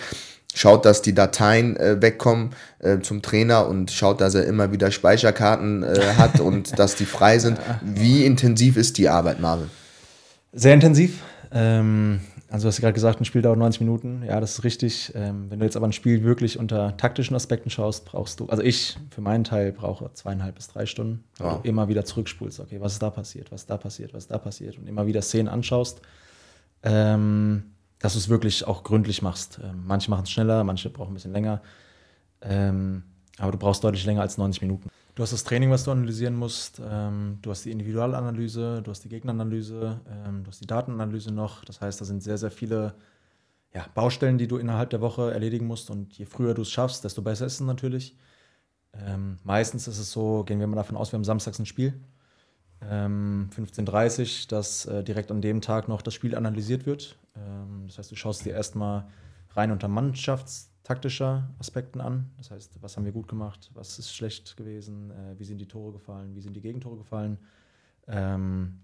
schaut, 0.53 0.85
dass 0.85 1.01
die 1.01 1.13
Dateien 1.13 1.77
äh, 1.77 2.01
wegkommen 2.01 2.51
äh, 2.79 2.99
zum 2.99 3.21
Trainer 3.21 3.67
und 3.67 3.91
schaut, 3.91 4.21
dass 4.21 4.35
er 4.35 4.45
immer 4.45 4.71
wieder 4.71 4.91
Speicherkarten 4.91 5.83
äh, 5.83 6.15
hat 6.17 6.39
und 6.39 6.77
dass 6.79 6.95
die 6.95 7.05
frei 7.05 7.39
sind. 7.39 7.59
Wie 7.81 8.25
intensiv 8.25 8.77
ist 8.77 8.97
die 8.97 9.09
Arbeit, 9.09 9.39
Marvin? 9.39 9.69
Sehr 10.51 10.73
intensiv. 10.73 11.19
Ähm, 11.51 12.19
also 12.53 12.65
du 12.65 12.67
hast 12.67 12.81
gerade 12.81 12.93
gesagt, 12.93 13.19
ein 13.19 13.25
Spiel 13.25 13.41
dauert 13.41 13.57
90 13.57 13.81
Minuten. 13.81 14.21
Ja, 14.27 14.39
das 14.39 14.51
ist 14.51 14.63
richtig. 14.63 15.11
Ähm, 15.15 15.49
wenn 15.49 15.57
du 15.57 15.65
jetzt 15.65 15.75
aber 15.75 15.87
ein 15.87 15.91
Spiel 15.91 16.23
wirklich 16.23 16.59
unter 16.59 16.95
taktischen 16.97 17.35
Aspekten 17.35 17.71
schaust, 17.71 18.05
brauchst 18.05 18.39
du, 18.39 18.45
also 18.45 18.61
ich 18.61 18.95
für 19.09 19.21
meinen 19.21 19.43
Teil 19.43 19.71
brauche 19.71 20.13
zweieinhalb 20.13 20.53
bis 20.53 20.67
drei 20.67 20.85
Stunden, 20.85 21.23
wow. 21.39 21.61
du 21.63 21.67
immer 21.67 21.87
wieder 21.87 22.05
zurückspulst. 22.05 22.59
Okay, 22.59 22.79
was 22.79 22.93
ist 22.93 23.01
da 23.01 23.09
passiert, 23.09 23.51
was 23.51 23.61
ist 23.61 23.71
da 23.71 23.77
passiert, 23.77 24.13
was 24.13 24.25
ist 24.25 24.31
da 24.31 24.37
passiert 24.37 24.77
und 24.77 24.87
immer 24.87 25.07
wieder 25.07 25.23
Szenen 25.23 25.47
anschaust. 25.47 26.01
Ähm, 26.83 27.72
dass 28.03 28.13
du 28.13 28.19
es 28.19 28.27
wirklich 28.27 28.67
auch 28.67 28.83
gründlich 28.83 29.21
machst. 29.21 29.61
Ähm, 29.63 29.83
manche 29.87 30.11
machen 30.11 30.23
es 30.23 30.29
schneller, 30.29 30.65
manche 30.65 30.89
brauchen 30.89 31.11
ein 31.11 31.13
bisschen 31.13 31.31
länger. 31.31 31.61
Ähm, 32.41 33.03
aber 33.37 33.53
du 33.53 33.57
brauchst 33.57 33.81
deutlich 33.81 34.05
länger 34.05 34.19
als 34.19 34.37
90 34.37 34.61
Minuten. 34.61 34.89
Du 35.15 35.23
hast 35.23 35.31
das 35.31 35.45
Training, 35.45 35.71
was 35.71 35.85
du 35.85 35.91
analysieren 35.91 36.35
musst. 36.35 36.81
Ähm, 36.85 37.39
du 37.41 37.49
hast 37.49 37.63
die 37.63 37.71
Individualanalyse, 37.71 38.81
du 38.83 38.91
hast 38.91 39.05
die 39.05 39.09
Gegneranalyse, 39.09 40.01
du 40.43 40.47
hast 40.47 40.59
die 40.59 40.67
Datenanalyse 40.67 41.31
noch. 41.31 41.63
Das 41.63 41.79
heißt, 41.79 42.01
da 42.01 42.03
sind 42.03 42.21
sehr, 42.21 42.37
sehr 42.37 42.51
viele 42.51 42.93
ja, 43.73 43.85
Baustellen, 43.95 44.37
die 44.37 44.49
du 44.49 44.57
innerhalb 44.57 44.89
der 44.89 44.99
Woche 44.99 45.31
erledigen 45.31 45.65
musst. 45.65 45.89
Und 45.89 46.11
je 46.17 46.25
früher 46.25 46.53
du 46.53 46.63
es 46.63 46.71
schaffst, 46.71 47.05
desto 47.05 47.21
besser 47.21 47.45
ist 47.45 47.53
es 47.53 47.61
natürlich. 47.61 48.17
Meistens 49.43 49.87
ist 49.87 49.97
es 49.97 50.11
so, 50.11 50.43
gehen 50.43 50.59
wir 50.59 50.67
mal 50.67 50.75
davon 50.75 50.97
aus, 50.97 51.11
wir 51.11 51.17
haben 51.17 51.23
samstags 51.23 51.57
ein 51.57 51.65
Spiel 51.65 51.99
ähm, 52.89 53.49
15.30 53.55 54.49
dass 54.49 54.85
äh, 54.85 55.03
direkt 55.03 55.31
an 55.31 55.41
dem 55.41 55.61
Tag 55.61 55.87
noch 55.87 56.01
das 56.01 56.13
Spiel 56.13 56.35
analysiert 56.35 56.85
wird. 56.85 57.17
Ähm, 57.35 57.83
das 57.87 57.97
heißt, 57.97 58.11
du 58.11 58.15
schaust 58.15 58.45
dir 58.45 58.53
erstmal 58.53 59.05
rein 59.51 59.71
unter 59.71 59.87
mannschaftstaktischer 59.87 61.49
Aspekten 61.59 62.01
an. 62.01 62.31
Das 62.37 62.51
heißt, 62.51 62.81
was 62.81 62.97
haben 62.97 63.05
wir 63.05 63.11
gut 63.11 63.27
gemacht, 63.27 63.71
was 63.73 63.99
ist 63.99 64.15
schlecht 64.15 64.57
gewesen, 64.57 65.11
äh, 65.11 65.39
wie 65.39 65.45
sind 65.45 65.59
die 65.59 65.67
Tore 65.67 65.93
gefallen, 65.93 66.35
wie 66.35 66.41
sind 66.41 66.55
die 66.55 66.61
Gegentore 66.61 66.97
gefallen. 66.97 67.37
Ähm, 68.07 68.79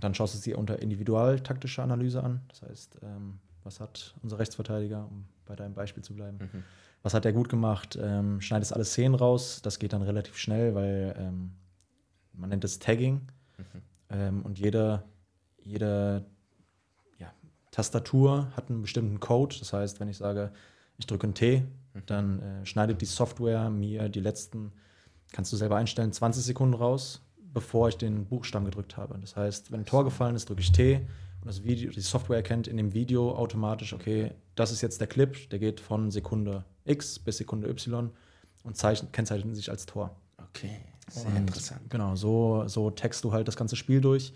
dann 0.00 0.14
schaust 0.14 0.34
du 0.34 0.38
sie 0.38 0.54
unter 0.54 0.80
individualtaktischer 0.80 1.82
Analyse 1.82 2.22
an. 2.22 2.40
Das 2.48 2.62
heißt, 2.62 2.98
ähm, 3.02 3.38
was 3.64 3.80
hat 3.80 4.14
unser 4.22 4.38
Rechtsverteidiger, 4.38 5.06
um 5.10 5.26
bei 5.44 5.56
deinem 5.56 5.74
Beispiel 5.74 6.02
zu 6.02 6.14
bleiben, 6.14 6.38
mhm. 6.38 6.62
was 7.02 7.14
hat 7.14 7.24
er 7.24 7.32
gut 7.32 7.48
gemacht, 7.48 7.98
ähm, 8.00 8.40
schneidest 8.40 8.72
alle 8.72 8.84
Szenen 8.84 9.14
raus. 9.14 9.60
Das 9.62 9.78
geht 9.78 9.92
dann 9.92 10.02
relativ 10.02 10.36
schnell, 10.36 10.74
weil 10.74 11.14
ähm, 11.18 11.52
man 12.32 12.50
nennt 12.50 12.64
es 12.64 12.78
Tagging. 12.78 13.22
Mhm. 13.58 13.82
Ähm, 14.10 14.42
und 14.42 14.58
jede, 14.58 15.04
jede 15.62 16.24
ja, 17.18 17.32
Tastatur 17.70 18.50
hat 18.56 18.70
einen 18.70 18.82
bestimmten 18.82 19.20
Code. 19.20 19.56
Das 19.58 19.72
heißt, 19.72 20.00
wenn 20.00 20.08
ich 20.08 20.16
sage, 20.16 20.52
ich 20.96 21.06
drücke 21.06 21.26
ein 21.26 21.34
T, 21.34 21.64
mhm. 21.94 22.02
dann 22.06 22.40
äh, 22.40 22.66
schneidet 22.66 23.00
die 23.00 23.06
Software 23.06 23.70
mir 23.70 24.08
die 24.08 24.20
letzten, 24.20 24.72
kannst 25.32 25.52
du 25.52 25.56
selber 25.56 25.76
einstellen, 25.76 26.12
20 26.12 26.42
Sekunden 26.42 26.74
raus, 26.74 27.22
bevor 27.36 27.88
ich 27.88 27.96
den 27.96 28.26
Buchstaben 28.26 28.64
gedrückt 28.64 28.96
habe. 28.96 29.18
Das 29.18 29.36
heißt, 29.36 29.72
wenn 29.72 29.80
ein 29.80 29.86
Tor 29.86 30.04
gefallen 30.04 30.36
ist, 30.36 30.48
drücke 30.48 30.60
ich 30.60 30.72
T 30.72 31.06
und 31.40 31.46
das 31.46 31.64
Video, 31.64 31.90
die 31.90 32.00
Software 32.00 32.36
erkennt 32.36 32.66
in 32.66 32.76
dem 32.76 32.94
Video 32.94 33.34
automatisch, 33.34 33.92
okay, 33.92 34.32
das 34.54 34.72
ist 34.72 34.80
jetzt 34.80 35.00
der 35.00 35.08
Clip, 35.08 35.48
der 35.50 35.58
geht 35.58 35.80
von 35.80 36.10
Sekunde 36.10 36.64
X 36.84 37.18
bis 37.18 37.38
Sekunde 37.38 37.68
Y 37.68 38.10
und 38.64 38.76
zeichnet, 38.76 39.12
kennzeichnet 39.12 39.54
sich 39.54 39.70
als 39.70 39.86
Tor. 39.86 40.16
Okay. 40.36 40.80
Sehr 41.08 41.26
und 41.26 41.36
interessant. 41.36 41.80
Genau, 41.90 42.16
so, 42.16 42.64
so 42.66 42.90
text 42.90 43.24
du 43.24 43.32
halt 43.32 43.48
das 43.48 43.56
ganze 43.56 43.76
Spiel 43.76 44.00
durch, 44.00 44.32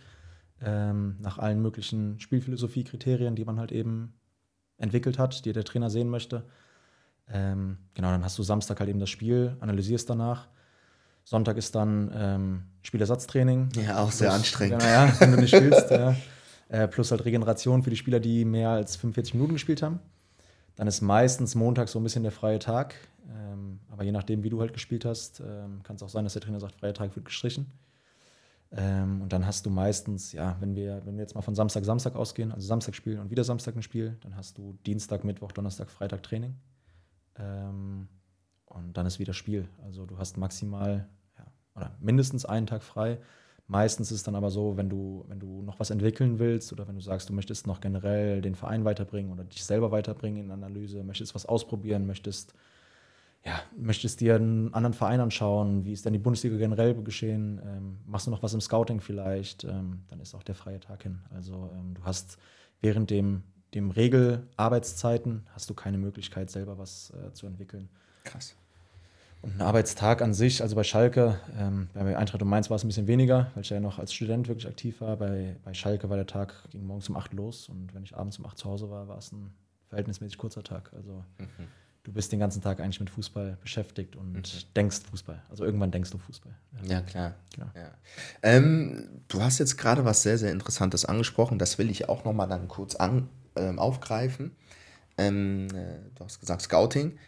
ähm, 0.61 1.17
nach 1.21 1.39
allen 1.39 1.61
möglichen 1.61 2.19
Spielphilosophie-Kriterien, 2.21 3.35
die 3.35 3.45
man 3.45 3.59
halt 3.59 3.73
eben 3.73 4.15
entwickelt 4.79 5.19
hat, 5.19 5.45
die 5.45 5.53
der 5.53 5.65
Trainer 5.65 5.91
sehen 5.91 6.09
möchte. 6.09 6.45
Ähm, 7.29 7.79
genau, 7.95 8.11
dann 8.11 8.25
hast 8.25 8.39
du 8.39 8.43
Samstag 8.43 8.81
halt 8.81 8.91
eben 8.91 9.01
das 9.01 9.11
Spiel, 9.11 9.57
analysierst 9.61 10.09
danach. 10.11 10.49
Sonntag 11.25 11.57
ist 11.57 11.75
dann 11.75 12.11
ähm, 12.15 12.63
Spielersatztraining. 12.83 13.69
Ja, 13.77 13.99
auch 14.03 14.11
sehr 14.11 14.29
plus, 14.29 14.39
anstrengend. 14.41 14.83
Ja, 14.83 15.07
ja, 15.07 15.21
wenn 15.21 15.33
du 15.33 15.41
nicht 15.41 15.55
spielst. 15.55 15.91
ja. 15.91 16.17
Äh, 16.69 16.89
plus 16.89 17.11
halt 17.11 17.25
Regeneration 17.25 17.83
für 17.83 17.91
die 17.91 17.97
Spieler, 17.97 18.19
die 18.19 18.45
mehr 18.45 18.71
als 18.71 18.97
45 18.97 19.35
Minuten 19.35 19.53
gespielt 19.53 19.83
haben. 19.83 20.01
Dann 20.77 20.87
ist 20.87 21.01
meistens 21.01 21.55
Montag 21.55 21.89
so 21.89 21.99
ein 21.99 22.03
bisschen 22.03 22.23
der 22.23 22.33
freie 22.33 22.59
Tag. 22.59 22.95
Ähm, 23.29 23.81
aber 23.91 24.05
je 24.05 24.13
nachdem, 24.13 24.43
wie 24.43 24.51
du 24.51 24.61
halt 24.61 24.73
gespielt 24.73 25.05
hast, 25.05 25.41
ähm, 25.41 25.83
kann 25.83 25.97
es 25.97 26.03
auch 26.03 26.09
sein, 26.09 26.25
dass 26.25 26.33
der 26.33 26.43
Trainer 26.43 26.61
sagt, 26.61 26.77
freier 26.77 26.95
Tag 26.95 27.15
wird 27.15 27.27
gestrichen. 27.27 27.67
Ähm, 28.75 29.21
und 29.21 29.33
dann 29.33 29.47
hast 29.47 29.67
du 29.67 29.71
meistens, 29.71 30.33
ja, 30.33 30.57
wenn 30.61 30.75
wir, 30.75 31.05
wenn 31.05 31.17
wir 31.17 31.23
jetzt 31.23 31.35
mal 31.35 31.43
von 31.43 31.55
Samstag, 31.55 31.85
Samstag 31.85 32.17
ausgehen, 32.17 32.53
also 32.53 32.67
Samstag 32.67 32.95
spielen 32.95 33.21
und 33.21 33.31
wieder 33.31 33.45
Samstag 33.45 33.77
ein 33.77 33.83
Spiel, 33.83 34.17
dann 34.21 34.35
hast 34.35 34.57
du 34.57 34.79
Dienstag, 34.87 35.25
Mittwoch, 35.25 35.53
Donnerstag, 35.53 35.91
Freitag 35.91 36.23
Training. 36.23 36.57
Ähm, 37.37 38.09
und 38.65 38.97
dann 38.97 39.05
ist 39.05 39.19
wieder 39.19 39.35
Spiel. 39.35 39.69
Also 39.85 40.07
du 40.07 40.19
hast 40.19 40.39
maximal 40.39 41.07
ja, 41.39 41.47
oder 41.77 41.95
mindestens 42.01 42.47
einen 42.47 42.67
Tag 42.67 42.83
frei. 42.83 43.19
Meistens 43.67 44.11
ist 44.11 44.19
es 44.19 44.23
dann 44.23 44.35
aber 44.35 44.51
so, 44.51 44.77
wenn 44.77 44.89
du, 44.89 45.25
wenn 45.29 45.41
du 45.41 45.63
noch 45.63 45.81
was 45.81 45.91
entwickeln 45.91 46.39
willst 46.39 46.73
oder 46.73 46.87
wenn 46.89 46.97
du 46.97 47.01
sagst, 47.01 47.29
du 47.29 47.33
möchtest 47.33 47.67
noch 47.67 47.81
generell 47.81 48.43
den 48.43 48.55
Verein 48.55 48.85
weiterbringen 48.85 49.33
oder 49.33 49.45
dich 49.45 49.65
selber 49.65 49.91
weiterbringen 49.91 50.45
in 50.45 50.51
Analyse, 50.51 51.03
möchtest 51.05 51.35
was 51.35 51.47
ausprobieren, 51.47 52.07
möchtest 52.07 52.55
ja, 53.45 53.61
möchtest 53.77 54.21
dir 54.21 54.37
einen 54.37 54.73
anderen 54.73 54.95
Verein 54.95 55.21
anschauen, 55.21 55.85
wie 55.85 55.93
ist 55.93 56.05
denn 56.05 56.13
die 56.13 56.19
Bundesliga 56.19 56.57
generell 56.57 56.95
geschehen, 57.03 57.61
ähm, 57.65 57.99
machst 58.07 58.27
du 58.27 58.31
noch 58.31 58.43
was 58.43 58.55
im 58.55 58.61
Scouting 58.61 59.01
vielleicht, 59.01 59.65
ähm, 59.65 60.05
dann 60.09 60.21
ist 60.21 60.35
auch 60.35 60.45
der 60.45 60.55
freie 60.55 60.79
Tag 60.79 61.03
hin. 61.03 61.19
Also 61.35 61.71
ähm, 61.75 61.95
du 61.95 62.05
hast 62.05 62.39
während 62.81 63.11
dem, 63.11 63.43
dem 63.75 63.91
Regelarbeitszeiten 63.91 65.47
hast 65.55 65.69
du 65.71 65.75
keine 65.75 65.99
Möglichkeit, 65.99 66.51
selber 66.51 66.79
was 66.79 67.11
äh, 67.11 67.33
zu 67.33 67.47
entwickeln. 67.47 67.89
Krass. 68.23 68.55
Und 69.43 69.57
ein 69.57 69.61
Arbeitstag 69.61 70.23
an 70.23 70.35
sich, 70.35 70.63
also 70.63 70.77
bei 70.77 70.85
Schalke, 70.85 71.39
ähm, 71.59 71.89
bei 71.95 72.17
Eintracht 72.17 72.41
und 72.43 72.49
Mainz 72.49 72.71
war 72.71 72.77
es 72.77 72.85
ein 72.85 72.89
bisschen 72.89 73.09
weniger, 73.09 73.51
weil 73.55 73.65
ich 73.65 73.71
ja 73.71 73.81
noch 73.81 73.99
als 73.99 74.15
Student 74.15 74.49
wirklich 74.49 74.69
aktiv 74.69 75.01
war. 75.01 75.17
Bei, 75.17 75.57
bei 75.65 75.75
Schalke 75.75 76.09
war 76.09 76.17
der 76.17 76.27
Tag, 76.27 76.55
ging 76.71 76.87
morgens 76.87 77.09
um 77.09 77.17
8 77.17 77.33
los 77.33 77.69
und 77.69 77.93
wenn 77.95 78.05
ich 78.05 78.17
abends 78.17 78.39
um 78.39 78.47
8 78.47 78.57
zu 78.57 78.69
Hause 78.69 78.89
war, 78.89 79.09
war 79.09 79.19
es 79.19 79.33
ein 79.33 79.53
verhältnismäßig 79.89 80.39
kurzer 80.39 80.63
Tag. 80.63 80.93
Also 80.95 81.25
mhm 81.39 81.69
du 82.05 82.13
bist 82.13 82.33
den 82.33 82.41
ganzen 82.41 82.63
Tag 82.63 82.81
eigentlich 82.81 83.01
mit 83.01 83.11
Fußball 83.11 83.59
beschäftigt 83.61 84.17
und 84.17 84.33
mhm. 84.33 84.43
denkst 84.75 85.01
Fußball. 85.11 85.43
Also 85.51 85.65
irgendwann 85.65 85.91
denkst 85.91 86.11
du 86.11 86.19
Fußball. 86.19 86.53
Ja, 86.83 86.95
ja 86.95 87.01
klar. 87.01 87.35
Ja. 87.57 87.73
Ähm, 88.43 89.09
du 89.29 89.43
hast 89.43 89.59
jetzt 89.59 89.77
gerade 89.79 90.05
was 90.05 90.23
sehr, 90.23 90.39
sehr 90.39 90.51
Interessantes 90.51 91.05
angesprochen. 91.05 91.59
Das 91.59 91.79
will 91.79 91.91
ich 91.91 92.09
auch 92.09 92.25
nochmal 92.25 92.49
dann 92.49 92.69
kurz 92.69 92.97
an, 92.97 93.29
ähm, 93.57 93.79
aufgreifen. 93.79 94.53
Ähm, 95.17 95.69
äh, 95.75 95.99
du 96.15 96.25
hast 96.25 96.41
gesagt 96.41 96.63
Scouting. 96.63 97.19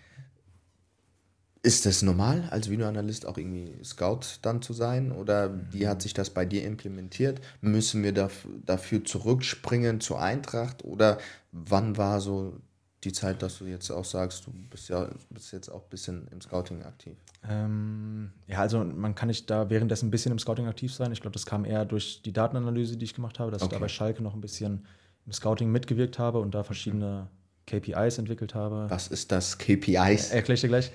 Ist 1.64 1.86
das 1.86 2.02
normal, 2.02 2.46
als 2.50 2.68
Videoanalyst 2.68 3.24
auch 3.24 3.38
irgendwie 3.38 3.72
Scout 3.82 4.20
dann 4.42 4.60
zu 4.60 4.74
sein? 4.74 5.12
Oder 5.12 5.58
wie 5.72 5.88
hat 5.88 6.02
sich 6.02 6.12
das 6.12 6.28
bei 6.28 6.44
dir 6.44 6.62
implementiert? 6.62 7.40
Müssen 7.62 8.02
wir 8.02 8.12
dafür 8.12 9.02
zurückspringen 9.02 9.98
zur 10.02 10.20
Eintracht? 10.20 10.84
Oder 10.84 11.16
wann 11.52 11.96
war 11.96 12.20
so 12.20 12.60
die 13.04 13.12
Zeit, 13.12 13.40
dass 13.40 13.60
du 13.60 13.64
jetzt 13.64 13.90
auch 13.90 14.04
sagst, 14.04 14.46
du 14.46 14.52
bist 14.68 14.90
ja 14.90 15.08
bist 15.30 15.52
jetzt 15.52 15.70
auch 15.70 15.84
ein 15.84 15.88
bisschen 15.88 16.28
im 16.30 16.42
Scouting 16.42 16.82
aktiv? 16.82 17.16
Ähm, 17.48 18.32
ja, 18.46 18.58
also 18.58 18.84
man 18.84 19.14
kann 19.14 19.28
nicht 19.28 19.48
da 19.48 19.70
währenddessen 19.70 20.08
ein 20.08 20.10
bisschen 20.10 20.32
im 20.32 20.38
Scouting 20.38 20.66
aktiv 20.66 20.92
sein. 20.92 21.12
Ich 21.12 21.22
glaube, 21.22 21.32
das 21.32 21.46
kam 21.46 21.64
eher 21.64 21.86
durch 21.86 22.20
die 22.20 22.34
Datenanalyse, 22.34 22.98
die 22.98 23.06
ich 23.06 23.14
gemacht 23.14 23.38
habe, 23.38 23.50
dass 23.50 23.62
okay. 23.62 23.72
ich 23.72 23.78
da 23.78 23.82
bei 23.82 23.88
Schalke 23.88 24.22
noch 24.22 24.34
ein 24.34 24.42
bisschen 24.42 24.84
im 25.24 25.32
Scouting 25.32 25.72
mitgewirkt 25.72 26.18
habe 26.18 26.40
und 26.40 26.54
da 26.54 26.62
verschiedene 26.62 27.28
KPIs 27.66 28.18
entwickelt 28.18 28.54
habe. 28.54 28.86
Was 28.88 29.08
ist 29.08 29.32
das 29.32 29.58
KPIs? 29.58 30.30
Äh, 30.30 30.36
Erkläre 30.36 30.54
ich 30.54 30.60
dir 30.60 30.68
gleich. 30.68 30.92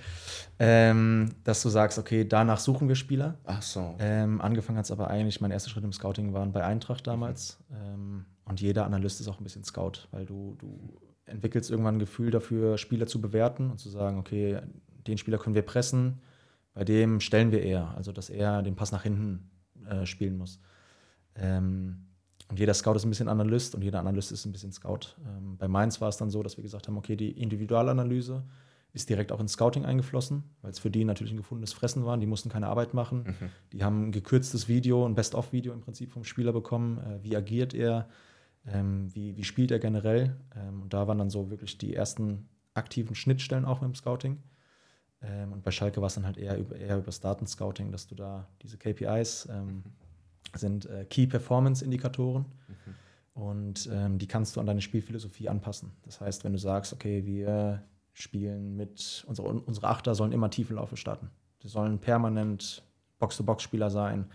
Ähm, 0.60 1.36
dass 1.44 1.62
du 1.62 1.70
sagst, 1.70 1.98
okay, 1.98 2.26
danach 2.28 2.60
suchen 2.60 2.88
wir 2.88 2.96
Spieler. 2.96 3.38
Ach 3.46 3.62
so. 3.62 3.96
Ähm, 4.00 4.42
angefangen 4.42 4.78
hat 4.78 4.86
es 4.86 4.92
aber 4.92 5.10
eigentlich, 5.10 5.40
mein 5.40 5.52
erster 5.52 5.70
Schritt 5.70 5.84
im 5.84 5.94
Scouting 5.94 6.34
waren 6.34 6.52
bei 6.52 6.64
Eintracht 6.64 7.08
damals. 7.08 7.60
Mhm. 7.70 7.76
Ähm, 7.76 8.26
und 8.46 8.62
jeder 8.62 8.86
Analyst 8.86 9.22
ist 9.22 9.28
auch 9.28 9.40
ein 9.40 9.44
bisschen 9.44 9.64
Scout, 9.64 10.08
weil 10.12 10.26
du, 10.26 10.56
du 10.60 11.00
entwickelst 11.26 11.70
irgendwann 11.70 11.96
ein 11.96 12.00
Gefühl 12.00 12.32
dafür, 12.32 12.78
Spieler 12.78 13.08
zu 13.08 13.22
bewerten 13.22 13.70
und 13.70 13.80
zu 13.80 13.90
sagen, 13.90 14.18
okay, 14.18 14.60
den 15.08 15.18
Spieler 15.18 15.38
können 15.38 15.56
wir 15.56 15.62
pressen, 15.62 16.22
bei 16.74 16.84
dem 16.84 17.20
stellen 17.20 17.52
wir 17.52 17.62
eher, 17.62 17.94
also 17.96 18.12
dass 18.12 18.30
er 18.30 18.62
den 18.62 18.76
Pass 18.76 18.92
nach 18.92 19.04
hinten 19.04 19.50
äh, 19.88 20.06
spielen 20.06 20.38
muss. 20.38 20.60
Ähm, 21.36 22.09
und 22.50 22.60
jeder 22.60 22.74
Scout 22.74 22.96
ist 22.96 23.06
ein 23.06 23.10
bisschen 23.10 23.30
Analyst 23.30 23.76
und 23.76 23.84
jeder 23.84 24.00
Analyst 24.00 24.32
ist 24.32 24.46
ein 24.46 24.52
bisschen 24.52 24.72
Scout. 24.72 25.16
Ähm, 25.24 25.58
bei 25.58 25.68
Mainz 25.68 26.02
war 26.02 26.10
es 26.10 26.18
dann 26.18 26.32
so, 26.32 26.42
dass 26.42 26.58
wir 26.58 26.64
gesagt 26.64 26.88
haben, 26.88 26.98
okay, 26.98 27.16
die 27.16 27.32
Individualanalyse 27.32 28.44
ist 28.92 29.08
direkt 29.08 29.32
auch 29.32 29.40
ins 29.40 29.54
Scouting 29.54 29.86
eingeflossen, 29.86 30.44
weil 30.64 30.72
es 30.72 30.80
für 30.80 30.90
die 30.90 31.06
natürlich 31.06 31.32
ein 31.32 31.38
gefundenes 31.38 31.74
Fressen 31.74 32.06
war. 32.06 32.18
Die 32.18 32.26
mussten 32.26 32.50
keine 32.50 32.68
Arbeit 32.68 32.96
machen. 32.96 33.24
Mhm. 33.40 33.50
Die 33.72 33.84
haben 33.84 34.08
ein 34.08 34.12
gekürztes 34.12 34.68
Video, 34.68 35.06
ein 35.06 35.14
Best-of-Video 35.14 35.74
im 35.74 35.82
Prinzip 35.82 36.12
vom 36.12 36.24
Spieler 36.24 36.52
bekommen. 36.52 36.98
Äh, 36.98 37.24
wie 37.24 37.36
agiert 37.36 37.76
er? 37.76 38.10
Ähm, 38.66 39.14
wie, 39.14 39.38
wie 39.38 39.44
spielt 39.44 39.70
er 39.70 39.78
generell? 39.78 40.36
Ähm, 40.56 40.82
und 40.82 40.92
da 40.92 41.08
waren 41.08 41.20
dann 41.20 41.30
so 41.30 41.52
wirklich 41.52 41.78
die 41.78 41.94
ersten 41.94 42.50
aktiven 42.74 43.14
Schnittstellen 43.14 43.66
auch 43.66 43.82
mit 43.82 43.90
dem 43.90 43.96
Scouting. 43.96 44.40
Ähm, 45.22 45.54
und 45.54 45.62
bei 45.62 45.70
Schalke 45.70 46.02
war 46.02 46.08
es 46.08 46.16
dann 46.16 46.26
halt 46.26 46.38
eher 46.38 46.58
über, 46.58 46.76
eher 46.76 46.96
über 46.96 47.06
das 47.06 47.20
Datenscouting, 47.20 47.92
dass 47.92 48.08
du 48.08 48.16
da 48.16 48.48
diese 48.64 48.80
KPIs 48.80 49.50
ähm, 49.52 49.66
mhm 49.68 49.84
sind 50.56 50.86
äh, 50.86 51.06
Key 51.06 51.28
Performance 51.28 51.84
Indikatoren. 51.84 52.46
Mhm. 52.68 53.42
Und 53.42 53.90
ähm, 53.92 54.18
die 54.18 54.28
kannst 54.28 54.56
du 54.56 54.60
an 54.60 54.66
deine 54.66 54.82
Spielphilosophie 54.82 55.48
anpassen. 55.48 55.92
Das 56.04 56.20
heißt, 56.20 56.44
wenn 56.44 56.52
du 56.52 56.60
sagst, 56.60 56.92
okay, 56.94 57.26
wir 57.26 57.84
spielen 58.14 58.76
mit, 58.76 59.24
unsere, 59.28 59.48
unsere 59.48 59.88
Achter 59.88 60.14
sollen 60.14 60.34
immer 60.34 60.50
Tiefenlaufe 60.50 60.98
starten. 60.98 61.30
Die 61.64 61.70
sollen 61.70 62.00
permanent 62.00 62.84
Box-to-Box-Spieler 63.20 63.90
sein. 63.90 64.26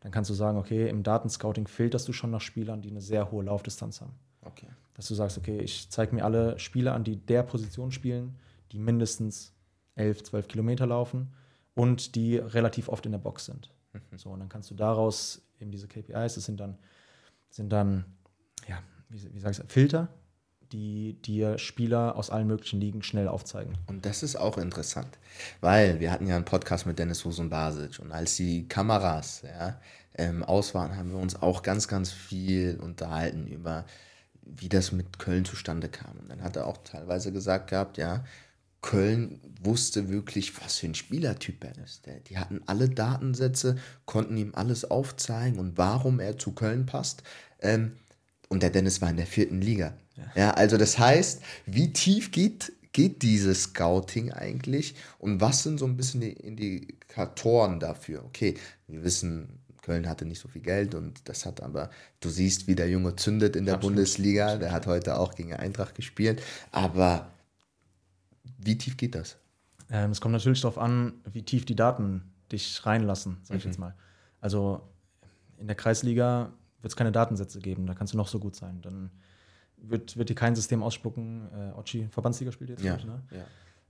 Dann 0.00 0.12
kannst 0.12 0.30
du 0.30 0.34
sagen, 0.34 0.56
okay, 0.56 0.88
im 0.88 1.02
Datenscouting 1.02 1.66
filterst 1.66 2.08
du 2.08 2.12
schon 2.12 2.30
nach 2.30 2.40
Spielern, 2.40 2.80
die 2.80 2.90
eine 2.90 3.00
sehr 3.00 3.30
hohe 3.30 3.44
Laufdistanz 3.44 4.00
haben. 4.00 4.12
Okay. 4.42 4.68
Dass 4.94 5.08
du 5.08 5.14
sagst, 5.14 5.36
okay, 5.36 5.58
ich 5.58 5.90
zeige 5.90 6.14
mir 6.14 6.24
alle 6.24 6.58
Spieler 6.58 6.94
an, 6.94 7.04
die 7.04 7.16
der 7.16 7.42
Position 7.42 7.90
spielen, 7.90 8.36
die 8.72 8.78
mindestens 8.78 9.52
11, 9.96 10.24
12 10.24 10.48
Kilometer 10.48 10.86
laufen 10.86 11.32
und 11.74 12.14
die 12.14 12.36
relativ 12.36 12.88
oft 12.88 13.04
in 13.06 13.12
der 13.12 13.18
Box 13.18 13.46
sind. 13.46 13.73
Mhm. 13.94 14.18
So, 14.18 14.30
und 14.30 14.40
dann 14.40 14.48
kannst 14.48 14.70
du 14.70 14.74
daraus 14.74 15.42
eben 15.60 15.70
diese 15.70 15.88
KPIs, 15.88 16.34
das 16.34 16.44
sind 16.44 16.60
dann, 16.60 16.78
sind 17.50 17.70
dann 17.70 18.04
ja, 18.68 18.78
wie, 19.08 19.34
wie 19.34 19.40
sag 19.40 19.52
ich 19.52 19.72
Filter, 19.72 20.08
die 20.72 21.20
dir 21.22 21.58
Spieler 21.58 22.16
aus 22.16 22.30
allen 22.30 22.46
möglichen 22.46 22.80
Ligen 22.80 23.02
schnell 23.02 23.28
aufzeigen. 23.28 23.78
Und 23.86 24.06
das 24.06 24.22
ist 24.22 24.36
auch 24.36 24.58
interessant, 24.58 25.18
weil 25.60 26.00
wir 26.00 26.10
hatten 26.10 26.26
ja 26.26 26.36
einen 26.36 26.44
Podcast 26.44 26.86
mit 26.86 26.98
Dennis 26.98 27.24
Husen 27.24 27.50
Basic 27.50 27.98
und 28.00 28.12
als 28.12 28.36
die 28.36 28.66
Kameras 28.66 29.42
ja, 29.42 29.80
ähm, 30.16 30.42
aus 30.42 30.74
waren, 30.74 30.96
haben 30.96 31.10
wir 31.10 31.18
uns 31.18 31.40
auch 31.40 31.62
ganz, 31.62 31.88
ganz 31.88 32.10
viel 32.10 32.78
unterhalten 32.80 33.46
über, 33.46 33.84
wie 34.42 34.68
das 34.68 34.92
mit 34.92 35.18
Köln 35.18 35.44
zustande 35.44 35.88
kam. 35.88 36.18
Und 36.18 36.28
dann 36.28 36.42
hat 36.42 36.56
er 36.56 36.66
auch 36.66 36.78
teilweise 36.78 37.32
gesagt 37.32 37.70
gehabt, 37.70 37.96
ja, 37.96 38.24
Köln 38.84 39.40
wusste 39.62 40.10
wirklich, 40.10 40.62
was 40.62 40.76
für 40.76 40.86
ein 40.88 40.94
Spielertyp 40.94 41.64
er 41.64 41.72
ist. 41.82 42.02
Die 42.28 42.36
hatten 42.36 42.60
alle 42.66 42.90
Datensätze, 42.90 43.76
konnten 44.04 44.36
ihm 44.36 44.52
alles 44.54 44.84
aufzeigen 44.84 45.58
und 45.58 45.78
warum 45.78 46.20
er 46.20 46.36
zu 46.36 46.52
Köln 46.52 46.84
passt. 46.84 47.22
Ähm, 47.60 47.92
und 48.50 48.62
der 48.62 48.68
Dennis 48.68 49.00
war 49.00 49.08
in 49.08 49.16
der 49.16 49.26
vierten 49.26 49.62
Liga. 49.62 49.94
Ja. 50.18 50.24
ja, 50.34 50.50
also 50.50 50.76
das 50.76 50.98
heißt, 50.98 51.40
wie 51.64 51.94
tief 51.94 52.30
geht, 52.30 52.72
geht 52.92 53.22
dieses 53.22 53.62
Scouting 53.62 54.32
eigentlich 54.32 54.94
und 55.18 55.40
was 55.40 55.62
sind 55.62 55.78
so 55.78 55.86
ein 55.86 55.96
bisschen 55.96 56.20
die 56.20 56.34
Indikatoren 56.34 57.80
dafür? 57.80 58.22
Okay, 58.26 58.54
wir 58.86 59.02
wissen, 59.02 59.60
Köln 59.80 60.06
hatte 60.06 60.26
nicht 60.26 60.42
so 60.42 60.48
viel 60.48 60.62
Geld 60.62 60.94
und 60.94 61.22
das 61.24 61.46
hat 61.46 61.62
aber, 61.62 61.88
du 62.20 62.28
siehst, 62.28 62.66
wie 62.68 62.74
der 62.74 62.90
Junge 62.90 63.16
zündet 63.16 63.56
in 63.56 63.64
der 63.64 63.76
Absolut. 63.76 63.96
Bundesliga. 63.96 64.56
Der 64.56 64.72
hat 64.72 64.86
heute 64.86 65.18
auch 65.18 65.34
gegen 65.34 65.54
Eintracht 65.54 65.94
gespielt. 65.94 66.42
Aber 66.70 67.33
wie 68.58 68.78
tief 68.78 68.96
geht 68.96 69.14
das? 69.14 69.38
Ähm, 69.90 70.10
es 70.10 70.20
kommt 70.20 70.32
natürlich 70.32 70.60
darauf 70.60 70.78
an, 70.78 71.14
wie 71.30 71.42
tief 71.42 71.64
die 71.64 71.76
Daten 71.76 72.32
dich 72.52 72.84
reinlassen, 72.84 73.38
sag 73.42 73.58
ich 73.58 73.64
mhm. 73.64 73.70
jetzt 73.70 73.78
mal. 73.78 73.94
Also 74.40 74.82
in 75.58 75.66
der 75.66 75.76
Kreisliga 75.76 76.52
wird 76.80 76.92
es 76.92 76.96
keine 76.96 77.12
Datensätze 77.12 77.60
geben, 77.60 77.86
da 77.86 77.94
kannst 77.94 78.12
du 78.12 78.16
noch 78.16 78.28
so 78.28 78.38
gut 78.38 78.56
sein. 78.56 78.80
Dann 78.82 79.10
wird, 79.76 80.16
wird 80.16 80.28
dir 80.28 80.34
kein 80.34 80.54
System 80.54 80.82
ausspucken. 80.82 81.48
Äh, 81.52 81.78
Ochi, 81.78 82.08
Verbandsliga 82.08 82.52
spielt 82.52 82.70
jetzt, 82.70 82.82
ja, 82.82 82.96
ich, 82.96 83.04
ne? 83.04 83.22
Ja. 83.30 83.44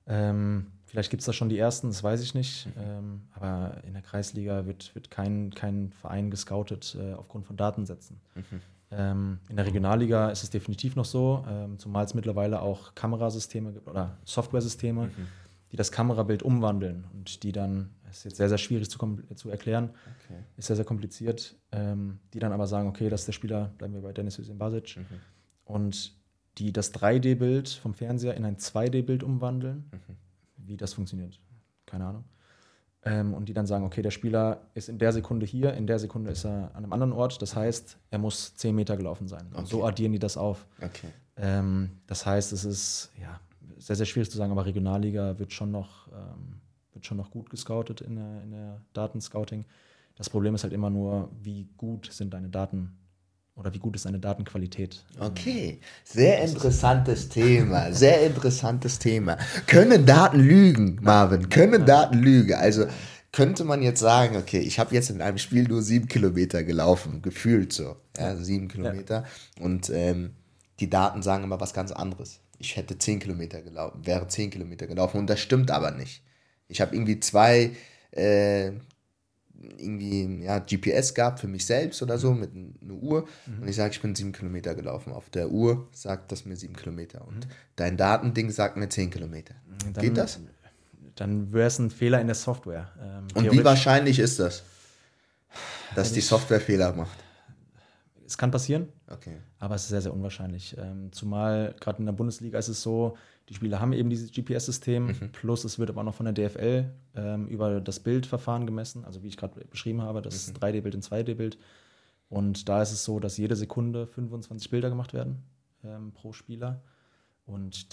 Ähm, 0.07 0.67
vielleicht 0.85 1.11
gibt 1.11 1.23
es 1.23 1.27
da 1.27 1.33
schon 1.33 1.49
die 1.49 1.59
ersten, 1.59 1.89
das 1.89 2.03
weiß 2.03 2.21
ich 2.21 2.35
nicht. 2.35 2.67
Mhm. 2.67 2.73
Ähm, 2.77 3.23
aber 3.33 3.83
in 3.85 3.95
der 3.95 4.03
Kreisliga 4.03 4.67
wird, 4.67 4.95
wird 4.95 5.11
kein, 5.11 5.51
kein 5.55 5.93
Verein 5.93 6.31
gescoutet 6.31 6.97
äh, 7.01 7.15
aufgrund 7.15 7.47
von 7.47 7.57
Datensätzen. 7.57 8.21
Mhm. 8.35 8.61
Ähm, 8.91 9.39
in 9.49 9.57
der 9.57 9.67
Regionalliga 9.67 10.31
ist 10.31 10.43
es 10.43 10.51
definitiv 10.51 10.97
noch 10.97 11.05
so, 11.05 11.45
ähm, 11.49 11.79
zumal 11.79 12.05
es 12.05 12.15
mittlerweile 12.15 12.63
auch 12.63 12.95
Kamerasysteme 12.95 13.73
gibt 13.73 13.89
oder 13.89 14.19
Softwaresysteme, 14.25 15.07
mhm. 15.07 15.27
die 15.73 15.77
das 15.77 15.91
Kamerabild 15.91 16.43
umwandeln 16.43 17.05
und 17.13 17.43
die 17.43 17.53
dann, 17.53 17.91
das 18.05 18.19
ist 18.19 18.25
jetzt 18.25 18.37
sehr, 18.37 18.49
sehr 18.49 18.59
schwierig 18.59 18.91
zu, 18.91 18.99
zu 19.35 19.51
erklären, 19.51 19.91
okay. 20.25 20.39
ist 20.57 20.67
sehr, 20.67 20.77
sehr 20.77 20.85
kompliziert, 20.85 21.57
ähm, 21.73 22.21
die 22.33 22.39
dann 22.39 22.53
aber 22.53 22.67
sagen, 22.67 22.89
okay, 22.89 23.09
das 23.09 23.23
ist 23.23 23.27
der 23.27 23.33
Spieler, 23.33 23.73
bleiben 23.79 23.95
wir 23.95 24.03
bei 24.03 24.13
Dennis 24.13 24.39
Hüseyin 24.39 24.59
Basic, 24.59 24.97
mhm. 24.97 25.21
und 25.65 26.17
die 26.59 26.73
das 26.73 26.95
3D-Bild 26.95 27.69
vom 27.69 27.95
Fernseher 27.95 28.35
in 28.35 28.45
ein 28.45 28.59
2D-Bild 28.59 29.25
umwandeln. 29.25 29.91
Mhm. 29.91 30.17
Wie 30.57 30.77
das 30.77 30.95
funktioniert, 30.95 31.41
keine 31.85 32.07
Ahnung 32.07 32.25
ähm, 33.05 33.35
und 33.35 33.49
die 33.49 33.53
dann 33.53 33.67
sagen, 33.67 33.85
okay, 33.85 34.03
der 34.03 34.11
Spieler 34.11 34.63
ist 34.75 34.89
in 34.89 34.99
der 34.99 35.13
Sekunde 35.13 35.47
hier, 35.47 35.75
in 35.75 35.87
der 35.87 35.99
Sekunde 35.99 36.31
ist 36.31 36.45
er 36.45 36.71
an 36.75 36.85
einem 36.85 36.93
anderen 36.93 37.13
Ort. 37.13 37.41
Das 37.43 37.55
heißt, 37.55 37.99
er 38.11 38.19
muss 38.19 38.55
10 38.57 38.75
Meter 38.75 38.97
gelaufen 38.97 39.29
sein. 39.29 39.47
Okay. 39.53 39.67
so 39.67 39.85
addieren 39.85 40.13
die 40.13 40.19
das 40.19 40.37
auf. 40.37 40.67
Okay. 40.79 41.09
Ähm, 41.37 41.91
das 42.07 42.25
heißt, 42.25 42.53
es 42.53 42.65
ist 42.65 43.11
ja, 43.21 43.41
sehr, 43.79 43.97
sehr 43.97 44.07
schwierig 44.07 44.31
zu 44.31 44.39
sagen, 44.39 44.53
aber 44.53 44.65
Regionalliga 44.67 45.39
wird 45.39 45.53
schon 45.53 45.71
noch, 45.71 46.09
ähm, 46.09 46.61
wird 46.93 47.05
schon 47.05 47.17
noch 47.17 47.31
gut 47.31 47.51
gescoutet 47.51 48.01
in 48.01 48.17
der, 48.17 48.43
in 48.43 48.51
der 48.51 48.81
Datenscouting. 48.93 49.65
Das 50.17 50.31
Problem 50.31 50.55
ist 50.55 50.63
halt 50.63 50.73
immer 50.73 50.91
nur, 50.91 51.31
wie 51.43 51.69
gut 51.77 52.11
sind 52.11 52.33
deine 52.33 52.49
Daten 52.49 52.97
oder 53.57 53.73
wie 53.73 53.79
gut 53.79 53.95
ist 53.95 54.07
eine 54.07 54.19
Datenqualität? 54.19 55.05
Okay, 55.19 55.79
sehr 56.05 56.43
interessantes 56.43 57.29
Thema, 57.29 57.93
sehr 57.93 58.27
interessantes 58.27 58.99
Thema. 58.99 59.39
Können 59.67 60.05
Daten 60.05 60.41
lügen, 60.41 60.99
Marvin? 61.01 61.49
Können 61.49 61.87
Daten 61.87 62.19
lügen? 62.19 62.55
Also 62.55 62.87
könnte 63.31 63.65
man 63.65 63.83
jetzt 63.83 64.01
sagen, 64.01 64.37
okay, 64.37 64.61
ich 64.61 64.79
habe 64.79 64.95
jetzt 64.95 65.11
in 65.11 65.21
einem 65.21 65.39
Spiel 65.39 65.65
nur 65.65 65.83
sieben 65.83 66.09
Kilometer 66.09 66.63
gelaufen, 66.63 67.23
gefühlt 67.23 67.73
so, 67.73 67.97
ja, 68.17 68.37
sieben 68.37 68.69
Kilometer. 68.69 69.25
Ja. 69.59 69.65
Und 69.65 69.91
ähm, 69.91 70.35
die 70.81 70.91
Daten 70.91 71.23
sagen 71.23 71.45
immer 71.45 71.61
was 71.61 71.75
ganz 71.75 71.93
anderes. 71.93 72.41
Ich 72.59 72.77
hätte 72.77 72.99
zehn 72.99 73.19
Kilometer 73.19 73.63
gelaufen, 73.63 74.07
wäre 74.07 74.29
zehn 74.29 74.51
Kilometer 74.51 74.87
gelaufen 74.87 75.19
und 75.19 75.29
das 75.29 75.41
stimmt 75.41 75.71
aber 75.71 75.91
nicht. 75.91 76.23
Ich 76.69 76.81
habe 76.81 76.95
irgendwie 76.95 77.21
zwei 77.21 77.73
äh, 78.13 78.73
irgendwie 79.79 80.45
ja, 80.45 80.59
GPS 80.59 81.15
gab 81.15 81.39
für 81.39 81.49
mich 81.49 81.67
selbst 81.67 82.03
oder 82.03 82.19
so 82.19 82.33
mit 82.33 82.53
einer 82.55 82.95
Uhr 82.95 83.27
mhm. 83.47 83.63
und 83.63 83.69
ich 83.69 83.77
sage, 83.77 83.93
ich 83.93 84.01
bin 84.01 84.15
sieben 84.15 84.33
Kilometer 84.33 84.75
gelaufen. 84.75 85.13
Auf 85.13 85.31
der 85.31 85.51
Uhr 85.51 85.89
sagt 85.93 86.33
das 86.33 86.45
mir 86.45 86.57
sieben 86.57 86.77
Kilometer 86.77 87.27
und 87.27 87.47
mhm. 87.47 87.51
dein 87.77 87.97
Datending 87.97 88.51
sagt 88.51 88.77
mir 88.77 88.89
zehn 88.89 89.11
Kilometer. 89.11 89.55
Dann, 89.93 90.03
Geht 90.03 90.17
das? 90.17 90.41
Dann 91.17 91.53
wäre 91.53 91.69
es 91.69 91.79
ein 91.79 91.91
Fehler 91.91 92.21
in 92.21 92.27
der 92.27 92.35
Software. 92.35 92.91
Ähm, 93.01 93.27
und 93.35 93.53
wie 93.53 93.65
wahrscheinlich 93.65 94.19
ist 94.19 94.41
das, 94.41 94.63
dass 95.95 96.13
die 96.13 96.21
Software 96.21 96.61
Fehler 96.61 96.93
macht? 96.93 97.19
Es 98.27 98.39
kann 98.39 98.51
passieren, 98.51 98.89
okay. 99.09 99.37
aber 99.59 99.75
es 99.75 99.83
ist 99.83 99.91
sehr, 99.91 100.01
sehr 100.01 100.13
unwahrscheinlich. 100.13 100.77
Ähm, 100.79 101.13
zumal 101.13 101.75
gerade 101.79 101.99
in 101.99 102.07
der 102.07 102.13
Bundesliga 102.13 102.59
ist 102.59 102.69
es 102.69 102.83
so, 102.83 103.17
die 103.49 103.55
Spieler 103.55 103.81
haben 103.81 103.93
eben 103.93 104.09
dieses 104.09 104.33
GPS-System, 104.33 105.07
mhm. 105.07 105.33
plus 105.33 105.65
es 105.65 105.79
wird 105.79 105.91
aber 105.91 106.03
noch 106.03 106.15
von 106.15 106.25
der 106.25 106.33
DFL 106.33 106.91
ähm, 107.15 107.47
über 107.49 107.81
das 107.81 108.01
Bildverfahren 108.01 108.67
gemessen, 108.67 109.05
also 109.05 109.23
wie 109.23 109.29
ich 109.29 109.37
gerade 109.37 109.65
beschrieben 109.67 110.03
habe, 110.03 110.23
das 110.23 110.49
mhm. 110.49 110.57
3D-Bild 110.57 110.95
in 110.95 111.03
2D-Bild. 111.03 111.59
Und 112.31 112.69
da 112.69 112.83
ist 112.83 112.93
es 112.93 113.05
so, 113.05 113.21
dass 113.21 113.37
jede 113.37 113.55
Sekunde 113.55 114.07
25 114.07 114.71
Bilder 114.71 114.89
gemacht 114.89 115.13
werden 115.13 115.43
ähm, 115.85 116.13
pro 116.13 116.33
Spieler. 116.33 116.83
Und 117.47 117.89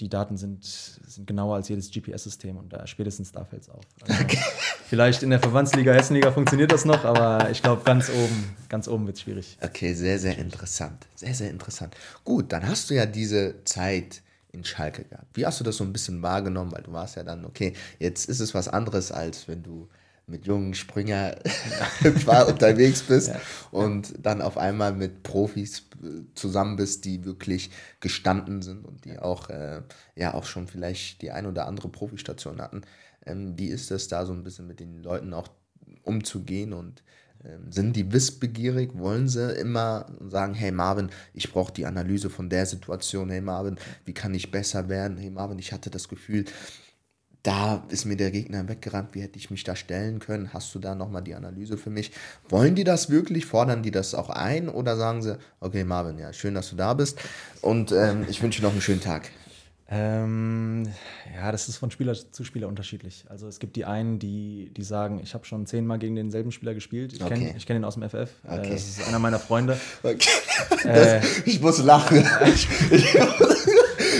die 0.00 0.08
Daten 0.08 0.38
sind, 0.38 0.64
sind 0.64 1.26
genauer 1.26 1.56
als 1.56 1.68
jedes 1.68 1.90
GPS-System 1.90 2.56
und 2.56 2.72
da, 2.72 2.86
spätestens 2.86 3.30
da 3.30 3.44
fällt 3.44 3.62
es 3.62 3.68
auf. 3.68 3.84
Also 4.00 4.22
okay. 4.24 4.38
Vielleicht 4.86 5.22
in 5.22 5.28
der 5.28 5.40
Verbandsliga, 5.40 5.92
Hessenliga 5.92 6.32
funktioniert 6.32 6.72
das 6.72 6.86
noch, 6.86 7.04
aber 7.04 7.50
ich 7.50 7.60
glaube, 7.60 7.82
ganz 7.84 8.08
oben, 8.08 8.56
ganz 8.70 8.88
oben 8.88 9.06
wird 9.06 9.16
es 9.16 9.22
schwierig. 9.22 9.58
Okay, 9.60 9.92
sehr, 9.92 10.18
sehr 10.18 10.38
interessant. 10.38 11.06
Sehr, 11.14 11.34
sehr 11.34 11.50
interessant. 11.50 11.94
Gut, 12.24 12.52
dann 12.52 12.66
hast 12.66 12.88
du 12.88 12.94
ja 12.94 13.04
diese 13.04 13.62
Zeit 13.64 14.22
in 14.54 14.64
Schalke 14.64 15.04
gehabt. 15.04 15.28
Wie 15.34 15.44
hast 15.44 15.60
du 15.60 15.64
das 15.64 15.76
so 15.76 15.84
ein 15.84 15.92
bisschen 15.92 16.22
wahrgenommen? 16.22 16.72
Weil 16.72 16.82
du 16.82 16.92
warst 16.92 17.16
ja 17.16 17.22
dann, 17.22 17.44
okay, 17.44 17.74
jetzt 17.98 18.28
ist 18.28 18.40
es 18.40 18.54
was 18.54 18.68
anderes, 18.68 19.12
als 19.12 19.48
wenn 19.48 19.62
du 19.62 19.88
mit 20.26 20.46
jungen 20.46 20.74
Springer 20.74 21.36
unterwegs 22.48 23.02
bist 23.02 23.28
ja. 23.28 23.40
und 23.70 24.14
dann 24.18 24.40
auf 24.40 24.56
einmal 24.56 24.94
mit 24.94 25.22
Profis 25.22 25.80
äh, 26.02 26.22
zusammen 26.34 26.76
bist, 26.76 27.04
die 27.04 27.24
wirklich 27.24 27.70
gestanden 28.00 28.62
sind 28.62 28.86
und 28.86 29.04
die 29.04 29.18
auch, 29.18 29.50
äh, 29.50 29.82
ja, 30.16 30.32
auch 30.32 30.44
schon 30.44 30.66
vielleicht 30.66 31.20
die 31.20 31.30
ein 31.30 31.46
oder 31.46 31.66
andere 31.66 31.88
Profistation 31.88 32.62
hatten. 32.62 32.82
Ähm, 33.26 33.58
wie 33.58 33.68
ist 33.68 33.90
das 33.90 34.08
da 34.08 34.24
so 34.24 34.32
ein 34.32 34.44
bisschen 34.44 34.66
mit 34.66 34.80
den 34.80 35.02
Leuten 35.02 35.34
auch 35.34 35.48
umzugehen 36.02 36.72
und 36.72 37.02
sind 37.70 37.94
die 37.96 38.12
wissbegierig? 38.12 38.90
Wollen 38.94 39.28
sie 39.28 39.52
immer 39.52 40.06
sagen, 40.28 40.54
hey 40.54 40.72
Marvin, 40.72 41.10
ich 41.32 41.52
brauche 41.52 41.72
die 41.72 41.86
Analyse 41.86 42.30
von 42.30 42.48
der 42.48 42.66
Situation, 42.66 43.30
hey 43.30 43.40
Marvin, 43.40 43.76
wie 44.04 44.14
kann 44.14 44.34
ich 44.34 44.50
besser 44.50 44.88
werden? 44.88 45.16
Hey 45.16 45.30
Marvin, 45.30 45.58
ich 45.58 45.72
hatte 45.72 45.90
das 45.90 46.08
Gefühl, 46.08 46.44
da 47.42 47.84
ist 47.90 48.06
mir 48.06 48.16
der 48.16 48.30
Gegner 48.30 48.66
weggerannt, 48.68 49.10
wie 49.12 49.20
hätte 49.20 49.38
ich 49.38 49.50
mich 49.50 49.64
da 49.64 49.76
stellen 49.76 50.18
können? 50.18 50.54
Hast 50.54 50.74
du 50.74 50.78
da 50.78 50.94
nochmal 50.94 51.22
die 51.22 51.34
Analyse 51.34 51.76
für 51.76 51.90
mich? 51.90 52.10
Wollen 52.48 52.74
die 52.74 52.84
das 52.84 53.10
wirklich? 53.10 53.44
Fordern 53.44 53.82
die 53.82 53.90
das 53.90 54.14
auch 54.14 54.30
ein? 54.30 54.70
Oder 54.70 54.96
sagen 54.96 55.20
sie, 55.20 55.38
okay 55.60 55.84
Marvin, 55.84 56.18
ja, 56.18 56.32
schön, 56.32 56.54
dass 56.54 56.70
du 56.70 56.76
da 56.76 56.94
bist 56.94 57.18
und 57.60 57.92
ähm, 57.92 58.24
ich 58.28 58.42
wünsche 58.42 58.62
noch 58.62 58.72
einen 58.72 58.80
schönen 58.80 59.02
Tag? 59.02 59.30
Ähm, 59.90 60.88
ja, 61.34 61.52
das 61.52 61.68
ist 61.68 61.76
von 61.76 61.90
Spieler 61.90 62.14
zu 62.14 62.42
Spieler 62.44 62.68
unterschiedlich. 62.68 63.26
Also 63.28 63.46
es 63.46 63.58
gibt 63.58 63.76
die 63.76 63.84
einen, 63.84 64.18
die, 64.18 64.70
die 64.74 64.82
sagen, 64.82 65.20
ich 65.22 65.34
habe 65.34 65.44
schon 65.44 65.66
zehnmal 65.66 65.98
gegen 65.98 66.16
denselben 66.16 66.52
Spieler 66.52 66.72
gespielt. 66.72 67.12
Ich 67.12 67.18
kenne 67.18 67.50
okay. 67.50 67.56
kenn 67.66 67.76
ihn 67.76 67.84
aus 67.84 67.94
dem 67.94 68.08
FF. 68.08 68.14
Äh, 68.14 68.58
okay. 68.58 68.70
das 68.70 68.88
ist 68.88 69.06
einer 69.06 69.18
meiner 69.18 69.38
Freunde. 69.38 69.78
Okay. 70.02 70.28
Äh, 70.84 71.20
ich 71.46 71.60
muss 71.60 71.78
lachen. 71.82 72.24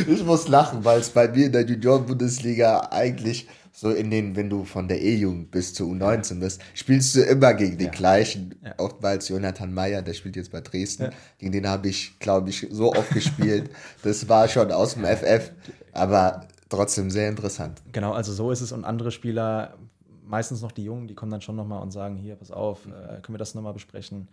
ich, 0.08 0.24
muss 0.24 0.48
lachen, 0.48 0.84
weil 0.84 1.00
es 1.00 1.10
bei 1.10 1.28
mir 1.28 1.46
in 1.46 1.52
der 1.52 1.66
Junioren-Bundesliga 1.66 2.88
eigentlich 2.90 3.48
so 3.72 3.90
in 3.90 4.10
den, 4.10 4.36
wenn 4.36 4.48
du 4.48 4.64
von 4.64 4.86
der 4.86 5.02
E-Jugend 5.02 5.50
bis 5.50 5.74
zu 5.74 5.84
U19 5.90 6.38
bist, 6.38 6.62
spielst 6.74 7.16
du 7.16 7.22
immer 7.22 7.54
gegen 7.54 7.76
den 7.76 7.88
ja. 7.88 7.92
gleichen. 7.92 8.54
Ja. 8.62 8.74
Oftmals 8.78 9.28
Jonathan 9.28 9.74
Meyer, 9.74 10.00
der 10.00 10.14
spielt 10.14 10.36
jetzt 10.36 10.52
bei 10.52 10.60
Dresden. 10.60 11.04
Ja. 11.04 11.10
Gegen 11.38 11.52
den 11.52 11.68
habe 11.68 11.88
ich, 11.88 12.18
glaube 12.20 12.50
ich, 12.50 12.68
so 12.70 12.92
oft 12.94 13.10
gespielt. 13.10 13.70
Das 14.02 14.28
war 14.28 14.48
schon 14.48 14.70
aus 14.70 14.94
dem 14.94 15.04
FF, 15.04 15.50
aber 15.92 16.46
trotzdem 16.68 17.10
sehr 17.10 17.28
interessant. 17.28 17.82
Genau, 17.92 18.12
also 18.12 18.32
so 18.32 18.50
ist 18.50 18.60
es. 18.60 18.70
Und 18.70 18.84
andere 18.84 19.10
Spieler, 19.10 19.76
meistens 20.24 20.62
noch 20.62 20.72
die 20.72 20.84
Jungen, 20.84 21.08
die 21.08 21.14
kommen 21.14 21.32
dann 21.32 21.40
schon 21.40 21.56
nochmal 21.56 21.82
und 21.82 21.90
sagen, 21.90 22.16
hier, 22.16 22.36
pass 22.36 22.50
auf, 22.50 22.86
äh, 22.86 23.20
können 23.22 23.34
wir 23.34 23.38
das 23.38 23.54
nochmal 23.54 23.72
besprechen. 23.72 24.28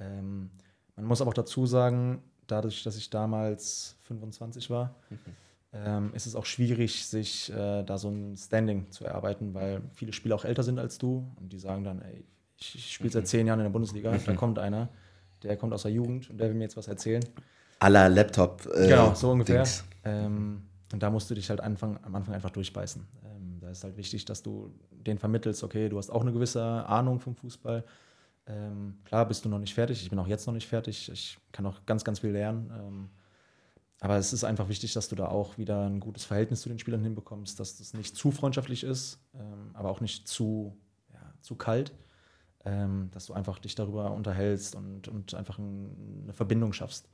Ähm, 0.00 0.50
man 0.96 1.04
muss 1.04 1.20
aber 1.20 1.30
auch 1.30 1.34
dazu 1.34 1.66
sagen, 1.66 2.22
dadurch, 2.46 2.82
dass 2.82 2.96
ich 2.96 3.10
damals 3.10 3.96
25 4.04 4.70
war, 4.70 4.94
mhm 5.10 5.18
ähm, 5.72 6.10
ist 6.14 6.26
es 6.26 6.34
auch 6.34 6.44
schwierig, 6.44 7.06
sich 7.06 7.50
äh, 7.50 7.82
da 7.82 7.96
so 7.98 8.08
ein 8.08 8.36
Standing 8.36 8.90
zu 8.90 9.04
erarbeiten, 9.04 9.54
weil 9.54 9.82
viele 9.94 10.12
Spieler 10.12 10.34
auch 10.34 10.44
älter 10.44 10.62
sind 10.62 10.78
als 10.78 10.98
du 10.98 11.26
und 11.40 11.52
die 11.52 11.58
sagen 11.58 11.84
dann, 11.84 12.02
ey, 12.02 12.24
ich, 12.58 12.74
ich 12.74 12.92
spiele 12.94 13.10
seit 13.10 13.26
zehn 13.26 13.46
Jahren 13.46 13.60
in 13.60 13.64
der 13.64 13.70
Bundesliga, 13.70 14.16
da 14.24 14.34
kommt 14.34 14.58
einer, 14.58 14.88
der 15.42 15.56
kommt 15.56 15.72
aus 15.72 15.82
der 15.82 15.92
Jugend 15.92 16.28
und 16.30 16.38
der 16.38 16.48
will 16.48 16.54
mir 16.54 16.64
jetzt 16.64 16.76
was 16.76 16.88
erzählen. 16.88 17.24
Aller 17.78 18.08
Laptop. 18.08 18.68
Äh, 18.74 18.88
genau, 18.88 19.14
so 19.14 19.30
ungefähr. 19.32 19.66
Ähm, 20.04 20.62
und 20.92 21.02
da 21.02 21.10
musst 21.10 21.30
du 21.30 21.34
dich 21.34 21.48
halt 21.48 21.60
Anfang, 21.60 21.98
am 22.02 22.14
Anfang 22.14 22.34
einfach 22.34 22.50
durchbeißen. 22.50 23.04
Ähm, 23.24 23.58
da 23.60 23.70
ist 23.70 23.82
halt 23.82 23.96
wichtig, 23.96 24.24
dass 24.26 24.42
du 24.42 24.70
den 24.90 25.18
vermittelst, 25.18 25.64
okay, 25.64 25.88
du 25.88 25.98
hast 25.98 26.10
auch 26.10 26.20
eine 26.20 26.32
gewisse 26.32 26.62
Ahnung 26.62 27.18
vom 27.18 27.34
Fußball. 27.34 27.82
Ähm, 28.46 28.98
klar 29.04 29.26
bist 29.26 29.44
du 29.44 29.48
noch 29.48 29.58
nicht 29.58 29.74
fertig, 29.74 30.02
ich 30.02 30.10
bin 30.10 30.18
auch 30.18 30.26
jetzt 30.26 30.46
noch 30.46 30.54
nicht 30.54 30.66
fertig, 30.66 31.10
ich 31.12 31.38
kann 31.52 31.66
auch 31.66 31.86
ganz, 31.86 32.04
ganz 32.04 32.20
viel 32.20 32.30
lernen. 32.30 32.70
Ähm, 32.76 33.10
aber 34.00 34.16
es 34.16 34.32
ist 34.32 34.42
einfach 34.42 34.68
wichtig, 34.68 34.92
dass 34.94 35.08
du 35.08 35.14
da 35.14 35.28
auch 35.28 35.58
wieder 35.58 35.86
ein 35.86 36.00
gutes 36.00 36.24
Verhältnis 36.24 36.62
zu 36.62 36.68
den 36.68 36.80
Spielern 36.80 37.04
hinbekommst, 37.04 37.60
dass 37.60 37.78
das 37.78 37.94
nicht 37.94 38.16
zu 38.16 38.32
freundschaftlich 38.32 38.82
ist, 38.82 39.20
ähm, 39.34 39.70
aber 39.74 39.90
auch 39.90 40.00
nicht 40.00 40.26
zu, 40.26 40.76
ja, 41.12 41.34
zu 41.40 41.54
kalt, 41.54 41.92
ähm, 42.64 43.10
dass 43.12 43.26
du 43.26 43.32
einfach 43.32 43.60
dich 43.60 43.76
darüber 43.76 44.10
unterhältst 44.10 44.74
und, 44.74 45.06
und 45.06 45.34
einfach 45.34 45.58
ein, 45.58 46.24
eine 46.24 46.32
Verbindung 46.32 46.72
schaffst. 46.72 47.08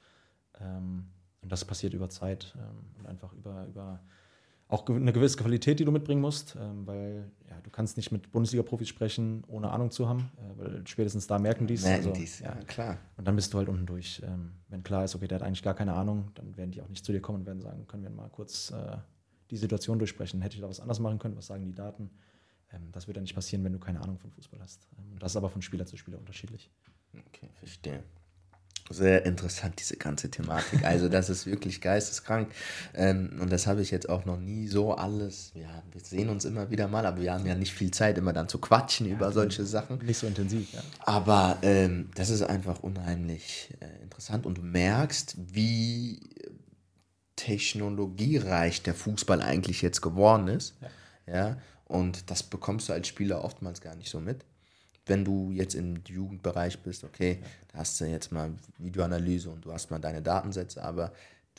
Ähm, 0.58 1.10
und 1.42 1.52
das 1.52 1.64
passiert 1.64 1.92
über 1.92 2.08
Zeit 2.08 2.56
ähm, 2.56 2.96
und 2.98 3.06
einfach 3.06 3.34
über, 3.34 3.66
über 3.66 4.00
auch 4.68 4.86
eine 4.86 5.12
gewisse 5.12 5.38
Qualität, 5.38 5.80
die 5.80 5.84
du 5.84 5.92
mitbringen 5.92 6.20
musst, 6.20 6.56
ähm, 6.60 6.86
weil 6.86 7.30
ja, 7.48 7.58
du 7.62 7.70
kannst 7.70 7.96
nicht 7.96 8.12
mit 8.12 8.30
Bundesliga-Profis 8.30 8.88
sprechen, 8.88 9.42
ohne 9.48 9.70
Ahnung 9.70 9.90
zu 9.90 10.08
haben, 10.08 10.30
äh, 10.36 10.58
weil 10.58 10.86
spätestens 10.86 11.26
da 11.26 11.38
merken 11.38 11.66
die 11.66 11.74
es. 11.74 11.82
Merken 11.82 12.08
also, 12.08 12.20
dies, 12.20 12.40
ja, 12.40 12.54
klar. 12.66 12.98
Und 13.16 13.26
dann 13.26 13.34
bist 13.34 13.52
du 13.52 13.58
halt 13.58 13.68
unten 13.68 13.86
durch. 13.86 14.22
Ähm, 14.24 14.52
wenn 14.68 14.82
klar 14.82 15.04
ist, 15.04 15.14
okay, 15.14 15.26
der 15.26 15.36
hat 15.36 15.42
eigentlich 15.42 15.62
gar 15.62 15.74
keine 15.74 15.94
Ahnung, 15.94 16.30
dann 16.34 16.56
werden 16.56 16.70
die 16.70 16.82
auch 16.82 16.88
nicht 16.88 17.04
zu 17.04 17.12
dir 17.12 17.20
kommen 17.20 17.40
und 17.40 17.46
werden 17.46 17.60
sagen, 17.60 17.86
können 17.86 18.02
wir 18.02 18.10
mal 18.10 18.28
kurz 18.28 18.70
äh, 18.70 18.98
die 19.50 19.56
Situation 19.56 19.98
durchsprechen. 19.98 20.42
Hätte 20.42 20.56
ich 20.56 20.60
da 20.60 20.68
was 20.68 20.80
anders 20.80 21.00
machen 21.00 21.18
können? 21.18 21.36
Was 21.36 21.46
sagen 21.46 21.64
die 21.64 21.74
Daten? 21.74 22.10
Ähm, 22.70 22.92
das 22.92 23.06
wird 23.06 23.16
dann 23.16 23.24
nicht 23.24 23.34
passieren, 23.34 23.64
wenn 23.64 23.72
du 23.72 23.78
keine 23.78 24.02
Ahnung 24.02 24.18
von 24.18 24.30
Fußball 24.30 24.60
hast. 24.60 24.86
Ähm, 24.98 25.18
das 25.18 25.32
ist 25.32 25.36
aber 25.36 25.48
von 25.48 25.62
Spieler 25.62 25.86
zu 25.86 25.96
Spieler 25.96 26.18
unterschiedlich. 26.18 26.70
Okay, 27.14 27.48
verstehe. 27.54 28.02
Sehr 28.91 29.26
interessant, 29.26 29.74
diese 29.78 29.97
ganze 29.97 30.30
Thematik. 30.30 30.84
Also, 30.84 31.09
das 31.09 31.28
ist 31.28 31.47
wirklich 31.47 31.80
geisteskrank. 31.80 32.51
Ähm, 32.95 33.39
und 33.41 33.53
das 33.53 33.66
habe 33.66 33.82
ich 33.82 33.91
jetzt 33.91 34.09
auch 34.09 34.24
noch 34.24 34.39
nie 34.39 34.68
so 34.68 34.95
alles. 34.95 35.53
Ja, 35.55 35.82
wir 35.93 36.01
sehen 36.01 36.28
uns 36.28 36.45
immer 36.45 36.70
wieder 36.70 36.89
mal, 36.89 37.05
aber 37.05 37.20
wir 37.20 37.32
haben 37.32 37.47
ja 37.47 37.55
nicht 37.55 37.72
viel 37.72 37.91
Zeit, 37.91 38.16
immer 38.18 38.32
dann 38.32 38.49
zu 38.49 38.59
quatschen 38.59 39.07
ja, 39.07 39.14
über 39.14 39.32
solche 39.32 39.64
Sachen. 39.64 39.99
Nicht 39.99 40.18
so 40.18 40.26
intensiv, 40.26 40.72
ja. 40.72 40.80
Aber 41.01 41.59
ähm, 41.62 42.11
das 42.14 42.30
ist 42.30 42.43
einfach 42.43 42.80
unheimlich 42.80 43.74
äh, 43.80 44.03
interessant 44.03 44.47
und 44.47 44.59
du 44.59 44.62
merkst, 44.62 45.36
wie 45.39 46.20
technologiereich 47.36 48.82
der 48.82 48.95
Fußball 48.95 49.43
eigentlich 49.43 49.82
jetzt 49.82 50.01
geworden 50.01 50.49
ist. 50.49 50.74
Ja. 51.26 51.34
ja. 51.34 51.57
Und 51.86 52.30
das 52.30 52.43
bekommst 52.43 52.89
du 52.89 52.93
als 52.93 53.09
Spieler 53.09 53.45
oftmals 53.45 53.80
gar 53.80 53.95
nicht 53.95 54.11
so 54.11 54.20
mit 54.20 54.45
wenn 55.09 55.24
du 55.24 55.50
jetzt 55.50 55.74
im 55.74 56.02
Jugendbereich 56.06 56.78
bist, 56.80 57.04
okay, 57.04 57.38
da 57.72 57.78
hast 57.78 58.00
du 58.00 58.04
jetzt 58.04 58.32
mal 58.32 58.52
Videoanalyse 58.78 59.50
und 59.50 59.64
du 59.64 59.72
hast 59.72 59.90
mal 59.90 59.98
deine 59.98 60.22
Datensätze, 60.22 60.82
aber 60.82 61.12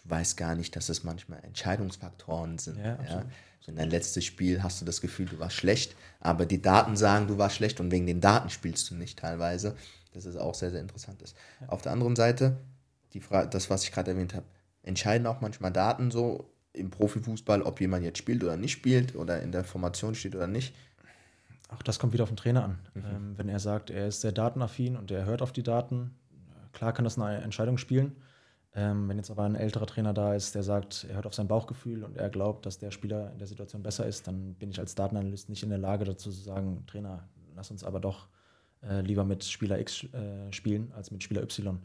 du 0.04 0.10
weißt 0.10 0.38
gar 0.38 0.56
nicht, 0.56 0.76
dass 0.76 0.90
es 0.90 1.04
manchmal 1.04 1.44
Entscheidungsfaktoren 1.44 2.58
sind. 2.58 2.78
Ja, 2.78 2.98
ja? 3.04 3.26
In 3.70 3.76
dein 3.76 3.92
letztes 3.92 4.26
Spiel 4.26 4.64
hast 4.64 4.82
du 4.82 4.86
das 4.86 5.00
Gefühl, 5.00 5.28
du 5.28 5.38
warst 5.38 5.56
schlecht, 5.56 5.96
aber 6.20 6.48
die 6.48 6.62
Daten 6.62 6.98
sagen, 6.98 7.28
du 7.28 7.38
warst 7.38 7.56
schlecht 7.56 7.80
und 7.80 7.92
wegen 7.92 8.08
den 8.08 8.20
Daten 8.20 8.50
spielst 8.50 8.90
du 8.90 8.96
nicht 8.96 9.20
teilweise. 9.20 9.76
Das 10.12 10.26
ist 10.26 10.38
auch 10.38 10.56
sehr, 10.56 10.72
sehr 10.72 10.82
interessant. 10.82 11.22
Ist. 11.22 11.36
Ja. 11.62 11.70
Auf 11.70 11.84
der 11.84 11.92
anderen 11.92 12.16
Seite, 12.16 12.58
die 13.14 13.22
das, 13.52 13.70
was 13.70 13.84
ich 13.84 13.92
gerade 13.92 14.12
erwähnt 14.12 14.34
habe, 14.34 14.48
entscheiden 14.82 15.28
auch 15.28 15.42
manchmal 15.42 15.72
Daten 15.72 16.10
so 16.10 16.50
im 16.74 16.90
Profifußball, 16.90 17.62
ob 17.62 17.80
jemand 17.80 18.04
jetzt 18.04 18.18
spielt 18.18 18.44
oder 18.44 18.58
nicht 18.58 18.72
spielt 18.72 19.16
oder 19.16 19.42
in 19.42 19.52
der 19.52 19.64
Formation 19.64 20.16
steht 20.16 20.36
oder 20.36 20.48
nicht. 20.48 20.74
Auch 21.70 21.84
das 21.84 22.00
kommt 22.00 22.14
wieder 22.14 22.24
auf 22.24 22.30
den 22.30 22.38
Trainer 22.38 22.64
an. 22.64 22.80
Mhm. 22.94 23.04
Ähm, 23.06 23.38
wenn 23.38 23.50
er 23.50 23.60
sagt, 23.60 23.90
er 23.90 24.08
ist 24.08 24.22
sehr 24.22 24.32
datenaffin 24.32 24.96
und 24.96 25.12
er 25.12 25.26
hört 25.26 25.42
auf 25.42 25.52
die 25.52 25.64
Daten, 25.64 26.16
klar 26.74 26.94
kann 26.94 27.06
das 27.06 27.18
eine 27.18 27.42
Entscheidung 27.42 27.78
spielen. 27.78 28.16
Ähm, 28.76 29.10
wenn 29.10 29.18
jetzt 29.18 29.32
aber 29.32 29.44
ein 29.44 29.56
älterer 29.56 29.88
Trainer 29.88 30.14
da 30.14 30.36
ist, 30.36 30.54
der 30.54 30.64
sagt, 30.64 31.06
er 31.10 31.16
hört 31.16 31.26
auf 31.26 31.34
sein 31.34 31.48
Bauchgefühl 31.48 32.04
und 32.04 32.18
er 32.18 32.30
glaubt, 32.30 32.66
dass 32.66 32.78
der 32.78 32.92
Spieler 32.92 33.32
in 33.32 33.40
der 33.40 33.48
Situation 33.48 33.82
besser 33.82 34.06
ist, 34.06 34.28
dann 34.28 34.54
bin 34.56 34.70
ich 34.70 34.80
als 34.80 34.94
Datenanalyst 34.94 35.50
nicht 35.50 35.64
in 35.64 35.70
der 35.70 35.80
Lage 35.80 36.06
dazu 36.06 36.32
zu 36.32 36.42
sagen, 36.42 36.84
Trainer, 36.86 37.28
lass 37.56 37.72
uns 37.72 37.84
aber 37.84 38.00
doch 38.00 38.28
äh, 38.84 39.02
lieber 39.02 39.24
mit 39.24 39.44
Spieler 39.44 39.80
X 39.80 40.04
äh, 40.14 40.52
spielen 40.52 40.92
als 40.96 41.10
mit 41.10 41.24
Spieler 41.24 41.42
Y. 41.42 41.80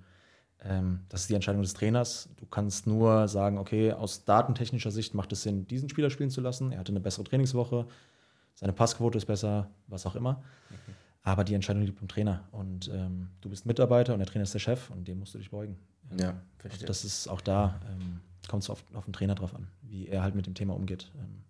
Ähm, 0.63 1.01
das 1.09 1.23
ist 1.23 1.31
die 1.31 1.35
Entscheidung 1.35 1.63
des 1.63 1.75
Trainers. 1.75 2.29
Du 2.37 2.47
kannst 2.47 2.87
nur 2.87 3.29
sagen, 3.29 3.59
okay, 3.59 3.93
aus 3.93 4.25
datentechnischer 4.25 4.91
Sicht 4.91 5.15
macht 5.15 5.33
es 5.33 5.43
Sinn, 5.43 5.67
diesen 5.67 5.89
Spieler 5.89 6.11
spielen 6.11 6.31
zu 6.31 6.43
lassen. 6.43 6.71
Er 6.71 6.81
hatte 6.81 6.93
eine 6.93 7.01
bessere 7.01 7.25
Trainingswoche 7.25 7.87
seine 8.55 8.73
Passquote 8.73 9.19
ist 9.19 9.27
besser, 9.27 9.71
was 9.87 10.07
auch 10.07 10.17
immer. 10.17 10.43
Mhm. 10.71 10.77
Aber 11.23 11.45
die 11.45 11.55
Entscheidung 11.55 11.83
liegt 11.83 11.99
beim 11.99 12.09
Trainer. 12.09 12.45
Und 12.53 12.89
ähm, 12.89 13.29
du 13.41 13.49
bist 13.49 13.67
Mitarbeiter 13.67 14.13
und 14.13 14.19
der 14.19 14.27
Trainer 14.27 14.43
ist 14.43 14.55
der 14.55 14.59
Chef 14.59 14.91
und 14.91 15.09
dem 15.09 15.19
musst 15.19 15.35
du 15.35 15.39
dich 15.39 15.51
beugen. 15.51 15.79
Ja, 16.21 16.29
also 16.29 16.39
verstehe. 16.59 16.87
das 16.87 17.05
ist 17.05 17.29
auch 17.29 17.41
da, 17.41 17.81
ähm, 17.91 18.21
kommt 18.47 18.63
es 18.63 18.71
auf, 18.71 18.85
auf 18.93 19.05
den 19.05 19.15
Trainer 19.15 19.35
drauf 19.35 19.55
an, 19.55 19.69
wie 19.83 20.07
er 20.07 20.23
halt 20.23 20.35
mit 20.35 20.47
dem 20.47 20.55
Thema 20.55 20.75
umgeht. 20.75 21.11
Ähm, 21.17 21.43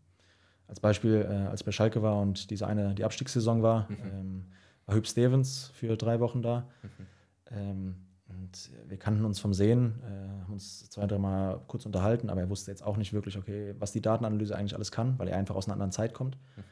als 0.68 0.80
Beispiel, 0.80 1.26
äh, 1.28 1.48
als 1.48 1.60
ich 1.60 1.66
bei 1.66 1.72
Schalke 1.72 2.02
war 2.02 2.20
und 2.20 2.50
diese 2.50 2.66
eine, 2.66 2.94
die 2.94 3.04
Abstiegssaison 3.04 3.62
war, 3.62 3.90
mhm. 3.90 3.96
ähm, 4.04 4.44
war 4.86 4.94
Hüb 4.94 5.06
Stevens 5.06 5.70
für 5.74 5.96
drei 5.96 6.20
Wochen 6.20 6.40
da. 6.40 6.68
Mhm. 6.82 7.06
Ähm, 7.50 7.96
und 8.28 8.70
wir 8.88 8.96
kannten 8.96 9.24
uns 9.24 9.38
vom 9.38 9.52
Sehen, 9.52 10.00
äh, 10.02 10.42
haben 10.42 10.52
uns 10.52 10.88
zwei, 10.88 11.06
drei 11.06 11.18
Mal 11.18 11.60
kurz 11.66 11.84
unterhalten, 11.84 12.30
aber 12.30 12.40
er 12.40 12.48
wusste 12.48 12.70
jetzt 12.70 12.82
auch 12.82 12.96
nicht 12.96 13.12
wirklich, 13.12 13.36
okay, 13.36 13.74
was 13.78 13.92
die 13.92 14.00
Datenanalyse 14.00 14.56
eigentlich 14.56 14.74
alles 14.74 14.90
kann, 14.90 15.18
weil 15.18 15.28
er 15.28 15.36
einfach 15.36 15.54
aus 15.54 15.66
einer 15.66 15.74
anderen 15.74 15.92
Zeit 15.92 16.14
kommt. 16.14 16.36
Mhm. 16.56 16.62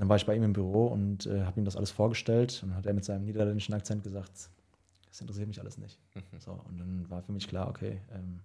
Dann 0.00 0.08
war 0.08 0.16
ich 0.16 0.24
bei 0.24 0.34
ihm 0.34 0.42
im 0.42 0.54
Büro 0.54 0.86
und 0.86 1.26
äh, 1.26 1.42
habe 1.44 1.60
ihm 1.60 1.66
das 1.66 1.76
alles 1.76 1.90
vorgestellt. 1.90 2.60
Und 2.62 2.70
dann 2.70 2.78
hat 2.78 2.86
er 2.86 2.94
mit 2.94 3.04
seinem 3.04 3.26
niederländischen 3.26 3.74
Akzent 3.74 4.02
gesagt, 4.02 4.48
das 5.06 5.20
interessiert 5.20 5.46
mich 5.46 5.60
alles 5.60 5.76
nicht. 5.76 5.98
Mhm. 6.14 6.40
So, 6.40 6.52
und 6.52 6.78
dann 6.78 7.10
war 7.10 7.20
für 7.20 7.32
mich 7.32 7.46
klar, 7.46 7.68
okay, 7.68 8.00
ähm, 8.14 8.40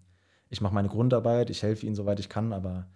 ich 0.49 0.59
mache 0.59 0.73
meine 0.73 0.89
Grundarbeit, 0.89 1.49
ich 1.49 1.63
helfe 1.63 1.85
ihm, 1.85 1.95
soweit 1.95 2.19
ich 2.19 2.27
kann, 2.27 2.51
aber 2.51 2.87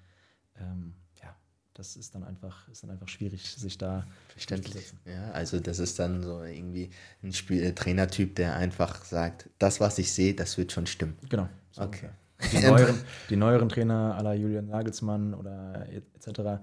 ähm, 0.60 0.94
ja, 1.24 1.34
das 1.74 1.96
ist 1.96 2.16
dann 2.16 2.26
einfach, 2.26 2.68
ist 2.68 2.84
dann 2.84 2.90
einfach 2.90 3.08
schwierig, 3.08 3.50
sich 3.50 3.78
da 3.78 4.06
verständlich. 4.28 4.92
Ja, 5.06 5.32
also 5.32 5.62
das 5.62 5.80
ist 5.80 5.98
dann 5.98 6.22
so 6.22 6.44
irgendwie 6.44 6.90
ein 7.24 7.32
Spiel, 7.32 7.64
äh, 7.64 7.74
Trainertyp, 7.74 8.36
der 8.36 8.58
einfach 8.58 9.06
sagt, 9.06 9.50
das, 9.58 9.80
was 9.80 9.98
ich 10.00 10.12
sehe, 10.12 10.34
das 10.34 10.58
wird 10.58 10.74
schon 10.74 10.86
stimmen. 10.86 11.18
Genau. 11.30 11.48
So 11.72 11.84
okay. 11.84 12.10
Die 12.52 12.60
neueren, 12.68 13.00
die 13.30 13.38
neueren 13.38 13.70
Trainer 13.70 14.16
aller 14.18 14.34
Julian 14.34 14.68
Nagelsmann 14.68 15.34
oder 15.34 15.88
etc., 15.90 16.60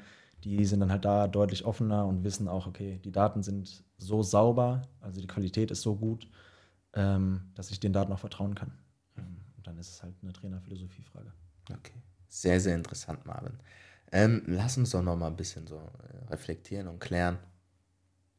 die 0.47 0.65
sind 0.65 0.79
dann 0.79 0.93
halt 0.93 1.05
da 1.05 1.27
deutlich 1.27 1.65
offener 1.65 2.07
und 2.07 2.23
wissen 2.23 2.47
auch, 2.47 2.69
okay, 2.69 3.01
die 3.05 3.11
Daten 3.11 3.43
sind 3.43 3.83
so 3.99 4.23
sauber, 4.23 4.83
also 5.01 5.21
die 5.21 5.27
Qualität 5.27 5.73
ist 5.73 5.83
so 5.83 5.97
gut, 5.97 6.29
ähm, 6.93 7.51
dass 7.55 7.73
ich 7.73 7.81
den 7.81 7.93
Daten 7.93 8.13
auch 8.13 8.21
vertrauen 8.21 8.55
kann. 8.55 8.71
Ähm, 9.19 9.39
und 9.57 9.67
dann 9.67 9.77
ist 9.77 9.91
es 9.91 10.03
halt 10.05 10.15
eine 10.23 10.33
Trainerphilosophiefrage. 10.33 11.33
Okay. 11.73 12.01
Sehr, 12.29 12.61
sehr 12.61 12.77
interessant, 12.77 13.27
Marvin. 13.27 13.59
Ähm, 14.13 14.43
lass 14.47 14.79
uns 14.79 14.91
doch 14.91 15.03
noch 15.03 15.17
mal 15.17 15.27
ein 15.27 15.37
bisschen 15.37 15.67
so 15.67 15.79
äh, 15.79 16.27
reflektieren 16.31 16.87
und 16.87 17.01
klären. 17.01 17.39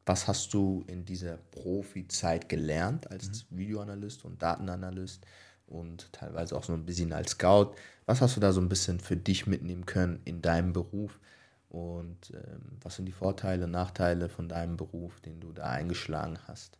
Was 0.06 0.26
hast 0.28 0.54
du 0.54 0.84
in 0.86 1.04
dieser 1.04 1.36
Profi-Zeit 1.36 2.48
gelernt 2.48 3.10
als 3.10 3.50
mhm. 3.50 3.58
Videoanalyst 3.58 4.24
und 4.24 4.40
Datenanalyst 4.40 5.26
und 5.66 6.10
teilweise 6.14 6.56
auch 6.56 6.64
so 6.64 6.72
ein 6.72 6.86
bisschen 6.86 7.12
als 7.12 7.32
Scout? 7.32 7.74
Was 8.06 8.22
hast 8.22 8.34
du 8.34 8.40
da 8.40 8.54
so 8.54 8.62
ein 8.62 8.70
bisschen 8.70 8.98
für 8.98 9.18
dich 9.18 9.46
mitnehmen 9.46 9.84
können 9.84 10.22
in 10.24 10.40
deinem 10.40 10.72
Beruf? 10.72 11.20
Und 11.68 12.32
ähm, 12.32 12.78
was 12.82 12.96
sind 12.96 13.06
die 13.06 13.12
Vorteile, 13.12 13.68
Nachteile 13.68 14.28
von 14.28 14.48
deinem 14.48 14.76
Beruf, 14.76 15.20
den 15.20 15.40
du 15.40 15.52
da 15.52 15.64
eingeschlagen 15.64 16.38
hast? 16.46 16.78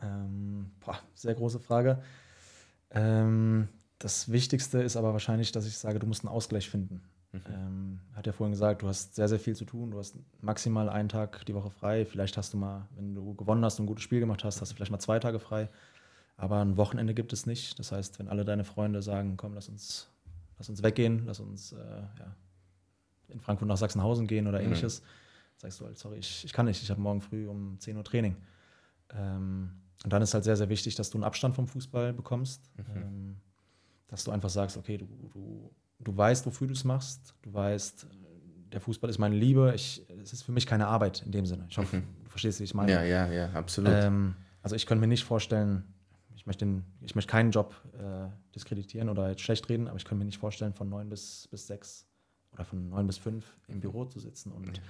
Ähm, 0.00 0.70
boah, 0.80 0.98
sehr 1.14 1.34
große 1.34 1.60
Frage. 1.60 2.02
Ähm, 2.90 3.68
das 3.98 4.30
Wichtigste 4.30 4.82
ist 4.82 4.96
aber 4.96 5.12
wahrscheinlich, 5.12 5.52
dass 5.52 5.66
ich 5.66 5.76
sage, 5.76 5.98
du 5.98 6.06
musst 6.06 6.24
einen 6.24 6.34
Ausgleich 6.34 6.70
finden. 6.70 7.02
Mhm. 7.32 7.40
Ähm, 7.52 8.00
hat 8.14 8.26
ja 8.26 8.32
vorhin 8.32 8.52
gesagt, 8.52 8.82
du 8.82 8.88
hast 8.88 9.14
sehr, 9.14 9.28
sehr 9.28 9.40
viel 9.40 9.56
zu 9.56 9.64
tun. 9.64 9.90
Du 9.90 9.98
hast 9.98 10.16
maximal 10.40 10.88
einen 10.88 11.08
Tag 11.08 11.44
die 11.46 11.54
Woche 11.54 11.70
frei. 11.70 12.06
Vielleicht 12.06 12.36
hast 12.36 12.54
du 12.54 12.56
mal, 12.56 12.88
wenn 12.94 13.14
du 13.14 13.34
gewonnen 13.34 13.64
hast 13.64 13.78
und 13.78 13.84
ein 13.84 13.88
gutes 13.88 14.04
Spiel 14.04 14.20
gemacht 14.20 14.44
hast, 14.44 14.60
hast 14.60 14.72
du 14.72 14.76
vielleicht 14.76 14.92
mal 14.92 14.98
zwei 15.00 15.18
Tage 15.18 15.38
frei. 15.38 15.68
Aber 16.36 16.60
ein 16.60 16.76
Wochenende 16.76 17.14
gibt 17.14 17.32
es 17.32 17.46
nicht. 17.46 17.78
Das 17.78 17.92
heißt, 17.92 18.18
wenn 18.18 18.28
alle 18.28 18.44
deine 18.44 18.64
Freunde 18.64 19.02
sagen, 19.02 19.36
komm, 19.36 19.54
lass 19.54 19.68
uns, 19.68 20.08
lass 20.58 20.68
uns 20.68 20.82
weggehen, 20.82 21.26
lass 21.26 21.40
uns 21.40 21.72
äh, 21.72 21.76
ja, 21.76 22.36
in 23.28 23.40
Frankfurt 23.40 23.68
nach 23.68 23.76
Sachsenhausen 23.76 24.26
gehen 24.26 24.46
oder 24.46 24.58
mhm. 24.58 24.66
ähnliches, 24.66 25.00
mhm. 25.00 25.06
sagst 25.58 25.80
du 25.80 25.86
halt, 25.86 25.98
sorry, 25.98 26.18
ich, 26.18 26.44
ich 26.44 26.52
kann 26.52 26.66
nicht, 26.66 26.82
ich 26.82 26.90
habe 26.90 27.00
morgen 27.00 27.20
früh 27.20 27.48
um 27.48 27.78
10 27.78 27.96
Uhr 27.96 28.04
Training. 28.04 28.36
Ähm, 29.14 29.70
und 30.02 30.12
dann 30.12 30.22
ist 30.22 30.34
halt 30.34 30.44
sehr, 30.44 30.56
sehr 30.56 30.68
wichtig, 30.68 30.94
dass 30.96 31.10
du 31.10 31.18
einen 31.18 31.24
Abstand 31.24 31.54
vom 31.54 31.66
Fußball 31.66 32.12
bekommst. 32.12 32.70
Mhm. 32.76 32.96
Ähm, 32.96 33.36
dass 34.08 34.24
du 34.24 34.30
einfach 34.30 34.48
sagst, 34.48 34.76
okay, 34.76 34.98
du, 34.98 35.06
du, 35.32 35.70
du 35.98 36.16
weißt, 36.16 36.46
wofür 36.46 36.66
du 36.66 36.72
es 36.72 36.84
machst, 36.84 37.34
du 37.42 37.52
weißt, 37.52 38.06
der 38.72 38.80
Fußball 38.80 39.10
ist 39.10 39.18
meine 39.18 39.34
Liebe, 39.34 39.72
ich, 39.74 40.04
es 40.22 40.32
ist 40.32 40.42
für 40.42 40.52
mich 40.52 40.66
keine 40.66 40.86
Arbeit 40.86 41.22
in 41.22 41.32
dem 41.32 41.46
Sinne. 41.46 41.66
Ich 41.68 41.78
hoffe, 41.78 41.96
mhm. 41.96 42.04
du 42.22 42.30
verstehst, 42.30 42.60
wie 42.60 42.64
ich 42.64 42.74
meine. 42.74 42.92
Ja, 42.92 43.02
ja, 43.02 43.26
ja, 43.32 43.50
absolut. 43.52 43.92
Ähm, 43.92 44.36
also 44.62 44.76
ich 44.76 44.86
könnte 44.86 45.00
mir 45.00 45.08
nicht 45.08 45.24
vorstellen, 45.24 45.84
ich 46.36 46.46
möchte, 46.46 46.64
den, 46.64 46.84
ich 47.00 47.14
möchte 47.14 47.30
keinen 47.30 47.50
Job 47.50 47.74
äh, 47.98 48.28
diskreditieren 48.54 49.08
oder 49.08 49.30
jetzt 49.30 49.42
schlecht 49.42 49.68
reden, 49.68 49.88
aber 49.88 49.96
ich 49.96 50.04
könnte 50.04 50.20
mir 50.20 50.26
nicht 50.26 50.38
vorstellen, 50.38 50.74
von 50.74 50.88
neun 50.88 51.08
bis, 51.08 51.48
bis 51.50 51.66
sechs 51.66 52.06
oder 52.54 52.64
von 52.64 52.88
neun 52.88 53.06
bis 53.06 53.18
fünf 53.18 53.44
im 53.68 53.80
Büro 53.80 54.04
zu 54.04 54.20
sitzen 54.20 54.52
und, 54.52 54.66
mhm. 54.66 54.82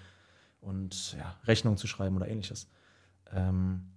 und 0.61 1.17
ja, 1.19 1.37
Rechnungen 1.45 1.77
zu 1.77 1.87
schreiben 1.87 2.17
oder 2.17 2.29
ähnliches. 2.29 2.69
Ähm, 3.33 3.91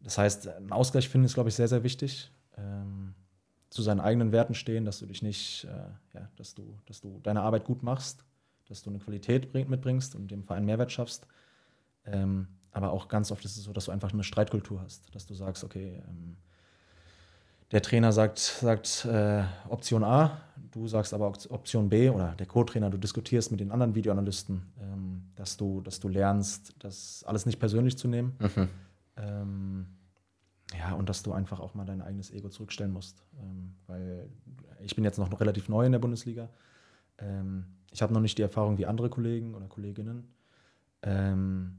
das 0.00 0.18
heißt, 0.18 0.48
ein 0.48 0.72
Ausgleich 0.72 1.08
finden 1.08 1.26
ist, 1.26 1.34
glaube 1.34 1.48
ich, 1.48 1.54
sehr, 1.54 1.68
sehr 1.68 1.82
wichtig. 1.82 2.30
Ähm, 2.56 3.14
zu 3.70 3.82
seinen 3.82 4.00
eigenen 4.00 4.32
Werten 4.32 4.54
stehen, 4.54 4.84
dass 4.84 4.98
du 4.98 5.06
dich 5.06 5.22
nicht, 5.22 5.64
äh, 5.64 6.18
ja, 6.18 6.28
dass 6.36 6.54
du, 6.54 6.78
dass 6.86 7.00
du 7.00 7.20
deine 7.22 7.42
Arbeit 7.42 7.64
gut 7.64 7.82
machst, 7.82 8.24
dass 8.68 8.82
du 8.82 8.90
eine 8.90 8.98
Qualität 8.98 9.52
bring, 9.52 9.68
mitbringst 9.68 10.14
und 10.14 10.30
dem 10.30 10.44
Verein 10.44 10.64
Mehrwert 10.64 10.92
schaffst. 10.92 11.26
Ähm, 12.04 12.48
aber 12.70 12.92
auch 12.92 13.08
ganz 13.08 13.30
oft 13.30 13.44
ist 13.44 13.56
es 13.56 13.64
so, 13.64 13.72
dass 13.72 13.86
du 13.86 13.90
einfach 13.90 14.12
eine 14.12 14.24
Streitkultur 14.24 14.80
hast, 14.80 15.14
dass 15.14 15.26
du 15.26 15.34
sagst, 15.34 15.64
okay, 15.64 16.02
ähm, 16.08 16.36
der 17.70 17.82
Trainer 17.82 18.12
sagt, 18.12 18.38
sagt 18.38 19.04
äh, 19.04 19.44
Option 19.68 20.04
A, 20.04 20.40
du 20.70 20.86
sagst 20.86 21.12
aber 21.12 21.26
Option 21.26 21.88
B 21.88 22.08
oder 22.08 22.34
der 22.38 22.46
Co-Trainer, 22.46 22.90
du 22.90 22.98
diskutierst 22.98 23.50
mit 23.50 23.60
den 23.60 23.70
anderen 23.70 23.94
Videoanalysten, 23.94 24.62
ähm, 24.80 25.22
dass, 25.36 25.56
du, 25.56 25.80
dass 25.82 26.00
du 26.00 26.08
lernst, 26.08 26.74
das 26.78 27.24
alles 27.26 27.46
nicht 27.46 27.58
persönlich 27.58 27.98
zu 27.98 28.08
nehmen. 28.08 28.36
Mhm. 28.38 28.68
Ähm, 29.16 29.86
ja, 30.76 30.94
und 30.94 31.08
dass 31.08 31.22
du 31.22 31.32
einfach 31.32 31.60
auch 31.60 31.74
mal 31.74 31.84
dein 31.84 32.02
eigenes 32.02 32.30
Ego 32.30 32.48
zurückstellen 32.48 32.92
musst. 32.92 33.22
Ähm, 33.40 33.74
weil 33.86 34.28
ich 34.80 34.94
bin 34.94 35.04
jetzt 35.04 35.18
noch 35.18 35.40
relativ 35.40 35.68
neu 35.68 35.84
in 35.84 35.92
der 35.92 35.98
Bundesliga. 35.98 36.48
Ähm, 37.18 37.64
ich 37.90 38.02
habe 38.02 38.12
noch 38.12 38.20
nicht 38.20 38.38
die 38.38 38.42
Erfahrung 38.42 38.78
wie 38.78 38.86
andere 38.86 39.08
Kollegen 39.08 39.54
oder 39.54 39.66
Kolleginnen. 39.66 40.28
Ähm, 41.02 41.78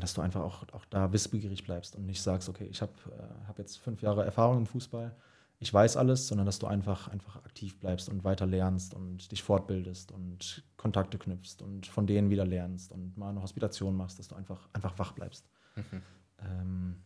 dass 0.00 0.14
du 0.14 0.20
einfach 0.20 0.40
auch, 0.40 0.64
auch 0.72 0.84
da 0.86 1.12
wissbegierig 1.12 1.64
bleibst 1.64 1.96
und 1.96 2.06
nicht 2.06 2.22
sagst, 2.22 2.48
okay, 2.48 2.66
ich 2.70 2.80
habe 2.82 2.92
äh, 3.10 3.46
hab 3.48 3.58
jetzt 3.58 3.78
fünf 3.78 4.02
Jahre 4.02 4.24
Erfahrung 4.24 4.58
im 4.58 4.66
Fußball, 4.66 5.14
ich 5.62 5.72
weiß 5.72 5.96
alles, 5.96 6.26
sondern 6.26 6.44
dass 6.44 6.58
du 6.58 6.66
einfach, 6.66 7.06
einfach 7.06 7.36
aktiv 7.36 7.78
bleibst 7.78 8.08
und 8.08 8.24
weiter 8.24 8.46
lernst 8.46 8.94
und 8.94 9.30
dich 9.30 9.44
fortbildest 9.44 10.10
und 10.10 10.64
Kontakte 10.76 11.18
knüpfst 11.18 11.62
und 11.62 11.86
von 11.86 12.08
denen 12.08 12.30
wieder 12.30 12.44
lernst 12.44 12.90
und 12.90 13.16
mal 13.16 13.28
eine 13.28 13.42
Hospitation 13.42 13.96
machst, 13.96 14.18
dass 14.18 14.26
du 14.26 14.34
einfach, 14.34 14.68
einfach 14.72 14.98
wach 14.98 15.12
bleibst. 15.12 15.46
Mhm. 15.76 16.02
Ähm, 16.40 16.96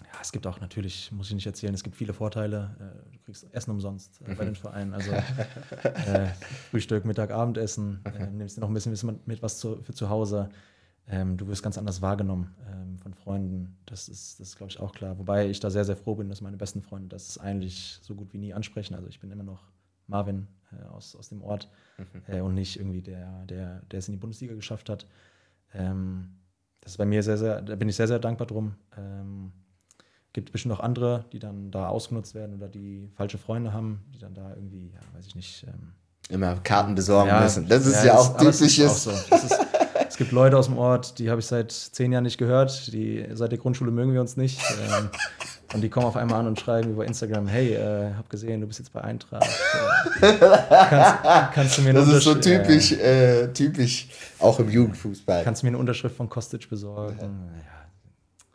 ja, 0.00 0.18
es 0.20 0.32
gibt 0.32 0.48
auch 0.48 0.60
natürlich, 0.60 1.12
muss 1.12 1.28
ich 1.28 1.34
nicht 1.34 1.46
erzählen, 1.46 1.72
es 1.72 1.84
gibt 1.84 1.94
viele 1.94 2.12
Vorteile. 2.12 2.74
Äh, 2.80 3.12
du 3.12 3.18
kriegst 3.20 3.46
Essen 3.54 3.70
umsonst 3.70 4.20
äh, 4.22 4.34
bei 4.34 4.44
den 4.44 4.56
Vereinen. 4.56 4.92
Also 4.92 5.12
äh, 5.82 6.26
Frühstück, 6.70 7.04
Mittag, 7.04 7.30
Abendessen, 7.30 8.00
äh, 8.04 8.26
nimmst 8.26 8.56
dir 8.56 8.62
noch 8.62 8.68
ein 8.68 8.74
bisschen 8.74 9.20
mit 9.26 9.42
was 9.42 9.60
zu, 9.60 9.80
für 9.82 9.94
zu 9.94 10.08
Hause. 10.08 10.48
Ähm, 11.10 11.36
du 11.36 11.48
wirst 11.48 11.62
ganz 11.62 11.76
anders 11.76 12.02
wahrgenommen 12.02 12.54
ähm, 12.70 12.98
von 12.98 13.14
Freunden. 13.14 13.76
Das 13.84 14.08
ist, 14.08 14.38
das 14.38 14.50
ist 14.50 14.56
glaube 14.56 14.70
ich, 14.70 14.78
auch 14.78 14.92
klar. 14.92 15.18
Wobei 15.18 15.48
ich 15.48 15.58
da 15.58 15.68
sehr, 15.68 15.84
sehr 15.84 15.96
froh 15.96 16.14
bin, 16.14 16.28
dass 16.28 16.40
meine 16.40 16.56
besten 16.56 16.82
Freunde 16.82 17.08
das 17.08 17.36
eigentlich 17.36 17.98
so 18.02 18.14
gut 18.14 18.32
wie 18.32 18.38
nie 18.38 18.54
ansprechen. 18.54 18.94
Also 18.94 19.08
ich 19.08 19.18
bin 19.18 19.30
immer 19.30 19.42
noch 19.42 19.64
Marvin 20.06 20.46
äh, 20.72 20.86
aus, 20.88 21.16
aus 21.16 21.28
dem 21.28 21.42
Ort 21.42 21.68
mhm. 21.98 22.34
äh, 22.34 22.40
und 22.40 22.54
nicht 22.54 22.78
irgendwie 22.78 23.02
der, 23.02 23.44
der, 23.46 23.82
der 23.90 23.98
es 23.98 24.08
in 24.08 24.12
die 24.12 24.20
Bundesliga 24.20 24.54
geschafft 24.54 24.88
hat. 24.88 25.06
Ähm, 25.74 26.36
das 26.80 26.92
ist 26.92 26.98
bei 26.98 27.06
mir 27.06 27.22
sehr, 27.24 27.38
sehr, 27.38 27.60
da 27.60 27.74
bin 27.74 27.88
ich 27.88 27.96
sehr, 27.96 28.08
sehr 28.08 28.20
dankbar 28.20 28.46
drum. 28.46 28.76
Ähm, 28.96 29.52
gibt 30.32 30.52
bestimmt 30.52 30.74
auch 30.74 30.80
andere, 30.80 31.24
die 31.32 31.40
dann 31.40 31.72
da 31.72 31.88
ausgenutzt 31.88 32.36
werden 32.36 32.54
oder 32.54 32.68
die 32.68 33.10
falsche 33.16 33.38
Freunde 33.38 33.72
haben, 33.72 34.04
die 34.14 34.18
dann 34.18 34.34
da 34.34 34.54
irgendwie, 34.54 34.92
ja, 34.92 35.00
weiß 35.16 35.26
ich 35.26 35.34
nicht. 35.34 35.66
Ähm, 35.66 35.92
Immer 36.28 36.54
Karten 36.60 36.94
besorgen 36.94 37.28
ja, 37.28 37.40
müssen. 37.40 37.66
Das 37.68 37.84
ist 37.84 38.04
ja, 38.04 38.12
ja 38.12 38.18
auch 38.18 38.36
typisches. 38.36 39.02
So. 39.02 39.10
Ist, 39.10 39.32
es 39.32 39.69
gibt 40.20 40.32
Leute 40.32 40.56
aus 40.56 40.66
dem 40.66 40.76
Ort, 40.76 41.18
die 41.18 41.30
habe 41.30 41.40
ich 41.40 41.46
seit 41.46 41.72
zehn 41.72 42.12
Jahren 42.12 42.24
nicht 42.24 42.38
gehört. 42.38 42.92
Die, 42.92 43.26
seit 43.32 43.50
der 43.50 43.58
Grundschule 43.58 43.90
mögen 43.90 44.12
wir 44.12 44.20
uns 44.20 44.36
nicht. 44.36 44.60
Ähm, 44.70 45.10
und 45.72 45.80
die 45.80 45.88
kommen 45.88 46.04
auf 46.04 46.16
einmal 46.16 46.40
an 46.40 46.46
und 46.46 46.60
schreiben 46.60 46.92
über 46.92 47.06
Instagram: 47.06 47.48
Hey, 47.48 47.74
äh, 47.74 48.14
hab 48.14 48.28
gesehen, 48.28 48.60
du 48.60 48.66
bist 48.66 48.78
jetzt 48.78 48.92
bei 48.92 49.00
Eintracht. 49.00 49.48
Äh, 50.20 50.32
kannst, 50.38 51.54
kannst, 51.54 51.78
du 51.78 51.82
mir 51.82 51.90
eine 51.90 52.00
Das 52.00 52.08
ist 52.08 52.24
so 52.24 52.34
typisch, 52.34 52.92
äh, 52.92 53.48
typisch, 53.52 54.08
auch 54.38 54.58
im 54.60 54.68
Jugendfußball. 54.68 55.42
Kannst 55.42 55.62
du 55.62 55.66
mir 55.66 55.70
eine 55.70 55.78
Unterschrift 55.78 56.16
von 56.16 56.28
Kostic 56.28 56.68
besorgen? 56.68 57.16
Ja 57.20 57.80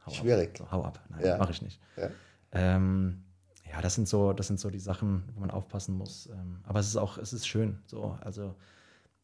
hau 0.05 0.11
Schwierig. 0.11 0.61
Ab. 0.61 0.67
Hau 0.71 0.83
ab. 0.83 0.99
Nein, 1.09 1.25
ja. 1.25 1.37
mache 1.37 1.51
ich 1.51 1.61
nicht. 1.61 1.79
Ja. 1.97 2.09
Ähm, 2.51 3.23
ja, 3.69 3.81
das 3.81 3.95
sind 3.95 4.07
so, 4.07 4.33
das 4.33 4.47
sind 4.47 4.59
so 4.59 4.69
die 4.69 4.79
Sachen, 4.79 5.23
wo 5.33 5.41
man 5.41 5.51
aufpassen 5.51 5.97
muss. 5.97 6.29
Ähm, 6.31 6.59
aber 6.63 6.79
es 6.79 6.87
ist 6.87 6.95
auch, 6.95 7.17
es 7.17 7.33
ist 7.33 7.47
schön. 7.47 7.79
So, 7.87 8.17
also 8.21 8.55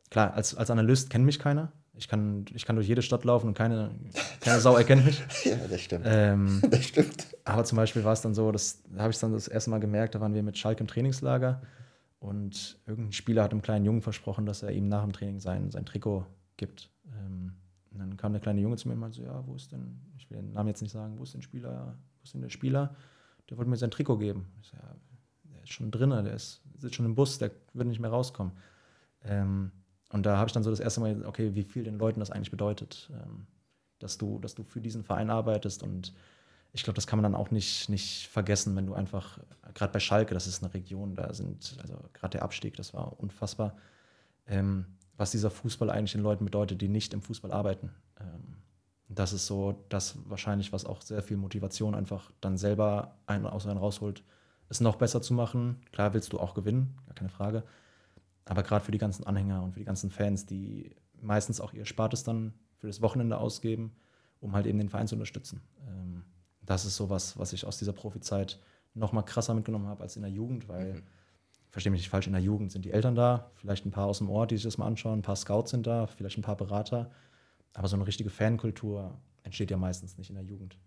klar, 0.10 0.34
als, 0.34 0.56
als 0.56 0.70
Analyst 0.70 1.10
kennt 1.10 1.26
mich 1.26 1.40
keiner. 1.40 1.72
Ich 1.94 2.08
kann, 2.08 2.46
ich 2.54 2.66
kann 2.66 2.78
durch 2.78 2.88
jede 2.88 3.02
Stadt 3.02 3.26
laufen 3.26 3.48
und 3.48 3.54
keine, 3.54 3.92
keine 4.40 4.60
Sau 4.62 4.78
erkennt 4.78 5.06
mich. 5.06 5.22
ja, 5.44 5.58
das 5.70 5.82
stimmt. 5.82 6.06
Ähm, 6.08 6.62
das 6.70 6.86
stimmt. 6.86 7.28
Aber 7.44 7.64
zum 7.66 7.76
Beispiel 7.76 8.04
war 8.04 8.14
es 8.14 8.22
dann 8.22 8.34
so, 8.34 8.52
das 8.52 8.82
da 8.84 9.02
habe 9.02 9.12
ich 9.12 9.20
dann 9.20 9.34
das 9.34 9.48
erste 9.48 9.70
Mal 9.70 9.80
gemerkt, 9.80 10.16
da 10.16 10.22
waren 10.22 10.34
wir 10.34 10.42
mit 10.42 10.58
Schalke 10.58 10.82
im 10.82 10.88
Trainingslager 10.88 11.62
und 12.20 12.80
irgendein 12.86 13.12
Spieler 13.12 13.44
hat 13.44 13.52
einem 13.52 13.62
kleinen 13.62 13.84
Jungen 13.84 14.02
versprochen, 14.02 14.46
dass 14.46 14.64
er 14.64 14.72
ihm 14.72 14.88
nach 14.88 15.04
dem 15.04 15.12
Training 15.12 15.40
sein, 15.40 15.70
sein 15.72 15.86
Trikot 15.86 16.26
gibt. 16.56 16.90
Ähm, 17.08 17.54
und 17.92 18.00
dann 18.00 18.16
kam 18.16 18.32
der 18.32 18.42
kleine 18.42 18.62
Junge 18.62 18.78
zu 18.78 18.88
mir 18.88 18.94
und 18.94 19.02
meinte 19.02 19.18
so, 19.18 19.24
ja, 19.24 19.46
wo 19.46 19.56
ist 19.56 19.72
denn, 19.72 20.00
ich 20.18 20.30
will 20.30 20.38
den 20.38 20.54
Namen 20.54 20.70
jetzt 20.70 20.82
nicht 20.82 20.92
sagen, 20.92 21.18
wo 21.18 21.24
ist 21.24 21.34
denn 21.34 21.42
Spieler, 21.42 21.98
wo 22.20 22.24
ist 22.24 22.34
denn 22.34 22.42
der 22.42 22.50
Spieler? 22.50 22.96
Der 23.50 23.58
wollte 23.58 23.70
mir 23.70 23.76
sein 23.76 23.92
Trikot 23.92 24.18
geben. 24.18 24.46
Ich 24.62 24.70
so, 24.70 24.78
ja, 24.78 24.96
der 25.44 25.64
ist 25.64 25.74
schon 25.74 25.92
drin, 25.92 26.12
der 26.12 26.34
ist, 26.34 26.62
sitzt 26.78 26.96
schon 26.96 27.06
im 27.06 27.16
Bus, 27.16 27.38
der 27.38 27.52
wird 27.74 27.88
nicht 27.88 28.00
mehr 28.00 28.12
rauskommen. 28.12 28.54
Ähm, 29.26 29.72
und 30.12 30.26
da 30.26 30.38
habe 30.38 30.48
ich 30.48 30.54
dann 30.54 30.64
so 30.64 30.70
das 30.70 30.80
erste 30.80 31.00
Mal, 31.00 31.26
okay, 31.26 31.56
wie 31.56 31.64
viel 31.64 31.84
den 31.84 31.98
Leuten 31.98 32.20
das 32.20 32.32
eigentlich 32.32 32.52
bedeutet, 32.52 33.10
ähm, 33.14 33.48
dass, 34.00 34.18
du, 34.18 34.40
dass 34.40 34.56
du 34.56 34.64
für 34.64 34.82
diesen 34.82 35.04
Verein 35.04 35.30
arbeitest. 35.30 35.84
Und 35.84 36.14
ich 36.74 36.84
glaube, 36.84 36.96
das 36.96 37.08
kann 37.08 37.18
man 37.22 37.32
dann 37.32 37.40
auch 37.40 37.52
nicht, 37.52 37.90
nicht 37.90 38.28
vergessen, 38.28 38.76
wenn 38.76 38.86
du 38.86 38.94
einfach, 38.94 39.40
gerade 39.74 39.94
bei 39.94 40.00
Schalke, 40.00 40.34
das 40.34 40.48
ist 40.48 40.64
eine 40.64 40.74
Region, 40.74 41.16
da 41.16 41.34
sind, 41.34 41.78
also 41.82 41.96
gerade 42.14 42.32
der 42.32 42.44
Abstieg, 42.44 42.76
das 42.76 42.94
war 42.94 43.20
unfassbar. 43.20 43.76
Ähm, 44.48 44.86
was 45.18 45.32
dieser 45.32 45.52
Fußball 45.52 45.90
eigentlich 45.90 46.14
den 46.14 46.24
Leuten 46.24 46.46
bedeutet, 46.46 46.82
die 46.82 46.88
nicht 46.88 47.14
im 47.14 47.22
Fußball 47.22 47.52
arbeiten. 47.52 47.92
Ähm, 48.20 48.58
das 49.08 49.34
ist 49.34 49.46
so 49.46 49.86
das 49.90 50.18
wahrscheinlich, 50.26 50.74
was 50.74 50.86
auch 50.86 51.02
sehr 51.02 51.22
viel 51.22 51.38
Motivation 51.38 51.96
einfach 51.96 52.32
dann 52.42 52.58
selber 52.58 53.16
ein 53.28 53.46
aus 53.46 53.68
einen 53.68 53.78
rausholt, 53.78 54.24
es 54.70 54.82
noch 54.82 54.96
besser 54.96 55.22
zu 55.22 55.34
machen. 55.34 55.82
Klar 55.92 56.14
willst 56.14 56.34
du 56.34 56.40
auch 56.40 56.54
gewinnen, 56.54 56.98
gar 57.06 57.16
keine 57.16 57.30
Frage. 57.30 57.64
Aber 58.46 58.64
gerade 58.64 58.84
für 58.84 58.92
die 58.92 58.98
ganzen 58.98 59.26
Anhänger 59.26 59.64
und 59.64 59.74
für 59.74 59.80
die 59.80 59.86
ganzen 59.86 60.10
Fans, 60.10 60.46
die 60.46 60.96
meistens 61.22 61.62
auch 61.62 61.74
ihr 61.74 61.86
Spartes 61.86 62.24
dann 62.24 62.54
für 62.78 62.88
das 62.88 63.02
Wochenende 63.02 63.38
ausgeben, 63.38 63.96
um 64.40 64.54
halt 64.54 64.66
eben 64.66 64.80
den 64.80 64.90
Verein 64.90 65.08
zu 65.08 65.16
unterstützen. 65.16 65.62
Ähm, 65.88 66.24
das 66.62 66.86
ist 66.86 66.96
so 66.96 67.10
was, 67.10 67.38
was 67.38 67.54
ich 67.54 67.66
aus 67.66 67.78
dieser 67.78 67.94
Profizeit 67.94 68.60
noch 68.94 69.14
mal 69.14 69.22
krasser 69.22 69.54
mitgenommen 69.54 69.88
habe 69.88 70.04
als 70.04 70.16
in 70.16 70.24
der 70.24 70.32
Jugend, 70.32 70.68
weil 70.68 70.94
mhm 70.94 71.04
verstehe 71.72 71.92
mich 71.92 72.02
nicht 72.02 72.10
falsch, 72.10 72.28
in 72.28 72.34
der 72.34 72.42
Jugend 72.42 72.72
sind 72.72 72.86
die 72.86 72.92
Eltern 72.92 73.16
da, 73.16 73.50
vielleicht 73.56 73.86
ein 73.86 73.92
paar 73.92 74.08
aus 74.08 74.20
dem 74.20 74.30
Ort, 74.30 74.52
die 74.52 74.58
sich 74.58 74.66
das 74.66 74.78
mal 74.78 74.86
anschauen, 74.86 75.20
ein 75.20 75.24
paar 75.24 75.38
Scouts 75.38 75.72
sind 75.72 75.88
da, 75.88 76.06
vielleicht 76.06 76.38
ein 76.38 76.44
paar 76.44 76.58
Berater. 76.58 77.10
Aber 77.74 77.88
so 77.88 77.96
eine 77.96 78.06
richtige 78.06 78.30
Fankultur 78.30 79.18
entsteht 79.44 79.72
ja 79.72 79.78
meistens 79.78 80.18
nicht 80.18 80.30
in 80.30 80.36
der 80.36 80.44
Jugend. 80.44 80.78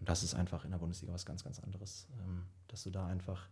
Und 0.00 0.08
das 0.08 0.22
ist 0.22 0.34
einfach 0.34 0.64
in 0.64 0.70
der 0.70 0.78
Bundesliga 0.78 1.12
was 1.12 1.26
ganz, 1.26 1.44
ganz 1.44 1.60
anderes, 1.60 2.08
ähm, 2.18 2.44
dass 2.68 2.82
du 2.82 2.90
da 2.90 3.06
einfach, 3.06 3.48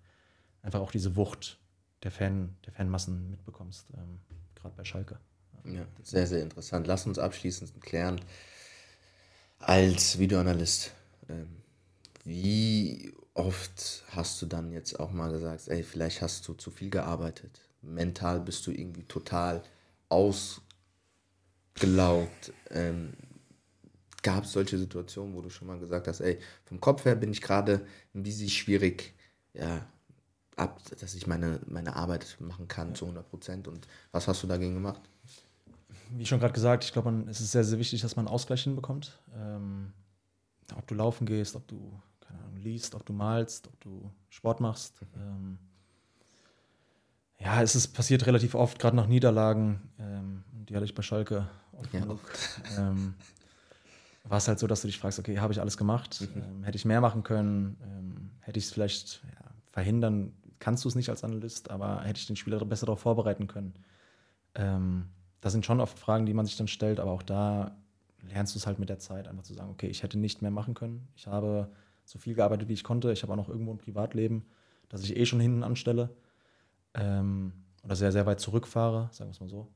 einfach 0.63 0.81
auch 0.81 0.91
diese 0.91 1.15
Wucht 1.17 1.61
der, 2.03 2.11
Fan, 2.11 2.57
der 2.67 2.73
Fanmassen 2.73 3.31
mitbekommst, 3.31 3.87
ähm, 3.97 4.21
gerade 4.55 4.75
bei 4.77 4.85
Schalke. 4.85 5.19
Ja, 5.65 5.87
sehr, 6.03 6.27
sehr 6.27 6.43
interessant. 6.43 6.87
Lass 6.87 7.07
uns 7.07 7.19
abschließend 7.19 7.81
klären, 7.81 8.21
als 9.59 10.19
Videoanalyst, 10.19 10.93
ähm, 11.29 11.49
wie 12.25 13.13
oft 13.35 14.05
hast 14.11 14.41
du 14.41 14.47
dann 14.47 14.73
jetzt 14.73 14.99
auch 14.99 15.13
mal 15.13 15.31
gesagt, 15.31 15.69
ey, 15.69 15.83
vielleicht 15.83 16.23
hast 16.23 16.49
du 16.49 16.55
zu 16.55 16.71
viel 16.71 16.91
gearbeitet. 16.91 17.61
Mental 17.83 18.41
bist 18.41 18.67
du 18.67 18.71
irgendwie 18.71 19.05
total 19.05 19.63
ausgelaugt. 20.09 20.63
Ähm, 22.71 23.13
Gab 24.23 24.45
es 24.45 24.53
solche 24.53 24.77
Situationen, 24.77 25.35
wo 25.35 25.41
du 25.41 25.49
schon 25.49 25.67
mal 25.67 25.79
gesagt 25.79 26.07
hast, 26.07 26.21
ey, 26.21 26.39
vom 26.67 26.79
Kopf 26.79 27.07
her 27.07 27.15
bin 27.15 27.33
ich 27.33 27.41
gerade 27.41 27.87
ein 28.15 28.23
bisschen 28.23 28.51
schwierig, 28.51 29.15
ja, 29.55 29.87
ab, 30.61 30.81
dass 31.01 31.15
ich 31.15 31.27
meine, 31.27 31.61
meine 31.67 31.97
Arbeit 31.97 32.37
machen 32.41 32.69
kann 32.69 32.95
zu 32.95 33.07
100 33.07 33.29
Prozent. 33.29 33.69
Und 33.69 33.87
was 34.13 34.29
hast 34.29 34.43
du 34.43 34.47
dagegen 34.47 34.75
gemacht? 34.75 35.01
Wie 36.11 36.27
schon 36.27 36.41
gerade 36.41 36.53
gesagt, 36.53 36.85
ich 36.85 36.93
glaube, 36.93 37.25
es 37.29 37.41
ist 37.41 37.53
sehr, 37.53 37.65
sehr 37.65 37.79
wichtig, 37.79 38.03
dass 38.03 38.17
man 38.17 38.27
einen 38.27 38.35
Ausgleich 38.35 38.63
hinbekommt. 38.63 39.19
Ähm, 39.35 39.93
ob 40.77 40.87
du 40.87 40.95
laufen 40.95 41.27
gehst, 41.27 41.57
ob 41.57 41.67
du 41.67 42.01
keine 42.21 42.39
Ahnung, 42.41 42.57
liest, 42.59 42.95
ob 42.95 43.05
du 43.07 43.13
malst, 43.13 43.69
ob 43.69 43.81
du 43.81 44.11
Sport 44.29 44.61
machst. 44.61 45.01
Ähm, 45.17 45.59
ja, 47.39 47.63
es 47.63 47.75
ist 47.75 47.89
passiert 47.89 48.27
relativ 48.27 48.55
oft, 48.55 48.79
gerade 48.79 48.97
nach 48.97 49.07
Niederlagen. 49.07 49.81
Ähm, 49.99 50.45
die 50.69 50.75
hatte 50.75 50.85
ich 50.85 50.95
bei 50.95 51.03
Schalke 51.03 51.49
oft 51.73 51.93
ja. 51.93 52.01
genug. 52.01 52.21
Ähm, 52.79 53.15
war 54.25 54.39
es 54.39 54.47
halt 54.47 54.59
so, 54.59 54.67
dass 54.67 54.83
du 54.83 54.87
dich 54.87 54.99
fragst, 54.99 55.19
okay, 55.19 55.39
habe 55.39 55.53
ich 55.53 55.61
alles 55.61 55.77
gemacht? 55.77 56.21
Mhm. 56.21 56.43
Ähm, 56.43 56.65
hätte 56.65 56.77
ich 56.77 56.85
mehr 56.85 57.01
machen 57.01 57.23
können? 57.23 57.77
Ähm, 57.83 58.31
hätte 58.41 58.59
ich 58.59 58.67
es 58.67 58.73
vielleicht 58.73 59.23
ja, 59.25 59.51
verhindern? 59.71 60.33
Kannst 60.61 60.85
du 60.85 60.89
es 60.89 60.95
nicht 60.95 61.09
als 61.09 61.25
Analyst, 61.25 61.71
aber 61.71 62.03
hätte 62.03 62.21
ich 62.21 62.27
den 62.27 62.37
Spieler 62.37 62.63
besser 62.65 62.87
darauf 62.87 63.01
vorbereiten 63.01 63.47
können? 63.47 63.75
Ähm, 64.55 65.09
das 65.41 65.53
sind 65.53 65.65
schon 65.65 65.81
oft 65.81 65.99
Fragen, 65.99 66.27
die 66.27 66.35
man 66.35 66.47
sich 66.47 66.57
dann 66.57 66.69
stellt, 66.69 67.01
aber 67.01 67.11
auch 67.11 67.23
da 67.23 67.77
lernst 68.23 68.55
du 68.55 68.59
es 68.59 68.67
halt 68.67 68.79
mit 68.79 68.91
der 68.91 68.99
Zeit, 68.99 69.27
einfach 69.27 69.43
zu 69.43 69.55
sagen, 69.55 69.71
okay, 69.71 69.89
ich 69.89 70.03
hätte 70.03 70.19
nicht 70.19 70.43
mehr 70.43 70.51
machen 70.51 70.75
können. 70.75 71.09
Ich 71.17 71.27
habe 71.27 71.71
so 72.05 72.19
viel 72.19 72.35
gearbeitet, 72.35 72.69
wie 72.69 72.75
ich 72.75 72.85
konnte. 72.85 73.11
Ich 73.11 73.23
habe 73.23 73.33
auch 73.33 73.37
noch 73.37 73.49
irgendwo 73.49 73.73
ein 73.73 73.79
Privatleben, 73.79 74.45
das 74.91 75.03
ich 75.03 75.17
eh 75.17 75.25
schon 75.25 75.41
hinten 75.41 75.65
anstelle. 75.65 76.11
Ähm, 76.93 77.53
oder 77.83 77.97
sehr, 77.97 78.13
sehr 78.13 78.27
weit 78.27 78.41
zurückfahre, 78.41 79.09
sagen 79.13 79.31
wir 79.31 79.33
es 79.33 79.41
mal 79.41 79.49
so. 79.49 79.69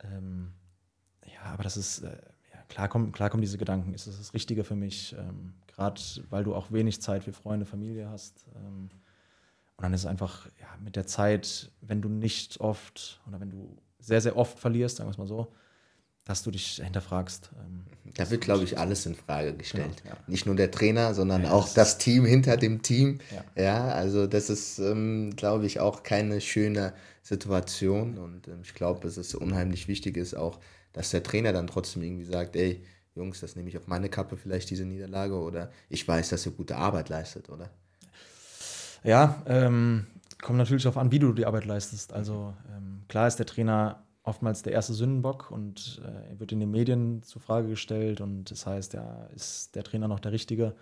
Ähm, 0.00 0.52
ja, 1.26 1.52
aber 1.52 1.64
das 1.64 1.76
ist, 1.76 2.00
äh, 2.00 2.16
ja, 2.54 2.62
klar, 2.68 2.88
kommen, 2.88 3.12
klar 3.12 3.28
kommen 3.28 3.42
diese 3.42 3.58
Gedanken. 3.58 3.92
Ist 3.92 4.06
das 4.06 4.16
das 4.16 4.32
Richtige 4.32 4.64
für 4.64 4.76
mich? 4.76 5.14
Ähm, 5.18 5.52
Gerade 5.66 6.00
weil 6.30 6.44
du 6.44 6.54
auch 6.54 6.72
wenig 6.72 7.02
Zeit 7.02 7.24
für 7.24 7.32
Freunde, 7.32 7.66
Familie 7.66 8.08
hast. 8.08 8.46
Und 9.78 9.84
dann 9.84 9.94
ist 9.94 10.00
es 10.00 10.06
einfach 10.06 10.46
ja, 10.60 10.66
mit 10.82 10.96
der 10.96 11.06
Zeit, 11.06 11.70
wenn 11.80 12.02
du 12.02 12.08
nicht 12.08 12.58
oft 12.60 13.20
oder 13.28 13.40
wenn 13.40 13.50
du 13.50 13.78
sehr, 14.00 14.20
sehr 14.20 14.36
oft 14.36 14.58
verlierst, 14.58 14.96
sagen 14.96 15.08
wir 15.08 15.12
es 15.12 15.18
mal 15.18 15.28
so, 15.28 15.52
dass 16.24 16.42
du 16.42 16.50
dich 16.50 16.80
hinterfragst. 16.82 17.50
Ähm, 17.56 17.84
da 18.16 18.28
wird, 18.28 18.40
glaube 18.40 18.64
ich, 18.64 18.76
alles 18.76 19.06
in 19.06 19.14
Frage 19.14 19.54
gestellt. 19.54 20.02
Genau, 20.02 20.16
ja. 20.16 20.20
Nicht 20.26 20.46
nur 20.46 20.56
der 20.56 20.72
Trainer, 20.72 21.14
sondern 21.14 21.44
ja, 21.44 21.52
auch 21.52 21.64
das, 21.64 21.74
das, 21.74 21.98
Team 21.98 22.24
hinter 22.24 22.56
dem 22.56 22.82
Team. 22.82 23.20
Ja, 23.56 23.62
ja 23.62 23.88
also 23.90 24.26
das 24.26 24.50
ist, 24.50 24.80
ähm, 24.80 25.36
glaube 25.36 25.66
ich, 25.66 25.78
auch 25.78 26.02
keine 26.02 26.40
schöne 26.40 26.92
Situation. 27.22 28.18
Und 28.18 28.48
ähm, 28.48 28.62
ich 28.64 28.74
glaube, 28.74 29.06
es 29.06 29.16
ist 29.16 29.36
unheimlich 29.36 29.86
wichtig 29.86 30.16
ist 30.16 30.34
auch, 30.34 30.58
dass 30.92 31.10
der 31.10 31.22
Trainer 31.22 31.52
dann 31.52 31.68
trotzdem 31.68 32.02
irgendwie 32.02 32.24
sagt, 32.24 32.56
ey, 32.56 32.84
Jungs, 33.14 33.38
das 33.38 33.54
nehme 33.54 33.68
ich 33.68 33.78
auf 33.78 33.86
meine 33.86 34.08
Kappe 34.08 34.36
vielleicht, 34.36 34.70
diese 34.70 34.84
Niederlage. 34.84 35.34
Oder 35.34 35.70
ich 35.88 36.06
weiß, 36.06 36.30
dass 36.30 36.46
ihr 36.46 36.52
gute 36.52 36.76
Arbeit 36.76 37.10
leistet, 37.10 37.48
oder? 37.48 37.70
Ja, 39.04 39.42
ähm, 39.46 40.06
kommt 40.42 40.58
natürlich 40.58 40.82
darauf 40.82 40.98
an, 40.98 41.10
wie 41.12 41.18
du 41.18 41.32
die 41.32 41.46
Arbeit 41.46 41.64
leistest. 41.64 42.12
Also 42.12 42.54
ähm, 42.74 43.02
klar 43.08 43.26
ist 43.26 43.36
der 43.36 43.46
Trainer 43.46 44.02
oftmals 44.22 44.62
der 44.62 44.72
erste 44.72 44.92
Sündenbock 44.92 45.50
und 45.50 46.02
äh, 46.04 46.30
er 46.30 46.40
wird 46.40 46.52
in 46.52 46.60
den 46.60 46.70
Medien 46.70 47.22
zur 47.22 47.40
Frage 47.40 47.68
gestellt 47.68 48.20
und 48.20 48.50
das 48.50 48.66
heißt, 48.66 48.92
ja, 48.94 49.24
ist 49.34 49.74
der 49.74 49.84
Trainer 49.84 50.06
noch 50.08 50.20
der 50.20 50.32
Richtige? 50.32 50.74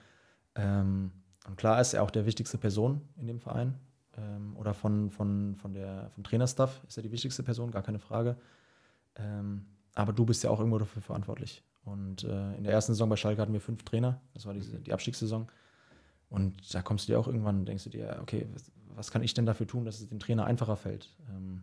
Ähm, 0.56 1.12
und 1.46 1.56
klar 1.56 1.80
ist 1.80 1.94
er 1.94 2.02
auch 2.02 2.10
der 2.10 2.26
wichtigste 2.26 2.58
Person 2.58 3.02
in 3.16 3.28
dem 3.28 3.40
Verein 3.40 3.74
ähm, 4.18 4.56
oder 4.56 4.74
von, 4.74 5.10
von, 5.10 5.54
von 5.56 5.74
der, 5.74 6.10
vom 6.14 6.24
Trainerstaff 6.24 6.82
ist 6.88 6.96
er 6.96 7.04
die 7.04 7.12
wichtigste 7.12 7.42
Person, 7.42 7.70
gar 7.70 7.82
keine 7.82 8.00
Frage. 8.00 8.36
Ähm, 9.14 9.66
aber 9.94 10.12
du 10.12 10.26
bist 10.26 10.42
ja 10.42 10.50
auch 10.50 10.58
irgendwo 10.58 10.78
dafür 10.78 11.02
verantwortlich. 11.02 11.62
Und 11.84 12.24
äh, 12.24 12.54
in 12.56 12.64
der 12.64 12.72
ersten 12.72 12.92
Saison 12.92 13.08
bei 13.08 13.16
Schalke 13.16 13.40
hatten 13.40 13.52
wir 13.52 13.60
fünf 13.60 13.84
Trainer, 13.84 14.20
das 14.34 14.44
war 14.44 14.54
die, 14.54 14.60
die 14.60 14.92
Abstiegssaison. 14.92 15.46
Und 16.28 16.74
da 16.74 16.82
kommst 16.82 17.06
du 17.08 17.12
dir 17.12 17.18
auch 17.18 17.28
irgendwann, 17.28 17.64
denkst 17.64 17.84
du 17.84 17.90
dir, 17.90 18.18
okay, 18.20 18.46
was, 18.52 18.70
was 18.94 19.10
kann 19.10 19.22
ich 19.22 19.34
denn 19.34 19.46
dafür 19.46 19.66
tun, 19.66 19.84
dass 19.84 20.00
es 20.00 20.08
dem 20.08 20.18
Trainer 20.18 20.44
einfacher 20.44 20.76
fällt? 20.76 21.14
Ähm, 21.30 21.62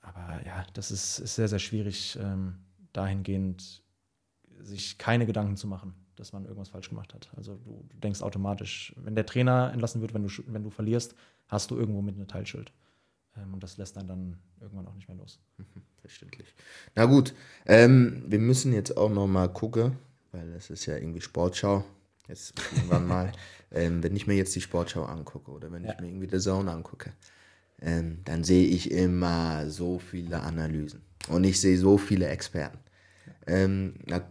aber 0.00 0.40
ja, 0.46 0.64
das 0.74 0.90
ist, 0.90 1.18
ist 1.18 1.34
sehr, 1.34 1.48
sehr 1.48 1.58
schwierig, 1.58 2.18
ähm, 2.20 2.56
dahingehend 2.92 3.82
sich 4.60 4.98
keine 4.98 5.26
Gedanken 5.26 5.56
zu 5.56 5.66
machen, 5.66 5.94
dass 6.16 6.32
man 6.32 6.44
irgendwas 6.44 6.70
falsch 6.70 6.88
gemacht 6.88 7.14
hat. 7.14 7.30
Also 7.36 7.56
du, 7.56 7.84
du, 7.88 7.98
denkst 7.98 8.22
automatisch, 8.22 8.94
wenn 8.96 9.14
der 9.14 9.26
Trainer 9.26 9.70
entlassen 9.72 10.00
wird, 10.00 10.14
wenn 10.14 10.26
du, 10.26 10.30
wenn 10.46 10.62
du 10.62 10.70
verlierst, 10.70 11.14
hast 11.46 11.70
du 11.70 11.76
irgendwo 11.76 12.02
mit 12.02 12.16
eine 12.16 12.26
Teilschuld. 12.26 12.72
Ähm, 13.36 13.54
und 13.54 13.62
das 13.62 13.76
lässt 13.76 13.96
dann 13.96 14.06
dann 14.06 14.38
irgendwann 14.60 14.86
auch 14.86 14.94
nicht 14.94 15.08
mehr 15.08 15.16
los. 15.16 15.38
Mhm, 15.58 15.82
verständlich. 16.00 16.54
Na 16.94 17.04
gut, 17.04 17.34
ähm, 17.66 18.24
wir 18.26 18.38
müssen 18.38 18.72
jetzt 18.72 18.96
auch 18.96 19.10
noch 19.10 19.26
mal 19.26 19.48
gucken, 19.48 19.96
weil 20.32 20.48
es 20.54 20.70
ist 20.70 20.86
ja 20.86 20.96
irgendwie 20.96 21.20
Sportschau. 21.20 21.84
Jetzt 22.28 22.54
irgendwann 22.74 23.06
mal, 23.06 23.32
ähm, 23.72 24.02
wenn 24.02 24.14
ich 24.14 24.26
mir 24.26 24.34
jetzt 24.34 24.54
die 24.54 24.60
Sportschau 24.60 25.04
angucke 25.04 25.50
oder 25.50 25.72
wenn 25.72 25.84
ja. 25.84 25.92
ich 25.92 26.00
mir 26.00 26.08
irgendwie 26.08 26.26
die 26.26 26.38
Zone 26.38 26.70
angucke, 26.70 27.12
ähm, 27.80 28.18
dann 28.24 28.44
sehe 28.44 28.66
ich 28.66 28.90
immer 28.90 29.68
so 29.70 29.98
viele 29.98 30.40
Analysen 30.40 31.02
und 31.28 31.44
ich 31.44 31.60
sehe 31.60 31.78
so 31.78 31.96
viele 31.98 32.28
Experten. 32.28 32.78
Ähm, 33.46 33.94
na, 34.06 34.22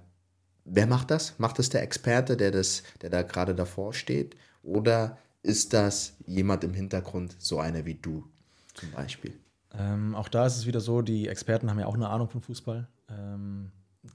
wer 0.65 0.87
macht 0.87 1.11
das? 1.11 1.39
Macht 1.39 1.59
das 1.59 1.69
der 1.69 1.81
Experte, 1.81 2.37
der, 2.37 2.51
das, 2.51 2.83
der 3.01 3.09
da 3.09 3.23
gerade 3.23 3.55
davor 3.55 3.93
steht? 3.93 4.35
Oder 4.63 5.17
ist 5.43 5.73
das 5.73 6.17
jemand 6.25 6.63
im 6.63 6.73
Hintergrund, 6.73 7.35
so 7.39 7.59
einer 7.59 7.85
wie 7.85 7.95
du 7.95 8.27
zum 8.73 8.91
Beispiel? 8.91 9.33
Ähm, 9.73 10.15
auch 10.15 10.27
da 10.27 10.45
ist 10.45 10.57
es 10.57 10.65
wieder 10.65 10.81
so, 10.81 11.01
die 11.01 11.27
Experten 11.27 11.69
haben 11.69 11.79
ja 11.79 11.85
auch 11.85 11.95
eine 11.95 12.09
Ahnung 12.09 12.29
von 12.29 12.41
Fußball. 12.41 12.87
Ähm, 13.09 13.71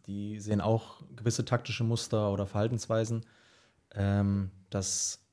die 0.07 0.41
sehen 0.41 0.61
auch 0.61 1.03
gewisse 1.16 1.45
taktische 1.45 1.85
Muster 1.85 2.33
oder 2.33 2.47
Verhaltensweisen. 2.47 3.24
Ähm, 3.95 4.51
das 4.70 5.24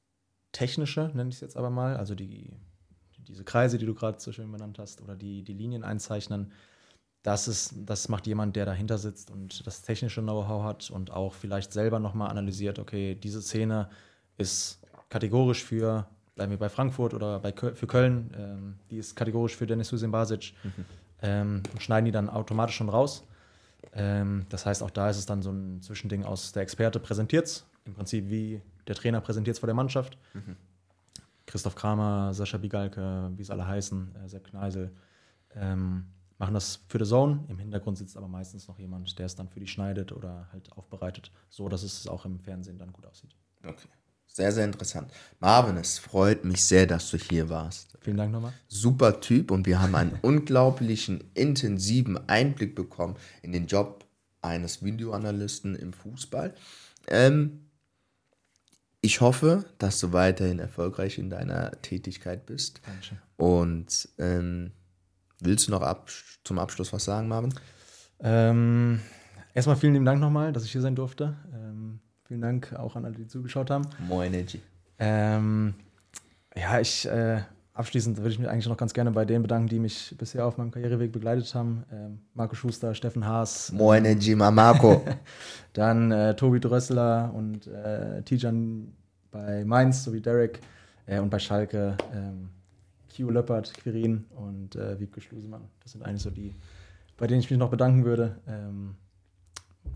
Technische, 0.51 1.11
nenne 1.13 1.29
ich 1.29 1.35
es 1.35 1.41
jetzt 1.41 1.57
aber 1.57 1.69
mal, 1.69 1.97
also 1.97 2.15
die 2.15 2.51
diese 3.29 3.43
Kreise, 3.43 3.77
die 3.77 3.85
du 3.85 3.93
gerade 3.93 4.19
so 4.19 4.31
schön 4.31 4.51
benannt 4.51 4.79
hast, 4.79 5.01
oder 5.01 5.15
die, 5.15 5.43
die 5.43 5.53
Linien 5.53 5.83
einzeichnen, 5.83 6.51
das, 7.21 7.47
ist, 7.47 7.73
das 7.75 8.09
macht 8.09 8.27
jemand, 8.27 8.55
der 8.55 8.65
dahinter 8.65 8.97
sitzt 8.97 9.29
und 9.29 9.65
das 9.67 9.81
technische 9.81 10.21
Know-how 10.21 10.63
hat 10.63 10.89
und 10.89 11.11
auch 11.11 11.33
vielleicht 11.33 11.71
selber 11.71 11.99
nochmal 11.99 12.29
analysiert, 12.29 12.79
okay, 12.79 13.15
diese 13.15 13.41
Szene 13.41 13.89
ist 14.37 14.81
kategorisch 15.09 15.63
für, 15.63 16.07
bleiben 16.35 16.51
wir 16.51 16.57
bei 16.57 16.69
Frankfurt 16.69 17.13
oder 17.13 17.39
bei, 17.39 17.53
für 17.53 17.87
Köln, 17.87 18.31
ähm, 18.37 18.79
die 18.89 18.97
ist 18.97 19.15
kategorisch 19.15 19.55
für 19.55 19.67
Denis 19.67 19.91
Husin 19.91 20.11
Basic 20.11 20.53
mhm. 20.63 20.85
ähm, 21.21 21.63
und 21.71 21.83
schneiden 21.83 22.05
die 22.05 22.11
dann 22.11 22.29
automatisch 22.29 22.77
schon 22.77 22.89
raus. 22.89 23.23
Ähm, 23.93 24.45
das 24.49 24.65
heißt, 24.65 24.83
auch 24.83 24.89
da 24.89 25.09
ist 25.09 25.17
es 25.17 25.25
dann 25.25 25.41
so 25.41 25.51
ein 25.51 25.81
Zwischending 25.81 26.23
aus, 26.23 26.51
der 26.51 26.63
Experte 26.63 26.99
präsentiert 26.99 27.45
es, 27.45 27.65
im 27.85 27.93
Prinzip 27.93 28.29
wie 28.29 28.61
der 28.87 28.95
Trainer 28.95 29.21
präsentiert 29.21 29.55
es 29.55 29.59
vor 29.59 29.67
der 29.67 29.75
Mannschaft. 29.75 30.17
Mhm. 30.33 30.55
Christoph 31.45 31.75
Kramer, 31.75 32.33
Sascha 32.33 32.57
Bigalke, 32.57 33.31
wie 33.35 33.41
es 33.41 33.49
alle 33.49 33.65
heißen, 33.65 34.15
äh, 34.15 34.29
Sepp 34.29 34.45
Kneisel, 34.45 34.91
ähm, 35.55 36.05
machen 36.37 36.53
das 36.53 36.83
für 36.87 37.03
The 37.03 37.09
Zone. 37.09 37.43
Im 37.47 37.57
Hintergrund 37.57 37.97
sitzt 37.97 38.15
aber 38.17 38.27
meistens 38.27 38.67
noch 38.67 38.77
jemand, 38.77 39.17
der 39.17 39.25
es 39.25 39.35
dann 39.35 39.49
für 39.49 39.59
die 39.59 39.67
schneidet 39.67 40.11
oder 40.11 40.47
halt 40.51 40.71
aufbereitet, 40.73 41.31
so 41.49 41.67
dass 41.67 41.83
es 41.83 42.07
auch 42.07 42.25
im 42.25 42.39
Fernsehen 42.39 42.77
dann 42.77 42.93
gut 42.93 43.05
aussieht. 43.05 43.35
Okay. 43.63 43.87
Sehr, 44.31 44.51
sehr 44.51 44.65
interessant. 44.65 45.11
Marvin, 45.39 45.77
es 45.77 45.99
freut 45.99 46.45
mich 46.45 46.63
sehr, 46.63 46.85
dass 46.85 47.09
du 47.11 47.17
hier 47.17 47.49
warst. 47.49 47.97
Vielen 48.01 48.17
Dank 48.17 48.31
nochmal. 48.31 48.53
Super 48.67 49.19
Typ 49.19 49.51
und 49.51 49.65
wir 49.65 49.81
haben 49.81 49.95
einen 49.95 50.17
unglaublichen, 50.21 51.23
intensiven 51.33 52.29
Einblick 52.29 52.75
bekommen 52.75 53.17
in 53.41 53.51
den 53.51 53.67
Job 53.67 54.05
eines 54.41 54.83
Videoanalysten 54.83 55.75
im 55.75 55.93
Fußball. 55.93 56.53
Ähm, 57.07 57.69
ich 59.01 59.21
hoffe, 59.21 59.65
dass 59.77 59.99
du 59.99 60.13
weiterhin 60.13 60.59
erfolgreich 60.59 61.17
in 61.17 61.29
deiner 61.29 61.71
Tätigkeit 61.81 62.45
bist. 62.45 62.81
Dankeschön. 62.85 63.17
Und 63.37 64.09
ähm, 64.17 64.71
willst 65.39 65.67
du 65.67 65.71
noch 65.71 65.81
ab, 65.81 66.09
zum 66.43 66.59
Abschluss 66.59 66.93
was 66.93 67.05
sagen, 67.05 67.27
Marvin? 67.27 67.53
Ähm, 68.19 68.99
erstmal 69.53 69.77
vielen 69.77 69.93
lieben 69.93 70.05
Dank 70.05 70.19
nochmal, 70.19 70.51
dass 70.51 70.65
ich 70.65 70.71
hier 70.71 70.81
sein 70.81 70.95
durfte. 70.95 71.37
Ähm, 71.53 72.01
vielen 72.29 72.41
Dank 72.41 72.73
auch 72.73 72.95
an 72.95 73.05
alle, 73.05 73.15
die 73.15 73.25
zugeschaut 73.25 73.71
haben. 73.71 73.87
Moin, 74.07 74.31
Energy. 74.31 74.61
Ähm, 74.99 75.73
ja, 76.55 76.79
ich 76.79 77.07
äh, 77.07 77.41
abschließend 77.73 78.17
würde 78.17 78.29
ich 78.29 78.37
mich 78.37 78.47
eigentlich 78.47 78.67
noch 78.67 78.77
ganz 78.77 78.93
gerne 78.93 79.09
bei 79.09 79.25
denen 79.25 79.41
bedanken, 79.41 79.67
die 79.67 79.79
mich 79.79 80.13
bisher 80.15 80.45
auf 80.45 80.59
meinem 80.59 80.69
Karriereweg 80.69 81.11
begleitet 81.11 81.55
haben. 81.55 81.85
Ähm, 81.91 82.19
Marco 82.35 82.53
Schuster, 82.53 82.93
Steffen 82.93 83.25
Haas. 83.25 83.71
Moine 83.71 84.11
Jima 84.11 84.51
Marco. 84.51 85.03
dann 85.73 86.11
äh, 86.11 86.35
Tobi 86.35 86.59
Drössler 86.59 87.33
und 87.33 87.65
äh, 87.65 88.21
Tijan 88.21 88.93
bei 89.31 89.65
Mainz 89.65 90.03
sowie 90.03 90.21
Derek 90.21 90.59
äh, 91.07 91.17
und 91.17 91.31
bei 91.31 91.39
Schalke 91.39 91.97
ähm, 92.13 92.51
Q 93.11 93.31
Löppert, 93.31 93.73
Quirin 93.73 94.25
und 94.35 94.75
äh, 94.75 94.99
Wiebke 94.99 95.19
Schlusemann. 95.19 95.67
Das 95.81 95.93
sind 95.93 96.03
eigentlich 96.03 96.21
so 96.21 96.29
die, 96.29 96.53
bei 97.17 97.25
denen 97.25 97.39
ich 97.39 97.49
mich 97.49 97.57
noch 97.57 97.71
bedanken 97.71 98.05
würde. 98.05 98.37
Ähm, 98.47 98.97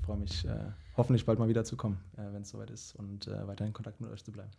freue 0.03 0.17
mich, 0.17 0.43
äh, 0.45 0.71
hoffentlich 0.95 1.25
bald 1.25 1.39
mal 1.39 1.47
wieder 1.47 1.63
zu 1.63 1.75
kommen, 1.75 1.99
äh, 2.17 2.33
wenn 2.33 2.43
es 2.43 2.49
soweit 2.49 2.69
ist 2.69 2.95
und 2.95 3.27
äh, 3.27 3.47
weiterhin 3.47 3.67
in 3.67 3.73
Kontakt 3.73 4.01
mit 4.01 4.11
euch 4.11 4.23
zu 4.23 4.31
bleiben. 4.31 4.51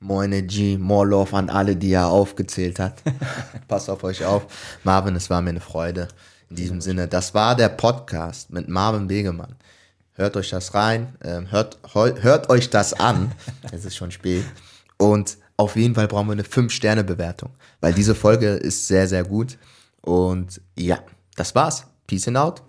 Moine 0.00 0.42
G, 0.42 0.78
more 0.78 1.06
love 1.06 1.36
an 1.36 1.50
alle, 1.50 1.76
die 1.76 1.92
er 1.92 2.08
aufgezählt 2.08 2.78
hat. 2.78 3.02
Passt 3.68 3.90
auf 3.90 4.02
euch 4.02 4.24
auf. 4.24 4.46
Marvin, 4.82 5.14
es 5.14 5.28
war 5.28 5.42
mir 5.42 5.50
eine 5.50 5.60
Freude. 5.60 6.08
In 6.48 6.56
diesem 6.56 6.80
Sinne, 6.80 7.06
das 7.06 7.34
war 7.34 7.54
der 7.54 7.68
Podcast 7.68 8.50
mit 8.50 8.66
Marvin 8.68 9.06
Begemann. 9.06 9.54
Hört 10.14 10.36
euch 10.36 10.50
das 10.50 10.74
rein, 10.74 11.14
ähm, 11.22 11.50
hört, 11.50 11.78
hört 11.94 12.50
euch 12.50 12.70
das 12.70 12.94
an. 12.94 13.32
es 13.72 13.84
ist 13.84 13.96
schon 13.96 14.10
spät. 14.10 14.44
Und 14.96 15.38
auf 15.56 15.76
jeden 15.76 15.94
Fall 15.94 16.08
brauchen 16.08 16.28
wir 16.28 16.32
eine 16.32 16.42
5-Sterne-Bewertung, 16.42 17.50
weil 17.80 17.92
diese 17.92 18.14
Folge 18.14 18.48
ist 18.48 18.88
sehr, 18.88 19.06
sehr 19.06 19.24
gut. 19.24 19.58
Und 20.00 20.60
ja, 20.76 20.98
das 21.36 21.54
war's. 21.54 21.86
Peace 22.06 22.26
and 22.26 22.38
out. 22.38 22.62